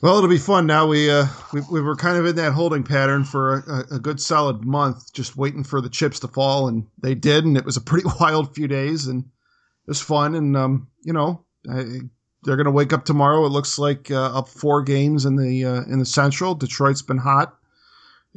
Well 0.02 0.18
it'll 0.18 0.30
be 0.30 0.38
fun. 0.38 0.66
Now 0.66 0.86
we 0.86 1.10
uh 1.10 1.26
we, 1.52 1.62
we 1.70 1.80
were 1.80 1.96
kind 1.96 2.16
of 2.18 2.26
in 2.26 2.36
that 2.36 2.52
holding 2.52 2.84
pattern 2.84 3.24
for 3.24 3.58
a, 3.58 3.96
a, 3.96 3.98
good 3.98 4.20
solid 4.20 4.64
month 4.64 5.12
just 5.12 5.36
waiting 5.36 5.64
for 5.64 5.80
the 5.80 5.88
chips 5.88 6.20
to 6.20 6.28
fall 6.28 6.68
and 6.68 6.86
they 7.02 7.14
did 7.14 7.44
and 7.44 7.56
it 7.56 7.64
was 7.64 7.76
a 7.76 7.80
pretty 7.80 8.06
wild 8.20 8.54
few 8.54 8.68
days 8.68 9.06
and 9.06 9.22
it 9.24 9.90
was 9.90 10.00
fun 10.00 10.34
and 10.34 10.56
um 10.56 10.88
you 11.02 11.12
know 11.12 11.44
I, 11.68 12.00
they're 12.46 12.56
to 12.56 12.70
wake 12.70 12.92
up 12.92 13.04
tomorrow. 13.04 13.44
It 13.44 13.50
looks 13.50 13.78
like 13.78 14.10
uh, 14.10 14.38
up 14.38 14.48
four 14.48 14.82
games 14.82 15.26
in 15.26 15.36
the 15.36 15.64
uh, 15.64 15.82
in 15.82 15.98
the 15.98 16.06
central. 16.06 16.54
Detroit's 16.54 17.02
been 17.02 17.18
hot 17.18 17.56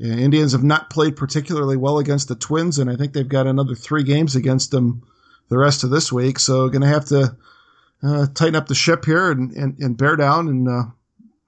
Indians 0.02 0.54
have 0.54 0.64
not 0.64 0.90
played 0.90 1.18
particularly 1.18 1.76
well 1.76 2.00
against 2.00 2.28
the 2.30 2.36
Twins, 2.36 2.80
and 2.80 2.90
I 2.90 2.96
think 2.96 3.14
they've 3.14 3.28
got 3.28 3.48
another 3.48 3.76
three 3.76 4.04
games 4.04 4.36
against 4.36 4.72
them 4.72 5.04
the 5.50 5.58
rest 5.58 5.84
of 5.84 5.90
this 5.90 6.12
week. 6.12 6.40
So, 6.40 6.70
going 6.70 6.82
to 6.82 6.88
have 6.88 7.06
to 7.06 7.36
uh, 8.02 8.28
tighten 8.34 8.56
up 8.56 8.68
the 8.68 8.76
ship 8.76 9.06
here 9.06 9.32
and, 9.32 9.52
and, 9.52 9.78
and 9.80 9.98
bear 9.98 10.16
down 10.16 10.48
and 10.48 10.68
uh, 10.70 10.84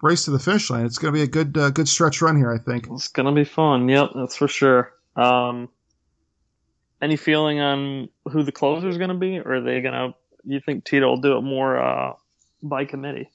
race 0.01 0.25
to 0.25 0.31
the 0.31 0.39
finish 0.39 0.69
line. 0.69 0.85
It's 0.85 0.97
going 0.97 1.13
to 1.13 1.17
be 1.17 1.23
a 1.23 1.27
good 1.27 1.57
uh, 1.57 1.69
good 1.69 1.87
stretch 1.87 2.21
run 2.21 2.35
here, 2.35 2.51
I 2.51 2.57
think. 2.57 2.87
It's 2.91 3.07
going 3.07 3.27
to 3.27 3.31
be 3.31 3.45
fun. 3.45 3.87
Yep, 3.87 4.09
that's 4.15 4.35
for 4.35 4.47
sure. 4.47 4.93
Um, 5.15 5.69
any 7.01 7.15
feeling 7.15 7.59
on 7.59 8.09
who 8.31 8.43
the 8.43 8.51
closer 8.51 8.89
is 8.89 8.97
going 8.97 9.09
to 9.09 9.15
be, 9.15 9.39
or 9.39 9.55
are 9.55 9.61
they 9.61 9.81
going 9.81 9.93
to? 9.93 10.13
You 10.43 10.59
think 10.59 10.85
Tito 10.85 11.07
will 11.07 11.21
do 11.21 11.37
it 11.37 11.41
more 11.41 11.79
uh, 11.79 12.13
by 12.63 12.85
committee? 12.85 13.29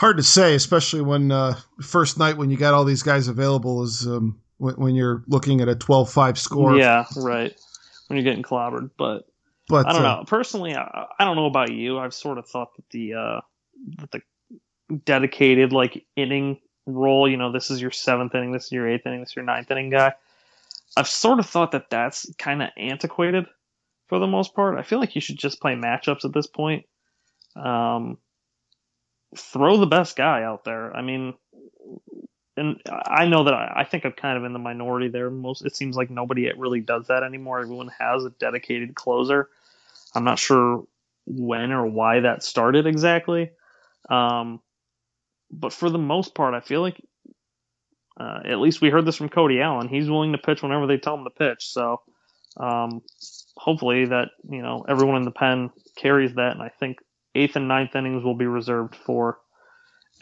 Hard 0.00 0.16
to 0.16 0.22
say, 0.22 0.54
especially 0.54 1.02
when 1.02 1.30
uh, 1.30 1.54
first 1.82 2.18
night 2.18 2.38
when 2.38 2.50
you 2.50 2.56
got 2.56 2.72
all 2.72 2.84
these 2.84 3.02
guys 3.02 3.28
available 3.28 3.82
is 3.82 4.06
um, 4.06 4.40
when, 4.56 4.74
when, 4.76 4.94
you're 4.94 5.22
looking 5.28 5.60
at 5.60 5.68
a 5.68 5.74
12-5 5.74 6.38
score. 6.38 6.76
Yeah, 6.76 7.04
right. 7.16 7.54
When 8.06 8.16
you're 8.16 8.24
getting 8.24 8.42
clobbered, 8.42 8.90
but 8.96 9.26
but 9.68 9.86
I 9.86 9.92
don't 9.92 10.04
uh, 10.04 10.16
know. 10.16 10.24
Personally, 10.26 10.74
I, 10.74 11.06
I, 11.18 11.24
don't 11.24 11.36
know 11.36 11.46
about 11.46 11.70
you. 11.70 11.98
I've 11.98 12.14
sort 12.14 12.38
of 12.38 12.48
thought 12.48 12.74
that 12.74 12.88
the 12.90 13.14
uh, 13.14 13.40
that 13.98 14.10
the 14.10 14.98
dedicated 15.04 15.72
like 15.72 16.04
inning 16.16 16.58
role, 16.86 17.30
you 17.30 17.36
know, 17.36 17.52
this 17.52 17.70
is 17.70 17.80
your 17.80 17.92
seventh 17.92 18.34
inning, 18.34 18.50
this 18.50 18.64
is 18.64 18.72
your 18.72 18.88
eighth 18.88 19.06
inning, 19.06 19.20
this 19.20 19.28
is 19.28 19.36
your 19.36 19.44
ninth 19.44 19.70
inning 19.70 19.90
guy. 19.90 20.14
I've 20.96 21.06
sort 21.06 21.38
of 21.38 21.46
thought 21.46 21.70
that 21.70 21.88
that's 21.88 22.26
kind 22.36 22.62
of 22.62 22.70
antiquated 22.76 23.46
for 24.08 24.18
the 24.18 24.26
most 24.26 24.56
part. 24.56 24.76
I 24.76 24.82
feel 24.82 24.98
like 24.98 25.14
you 25.14 25.20
should 25.20 25.38
just 25.38 25.60
play 25.60 25.74
matchups 25.74 26.24
at 26.24 26.32
this 26.32 26.48
point. 26.48 26.84
Um, 27.54 28.18
throw 29.36 29.76
the 29.76 29.86
best 29.86 30.16
guy 30.16 30.42
out 30.42 30.64
there. 30.64 30.94
I 30.94 31.02
mean, 31.02 31.34
and 32.56 32.80
I 32.86 33.26
know 33.26 33.44
that 33.44 33.54
I, 33.54 33.72
I, 33.76 33.84
think 33.84 34.04
I'm 34.04 34.12
kind 34.12 34.36
of 34.36 34.44
in 34.44 34.52
the 34.52 34.58
minority 34.58 35.08
there. 35.08 35.30
Most 35.30 35.64
it 35.64 35.76
seems 35.76 35.96
like 35.96 36.10
nobody 36.10 36.50
really 36.56 36.80
does 36.80 37.06
that 37.06 37.22
anymore. 37.22 37.60
Everyone 37.60 37.90
has 37.98 38.24
a 38.24 38.30
dedicated 38.30 38.94
closer. 38.94 39.48
I'm 40.14 40.24
not 40.24 40.38
sure 40.38 40.84
when 41.26 41.70
or 41.70 41.86
why 41.86 42.20
that 42.20 42.42
started 42.42 42.86
exactly, 42.86 43.50
um, 44.08 44.60
but 45.50 45.72
for 45.72 45.88
the 45.90 45.98
most 45.98 46.34
part, 46.34 46.54
I 46.54 46.60
feel 46.60 46.80
like 46.80 47.00
uh, 48.18 48.40
at 48.44 48.58
least 48.58 48.80
we 48.80 48.90
heard 48.90 49.06
this 49.06 49.16
from 49.16 49.28
Cody 49.28 49.60
Allen. 49.60 49.88
He's 49.88 50.10
willing 50.10 50.32
to 50.32 50.38
pitch 50.38 50.62
whenever 50.62 50.86
they 50.86 50.98
tell 50.98 51.14
him 51.14 51.24
to 51.24 51.30
pitch. 51.30 51.68
So 51.68 52.02
um, 52.56 53.02
hopefully 53.56 54.06
that 54.06 54.30
you 54.48 54.62
know 54.62 54.84
everyone 54.88 55.16
in 55.16 55.24
the 55.24 55.30
pen 55.30 55.70
carries 55.96 56.34
that, 56.34 56.52
and 56.52 56.62
I 56.62 56.70
think 56.80 56.98
eighth 57.34 57.56
and 57.56 57.68
ninth 57.68 57.94
innings 57.94 58.24
will 58.24 58.36
be 58.36 58.46
reserved 58.46 58.96
for 58.96 59.38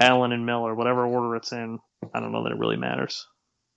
Allen 0.01 0.33
and 0.33 0.47
Miller, 0.47 0.75
whatever 0.75 1.07
order 1.07 1.37
it's 1.37 1.53
in. 1.53 1.79
I 2.15 2.21
don't 2.21 2.33
know 2.33 2.45
that 2.45 2.53
it 2.53 2.59
really 2.59 2.77
matters. 2.77 3.27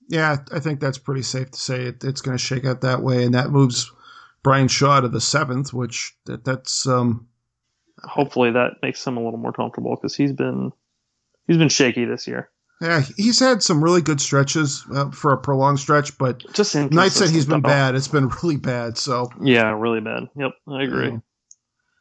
Yeah, 0.07 0.37
I 0.51 0.59
think 0.59 0.79
that's 0.79 0.97
pretty 0.97 1.21
safe 1.21 1.51
to 1.51 1.59
say. 1.59 1.83
It, 1.83 2.03
it's 2.03 2.21
going 2.21 2.37
to 2.37 2.43
shake 2.43 2.65
out 2.65 2.81
that 2.81 3.01
way, 3.01 3.23
and 3.23 3.33
that 3.33 3.51
moves 3.51 3.91
Bryan 4.43 4.67
Shaw 4.67 4.99
to 4.99 5.07
the 5.07 5.21
seventh, 5.21 5.73
which 5.73 6.15
that, 6.25 6.43
that's 6.43 6.87
um. 6.87 7.27
Hopefully, 8.03 8.51
that 8.51 8.77
makes 8.81 9.05
him 9.05 9.17
a 9.17 9.23
little 9.23 9.39
more 9.39 9.53
comfortable 9.53 9.95
because 9.95 10.15
he's 10.15 10.33
been 10.33 10.71
he's 11.47 11.57
been 11.57 11.69
shaky 11.69 12.05
this 12.05 12.27
year. 12.27 12.49
Yeah, 12.81 13.01
he's 13.15 13.39
had 13.39 13.61
some 13.61 13.83
really 13.83 14.01
good 14.01 14.19
stretches 14.19 14.83
uh, 14.91 15.11
for 15.11 15.33
a 15.33 15.37
prolonged 15.37 15.79
stretch, 15.79 16.17
but 16.17 16.43
just 16.53 16.73
nights 16.75 17.19
that 17.19 17.29
he's 17.29 17.45
been 17.45 17.61
bad, 17.61 17.93
it's 17.93 18.07
been 18.07 18.27
really 18.41 18.57
bad. 18.57 18.97
So 18.97 19.29
yeah, 19.39 19.71
really 19.71 20.01
bad. 20.01 20.23
Yep, 20.35 20.51
I 20.67 20.83
agree. 20.83 21.09
Um, 21.09 21.23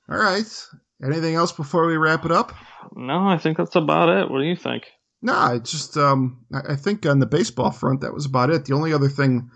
all 0.09 0.17
right, 0.17 0.67
Anything 1.05 1.35
else 1.35 1.53
before 1.53 1.87
we 1.87 1.97
wrap 1.97 2.25
it 2.25 2.33
up? 2.33 2.55
No, 2.95 3.27
I 3.27 3.39
think 3.39 3.57
that's 3.57 3.77
about 3.77 4.09
it. 4.09 4.31
What 4.31 4.39
do 4.39 4.45
you 4.45 4.57
think? 4.57 4.85
No, 5.23 5.35
I 5.35 5.59
just 5.59 5.97
um, 5.97 6.45
I 6.53 6.77
think 6.77 7.07
on 7.07 7.19
the 7.19 7.27
baseball 7.27 7.71
front 7.71 8.01
that 8.01 8.15
was 8.15 8.27
about 8.27 8.51
it. 8.51 8.65
The 8.65 8.75
only 8.75 8.93
other 8.93 9.09
thing 9.09 9.51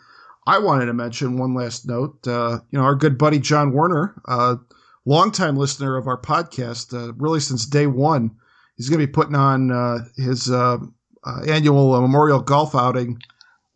I 0.47 0.59
wanted 0.59 0.87
to 0.87 0.95
mention, 0.95 1.39
one 1.39 1.55
last 1.55 1.87
note, 1.87 2.27
uh, 2.27 2.59
you 2.71 2.79
know, 2.79 2.85
our 2.85 2.95
good 2.95 3.17
buddy 3.17 3.39
John 3.39 3.73
Werner 3.73 4.15
uh, 4.27 4.57
longtime 5.05 5.57
listener 5.57 5.97
of 5.97 6.07
our 6.07 6.21
podcast, 6.21 6.95
uh, 6.95 7.13
really 7.15 7.41
since 7.41 7.67
day 7.67 7.87
one. 7.87 8.37
He's 8.77 8.89
going 8.89 9.01
to 9.01 9.07
be 9.07 9.13
putting 9.13 9.37
on 9.37 9.71
uh, 9.71 9.99
his 10.17 10.51
uh, 10.51 10.79
uh, 11.25 11.41
annual 11.47 12.01
memorial 12.01 12.41
golf 12.41 12.75
outing, 12.75 13.19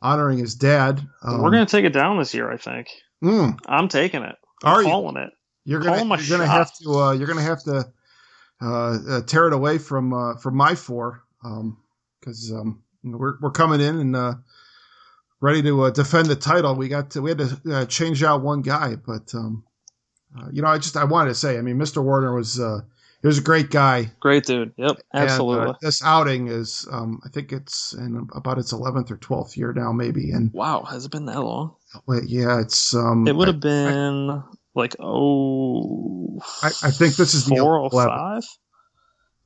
honoring 0.02 0.38
his 0.38 0.54
dad. 0.54 1.06
Um, 1.22 1.42
We're 1.42 1.50
going 1.50 1.66
to 1.66 1.70
take 1.70 1.84
it 1.84 1.92
down 1.92 2.18
this 2.18 2.34
year, 2.34 2.50
I 2.50 2.56
think. 2.56 2.88
Mm, 3.22 3.58
I'm 3.66 3.88
taking 3.88 4.22
it. 4.22 4.36
I'm 4.64 4.74
are 4.74 4.82
calling 4.82 5.16
you? 5.16 5.22
it. 5.22 5.30
You're 5.68 5.80
gonna 5.80 6.16
you're 6.22 6.38
gonna 6.38 6.50
have 6.50 6.72
to 6.78 7.16
you're 7.18 7.26
gonna 7.26 7.42
have 7.42 7.62
to 7.64 9.22
tear 9.26 9.48
it 9.48 9.52
away 9.52 9.78
from 9.78 10.36
from 10.38 10.56
my 10.56 10.74
four 10.74 11.22
because 11.42 12.52
um, 12.52 12.82
um, 13.04 13.12
we're 13.12 13.34
we're 13.40 13.50
coming 13.50 13.80
in 13.80 14.14
and 14.14 14.36
ready 15.40 15.62
to 15.62 15.84
uh, 15.84 15.90
defend 15.90 16.26
the 16.26 16.36
title. 16.36 16.74
We 16.74 16.88
got 16.88 17.10
to, 17.10 17.22
we 17.22 17.30
had 17.30 17.38
to 17.38 17.60
uh, 17.72 17.86
change 17.86 18.22
out 18.22 18.42
one 18.42 18.62
guy, 18.62 18.96
but 18.96 19.32
um, 19.34 19.64
uh, 20.36 20.48
you 20.52 20.62
know, 20.62 20.68
I 20.68 20.78
just 20.78 20.96
I 20.96 21.04
wanted 21.04 21.30
to 21.30 21.34
say, 21.34 21.58
I 21.58 21.62
mean, 21.62 21.76
Mr. 21.76 22.02
Warner 22.02 22.34
was 22.34 22.60
uh, 22.60 22.80
he 23.20 23.26
was 23.26 23.38
a 23.38 23.42
great 23.42 23.70
guy, 23.70 24.10
great 24.20 24.44
dude. 24.44 24.72
Yep, 24.76 25.00
absolutely. 25.14 25.62
And, 25.62 25.70
uh, 25.70 25.78
this 25.80 26.04
outing 26.04 26.48
is, 26.48 26.86
um, 26.90 27.20
I 27.24 27.28
think 27.28 27.52
it's 27.52 27.92
in 27.94 28.28
about 28.34 28.58
its 28.58 28.72
eleventh 28.72 29.10
or 29.10 29.16
twelfth 29.16 29.56
year 29.56 29.72
now, 29.72 29.92
maybe. 29.92 30.30
And 30.30 30.52
wow, 30.52 30.82
has 30.84 31.04
it 31.04 31.12
been 31.12 31.26
that 31.26 31.40
long? 31.40 31.74
Wait, 32.06 32.24
yeah, 32.28 32.60
it's 32.60 32.94
um, 32.94 33.26
it 33.26 33.34
would 33.34 33.48
have 33.48 33.60
been 33.60 34.30
I, 34.30 34.42
like 34.78 34.96
oh, 35.00 36.38
I, 36.62 36.68
I 36.68 36.90
think 36.90 37.16
this 37.16 37.34
is 37.34 37.46
four 37.46 37.78
or 37.78 37.90
five. 37.90 38.44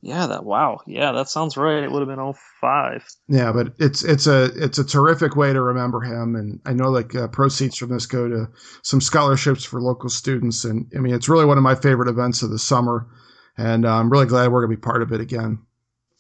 Yeah, 0.05 0.27
that 0.27 0.45
wow. 0.45 0.81
Yeah, 0.85 1.13
that 1.13 1.29
sounds 1.29 1.57
right. 1.57 1.85
It 1.85 1.91
would 1.91 2.01
have 2.01 2.09
been 2.09 2.35
05. 2.61 3.07
Yeah, 3.29 3.53
but 3.53 3.75
it's 3.79 4.03
it's 4.03 4.27
a 4.27 4.51
it's 4.57 4.79
a 4.79 4.85
terrific 4.85 5.37
way 5.37 5.53
to 5.53 5.63
remember 5.63 6.01
him 6.01 6.35
and 6.35 6.59
I 6.67 6.73
know 6.73 6.91
like 6.91 7.15
uh, 7.15 7.29
proceeds 7.29 7.79
from 7.79 7.91
this 7.91 8.07
go 8.07 8.29
to 8.29 8.49
some 8.83 9.01
scholarships 9.01 9.65
for 9.65 9.81
local 9.81 10.11
students 10.11 10.65
and 10.65 10.91
I 10.97 10.99
mean 10.99 11.15
it's 11.15 11.29
really 11.29 11.45
one 11.45 11.57
of 11.57 11.63
my 11.63 11.77
favorite 11.77 12.09
events 12.09 12.43
of 12.43 12.51
the 12.51 12.59
summer 12.59 13.07
and 13.57 13.87
uh, 13.87 13.95
I'm 13.95 14.11
really 14.11 14.27
glad 14.27 14.51
we're 14.51 14.67
going 14.67 14.73
to 14.73 14.77
be 14.77 14.81
part 14.81 15.03
of 15.03 15.13
it 15.13 15.21
again. 15.21 15.61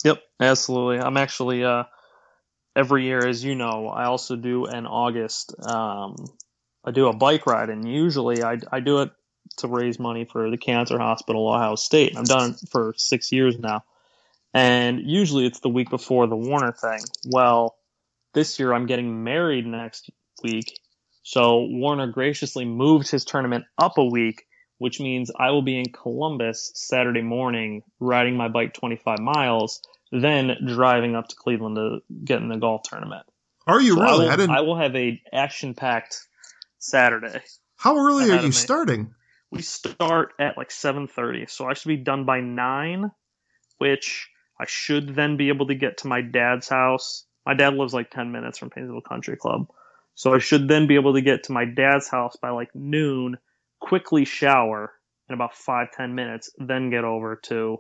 Yep, 0.05 0.23
absolutely. 0.39 1.05
I'm 1.05 1.17
actually 1.17 1.65
uh 1.65 1.85
every 2.77 3.05
year 3.07 3.27
as 3.27 3.43
you 3.43 3.57
know, 3.57 3.89
I 3.89 4.05
also 4.05 4.37
do 4.37 4.67
an 4.67 4.87
August 4.87 5.57
um 5.61 6.15
I 6.85 6.91
do 6.91 7.07
a 7.09 7.13
bike 7.13 7.47
ride 7.47 7.71
and 7.71 7.89
usually 7.89 8.43
I 8.43 8.59
I 8.71 8.81
do 8.81 9.03
it 9.03 9.11
to 9.59 9.69
raise 9.69 9.99
money 9.99 10.25
for 10.25 10.51
the 10.51 10.57
cancer 10.57 10.99
hospital, 10.99 11.49
Ohio 11.49 11.75
State. 11.75 12.17
I've 12.17 12.25
done 12.25 12.53
it 12.53 12.69
for 12.71 12.95
six 12.97 13.33
years 13.33 13.59
now. 13.59 13.85
And 14.55 15.01
usually 15.05 15.47
it's 15.47 15.61
the 15.61 15.69
week 15.69 15.91
before 15.91 16.27
the 16.27 16.37
Warner 16.37 16.73
thing. 16.73 17.01
Well, 17.27 17.77
this 18.35 18.59
year 18.59 18.73
I'm 18.73 18.87
getting 18.87 19.25
married 19.25 19.67
next 19.67 20.11
week. 20.43 20.79
So 21.23 21.67
Warner 21.71 22.09
graciously 22.09 22.65
moved 22.65 23.11
his 23.11 23.25
tournament 23.25 23.65
up 23.79 23.99
a 23.99 24.05
week, 24.05 24.47
which 24.79 25.01
means 25.01 25.31
I 25.39 25.51
will 25.51 25.63
be 25.63 25.79
in 25.79 25.87
Columbus 25.87 26.73
Saturday 26.75 27.23
morning 27.23 27.83
riding 28.01 28.37
my 28.37 28.49
bike 28.49 28.75
25 28.75 29.21
miles, 29.21 29.81
then 30.11 30.57
driving 30.67 31.15
up 31.15 31.29
to 31.29 31.37
Cleveland 31.37 31.77
to 31.77 32.01
get 32.25 32.43
in 32.43 32.49
the 32.49 32.57
golf 32.57 32.83
tournament. 32.83 33.25
Are 33.67 33.81
you 33.81 33.95
so 33.95 34.03
really? 34.03 34.29
I 34.29 34.37
will, 34.37 34.51
I, 34.51 34.57
I 34.57 34.61
will 34.63 34.77
have 34.77 34.97
a 34.97 35.23
action 35.33 35.75
packed 35.75 36.27
Saturday. 36.83 37.41
How 37.77 37.97
early 37.97 38.31
are 38.31 38.43
you 38.43 38.53
starting? 38.53 39.15
we 39.53 39.61
start 39.61 40.33
at 40.41 40.57
like 40.57 40.71
7.30 40.71 41.49
so 41.49 41.67
i 41.67 41.75
should 41.75 41.89
be 41.89 41.97
done 41.99 42.25
by 42.25 42.41
9 42.41 43.13
which 43.79 44.31
i 44.59 44.65
should 44.67 45.15
then 45.15 45.37
be 45.37 45.49
able 45.49 45.67
to 45.67 45.75
get 45.75 45.99
to 45.99 46.09
my 46.09 46.23
dad's 46.23 46.69
house. 46.69 47.27
My 47.45 47.55
dad 47.55 47.75
lives 47.75 47.93
like 47.93 48.11
10 48.11 48.33
minutes 48.33 48.59
from 48.59 48.71
painesville 48.71 49.03
country 49.03 49.37
club. 49.37 49.67
So 50.15 50.35
i 50.35 50.39
should 50.39 50.69
then 50.69 50.87
be 50.87 50.95
able 50.97 51.15
to 51.15 51.21
get 51.21 51.45
to 51.45 51.53
my 51.53 51.65
dad's 51.67 52.09
house 52.09 52.37
by 52.37 52.51
like 52.51 52.75
noon 52.75 53.37
quickly 53.81 54.25
shower 54.25 54.93
in 55.29 55.35
about 55.35 55.55
5-10 55.55 56.13
minutes 56.15 56.51
then 56.59 56.91
get 56.91 57.05
over 57.05 57.37
to 57.45 57.79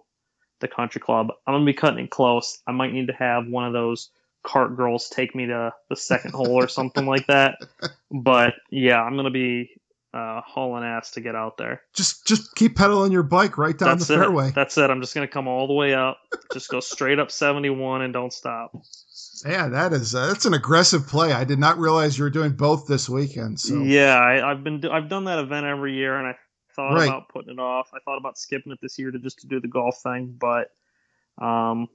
the 0.60 0.68
country 0.68 1.00
club. 1.00 1.28
I'm 1.46 1.54
going 1.54 1.66
to 1.66 1.72
be 1.72 1.76
cutting 1.76 2.04
it 2.04 2.10
close. 2.10 2.60
I 2.66 2.72
might 2.72 2.92
need 2.92 3.08
to 3.08 3.12
have 3.14 3.48
one 3.48 3.64
of 3.66 3.72
those 3.72 4.10
cart 4.44 4.76
girls 4.76 5.08
take 5.08 5.34
me 5.34 5.46
to 5.46 5.72
the 5.88 5.96
second 5.96 6.32
hole 6.32 6.60
or 6.60 6.68
something 6.68 7.06
like 7.06 7.26
that 7.26 7.58
but 8.10 8.54
yeah 8.70 9.00
i'm 9.00 9.14
going 9.14 9.24
to 9.24 9.30
be 9.30 9.70
uh, 10.14 10.42
hauling 10.42 10.84
ass 10.84 11.10
to 11.12 11.20
get 11.20 11.34
out 11.34 11.56
there. 11.56 11.82
Just 11.94 12.26
just 12.26 12.54
keep 12.54 12.76
pedaling 12.76 13.12
your 13.12 13.22
bike 13.22 13.56
right 13.56 13.76
down 13.76 13.96
That's 13.96 14.08
the 14.08 14.14
it. 14.14 14.18
fairway. 14.18 14.50
That's 14.54 14.76
it. 14.76 14.90
I'm 14.90 15.00
just 15.00 15.14
gonna 15.14 15.28
come 15.28 15.48
all 15.48 15.66
the 15.66 15.72
way 15.72 15.94
up, 15.94 16.18
just 16.52 16.68
go 16.68 16.80
straight 16.80 17.18
up 17.18 17.30
71 17.30 18.02
and 18.02 18.12
don't 18.12 18.32
stop. 18.32 18.76
Yeah, 19.46 19.68
that 19.68 19.92
is 19.92 20.14
uh, 20.14 20.26
that's 20.26 20.44
an 20.44 20.54
aggressive 20.54 21.06
play. 21.06 21.32
I 21.32 21.44
did 21.44 21.58
not 21.58 21.78
realize 21.78 22.18
you 22.18 22.24
were 22.24 22.30
doing 22.30 22.52
both 22.52 22.86
this 22.86 23.08
weekend. 23.08 23.58
So 23.58 23.82
yeah, 23.82 24.18
I, 24.18 24.48
have 24.48 24.62
been 24.62 24.84
I've 24.86 25.08
done 25.08 25.24
that 25.24 25.38
event 25.38 25.66
every 25.66 25.94
year, 25.94 26.18
and 26.18 26.26
I 26.26 26.36
thought 26.76 26.94
right. 26.94 27.08
about 27.08 27.28
putting 27.28 27.54
it 27.54 27.58
off. 27.58 27.90
I 27.94 27.98
thought 28.04 28.18
about 28.18 28.38
skipping 28.38 28.72
it 28.72 28.78
this 28.82 28.98
year 28.98 29.10
to 29.10 29.18
just 29.18 29.40
to 29.40 29.46
do 29.46 29.60
the 29.60 29.68
golf 29.68 30.02
thing, 30.02 30.36
but 30.38 30.70
um, 31.38 31.88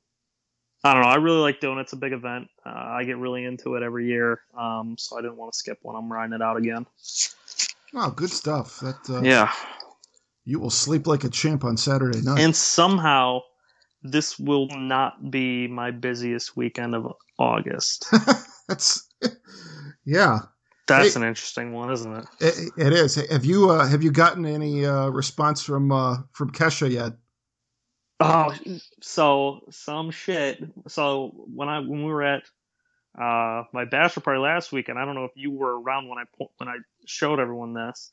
I 0.83 0.93
don't 0.93 1.03
know. 1.03 1.09
I 1.09 1.15
really 1.15 1.39
like 1.39 1.59
doing 1.59 1.77
it. 1.79 1.81
It's 1.81 1.93
a 1.93 1.97
big 1.97 2.13
event. 2.13 2.49
Uh, 2.65 2.69
I 2.69 3.03
get 3.03 3.17
really 3.17 3.45
into 3.45 3.75
it 3.75 3.83
every 3.83 4.07
year, 4.07 4.41
um, 4.57 4.95
so 4.97 5.17
I 5.17 5.21
didn't 5.21 5.37
want 5.37 5.51
to 5.51 5.57
skip 5.57 5.79
when 5.81 5.95
I'm 5.95 6.11
riding 6.11 6.33
it 6.33 6.41
out 6.41 6.57
again. 6.57 6.85
Wow, 7.93 8.09
good 8.09 8.29
stuff. 8.29 8.79
That 8.79 9.09
uh, 9.09 9.21
yeah, 9.21 9.51
you 10.45 10.59
will 10.59 10.69
sleep 10.69 11.07
like 11.07 11.23
a 11.23 11.29
champ 11.29 11.63
on 11.63 11.77
Saturday 11.77 12.21
night. 12.21 12.39
And 12.39 12.55
somehow, 12.55 13.41
this 14.03 14.37
will 14.37 14.67
not 14.69 15.31
be 15.31 15.67
my 15.67 15.91
busiest 15.91 16.55
weekend 16.55 16.95
of 16.95 17.13
August. 17.39 18.05
That's 18.67 19.07
yeah. 20.05 20.39
That's 20.87 21.15
hey, 21.15 21.21
an 21.21 21.27
interesting 21.27 21.73
one, 21.73 21.91
isn't 21.91 22.13
it? 22.13 22.25
it? 22.39 22.71
It 22.77 22.93
is. 22.93 23.15
Have 23.29 23.43
you 23.43 23.69
uh, 23.69 23.85
have 23.85 24.03
you 24.03 24.11
gotten 24.11 24.45
any 24.45 24.85
uh, 24.85 25.09
response 25.09 25.61
from 25.61 25.91
uh, 25.91 26.17
from 26.31 26.51
Kesha 26.51 26.89
yet? 26.89 27.13
Oh, 28.19 28.53
so 29.01 29.61
some 29.69 30.11
shit. 30.11 30.63
So 30.87 31.31
when 31.53 31.69
I 31.69 31.79
when 31.79 32.03
we 32.03 32.11
were 32.11 32.23
at 32.23 32.43
uh, 33.19 33.63
my 33.73 33.85
bachelor 33.85 34.21
party 34.21 34.39
last 34.39 34.71
week, 34.71 34.89
and 34.89 34.99
I 34.99 35.05
don't 35.05 35.15
know 35.15 35.25
if 35.25 35.31
you 35.35 35.51
were 35.51 35.79
around 35.79 36.07
when 36.07 36.19
I 36.19 36.23
when 36.57 36.69
I 36.69 36.77
showed 37.05 37.39
everyone 37.39 37.73
this. 37.73 38.11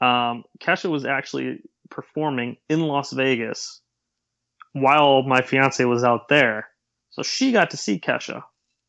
Um, 0.00 0.44
Kesha 0.60 0.90
was 0.90 1.04
actually 1.04 1.62
performing 1.90 2.56
in 2.68 2.80
Las 2.80 3.12
Vegas 3.12 3.80
while 4.72 5.22
my 5.22 5.42
fiance 5.42 5.84
was 5.84 6.02
out 6.02 6.28
there, 6.28 6.68
so 7.10 7.22
she 7.22 7.52
got 7.52 7.70
to 7.70 7.76
see 7.76 7.98
Kesha, 7.98 8.42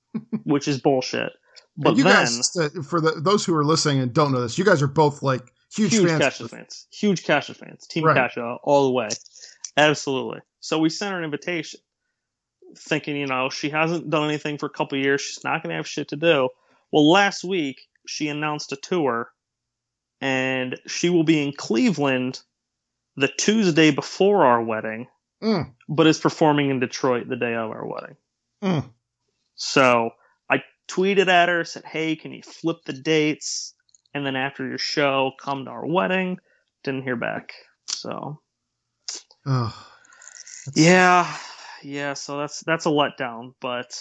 which 0.44 0.68
is 0.68 0.80
bullshit. 0.80 1.32
But 1.78 1.98
you 1.98 2.04
then, 2.04 2.26
guys, 2.26 2.56
uh, 2.58 2.70
for 2.84 3.02
the, 3.02 3.12
those 3.12 3.46
who 3.46 3.56
are 3.56 3.66
listening 3.66 4.00
and 4.00 4.14
don't 4.14 4.32
know 4.32 4.42
this, 4.42 4.58
you 4.58 4.66
guys 4.66 4.82
are 4.82 4.88
both 4.88 5.24
like 5.24 5.42
huge, 5.74 5.92
huge 5.94 6.10
fans. 6.10 6.24
Kesha 6.24 6.50
fans, 6.50 6.88
huge 6.92 7.24
Kesha 7.24 7.56
fans, 7.56 7.86
Team 7.88 8.06
right. 8.06 8.32
Kesha 8.32 8.58
all 8.64 8.88
the 8.88 8.94
way, 8.94 9.10
absolutely. 9.78 10.40
So 10.64 10.80
we 10.80 10.90
sent 10.90 11.12
her 11.12 11.18
an 11.18 11.26
invitation 11.26 11.82
thinking, 12.78 13.18
you 13.18 13.28
know, 13.28 13.50
she 13.50 13.70
hasn't 13.70 14.10
done 14.10 14.30
anything 14.30 14.58
for 14.58 14.68
a 14.68 14.70
couple 14.70 14.98
years. 14.98 15.20
She's 15.20 15.44
not 15.44 15.62
going 15.62 15.72
to 15.72 15.76
have 15.76 15.86
shit 15.86 16.08
to 16.08 16.16
do. 16.16 16.48
Well, 16.90 17.12
last 17.12 17.44
week 17.44 17.82
she 18.08 18.30
announced 18.30 18.72
a 18.72 18.78
tour, 18.78 19.30
and 20.22 20.80
she 20.88 21.10
will 21.10 21.26
be 21.26 21.44
in 21.44 21.52
Cleveland 21.52 22.40
the 23.18 23.28
Tuesday 23.28 23.92
before 23.92 24.46
our 24.46 24.64
wedding, 24.64 25.08
mm. 25.44 25.70
but 25.90 26.08
is 26.08 26.18
performing 26.18 26.70
in 26.70 26.80
Detroit 26.80 27.28
the 27.28 27.36
day 27.36 27.56
of 27.56 27.70
our 27.70 27.86
wedding. 27.86 28.16
Mm. 28.64 28.90
So 29.56 30.12
I 30.50 30.64
tweeted 30.88 31.28
at 31.28 31.50
her, 31.50 31.66
said, 31.66 31.84
"Hey, 31.84 32.16
can 32.16 32.32
you 32.32 32.42
flip 32.42 32.78
the 32.86 32.94
dates?" 32.94 33.74
And 34.14 34.26
then 34.26 34.38
after 34.38 34.66
your 34.66 34.78
show, 34.78 35.32
come 35.38 35.66
to 35.66 35.72
our 35.72 35.86
wedding. 35.86 36.38
Didn't 36.86 37.04
hear 37.04 37.18
back. 37.18 37.52
So, 37.88 38.40
oh, 39.46 39.93
yeah, 40.74 41.36
yeah, 41.82 42.14
so 42.14 42.38
that's 42.38 42.62
that's 42.62 42.86
a 42.86 42.90
letdown, 42.90 43.54
but 43.60 43.98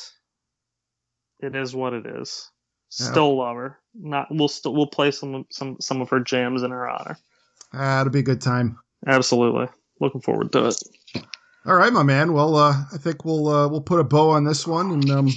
it 1.40 1.54
is 1.56 1.74
what 1.74 1.92
it 1.92 2.06
is. 2.06 2.50
Still 2.88 3.30
yeah. 3.30 3.42
love 3.42 3.56
her. 3.56 3.78
Not 3.94 4.28
we'll 4.30 4.48
still 4.48 4.74
we'll 4.74 4.86
play 4.86 5.10
some 5.10 5.46
some 5.50 5.76
some 5.80 6.00
of 6.00 6.10
her 6.10 6.20
jams 6.20 6.62
in 6.62 6.70
her 6.70 6.88
honor. 6.88 7.18
Ah, 7.72 8.00
it'll 8.00 8.12
be 8.12 8.20
a 8.20 8.22
good 8.22 8.40
time. 8.40 8.78
Absolutely, 9.06 9.66
looking 10.00 10.20
forward 10.20 10.52
to 10.52 10.68
it. 10.68 10.82
All 11.64 11.74
right, 11.74 11.92
my 11.92 12.02
man. 12.02 12.32
Well, 12.32 12.56
uh, 12.56 12.74
I 12.92 12.98
think 12.98 13.24
we'll 13.24 13.48
uh, 13.48 13.68
we'll 13.68 13.80
put 13.80 14.00
a 14.00 14.04
bow 14.04 14.30
on 14.30 14.44
this 14.44 14.66
one 14.66 14.90
and 14.90 15.10
um, 15.10 15.28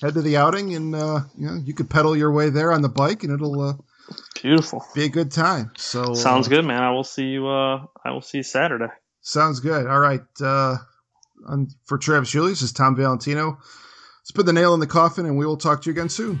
head 0.00 0.14
to 0.14 0.22
the 0.22 0.36
outing, 0.36 0.74
and 0.74 0.94
uh, 0.94 1.20
you 1.36 1.46
know 1.46 1.54
you 1.64 1.74
could 1.74 1.90
pedal 1.90 2.16
your 2.16 2.32
way 2.32 2.50
there 2.50 2.72
on 2.72 2.82
the 2.82 2.88
bike, 2.88 3.24
and 3.24 3.32
it'll 3.32 3.60
uh, 3.60 3.74
beautiful 4.40 4.84
be 4.94 5.04
a 5.04 5.08
good 5.08 5.32
time. 5.32 5.72
So 5.76 6.14
sounds 6.14 6.46
uh, 6.46 6.50
good, 6.50 6.64
man. 6.64 6.82
I 6.82 6.90
will 6.90 7.04
see 7.04 7.26
you. 7.26 7.48
Uh, 7.48 7.84
I 8.04 8.12
will 8.12 8.22
see 8.22 8.38
you 8.38 8.44
Saturday. 8.44 8.92
Sounds 9.26 9.58
good. 9.58 9.88
All 9.88 9.98
right. 9.98 10.20
Uh, 10.40 10.76
for 11.84 11.98
Travis 11.98 12.30
Julius 12.30 12.62
is 12.62 12.70
Tom 12.70 12.94
Valentino. 12.94 13.58
Let's 14.20 14.30
put 14.32 14.46
the 14.46 14.52
nail 14.52 14.72
in 14.72 14.78
the 14.78 14.86
coffin, 14.86 15.26
and 15.26 15.36
we 15.36 15.44
will 15.44 15.56
talk 15.56 15.82
to 15.82 15.90
you 15.90 15.94
again 15.94 16.08
soon. 16.08 16.40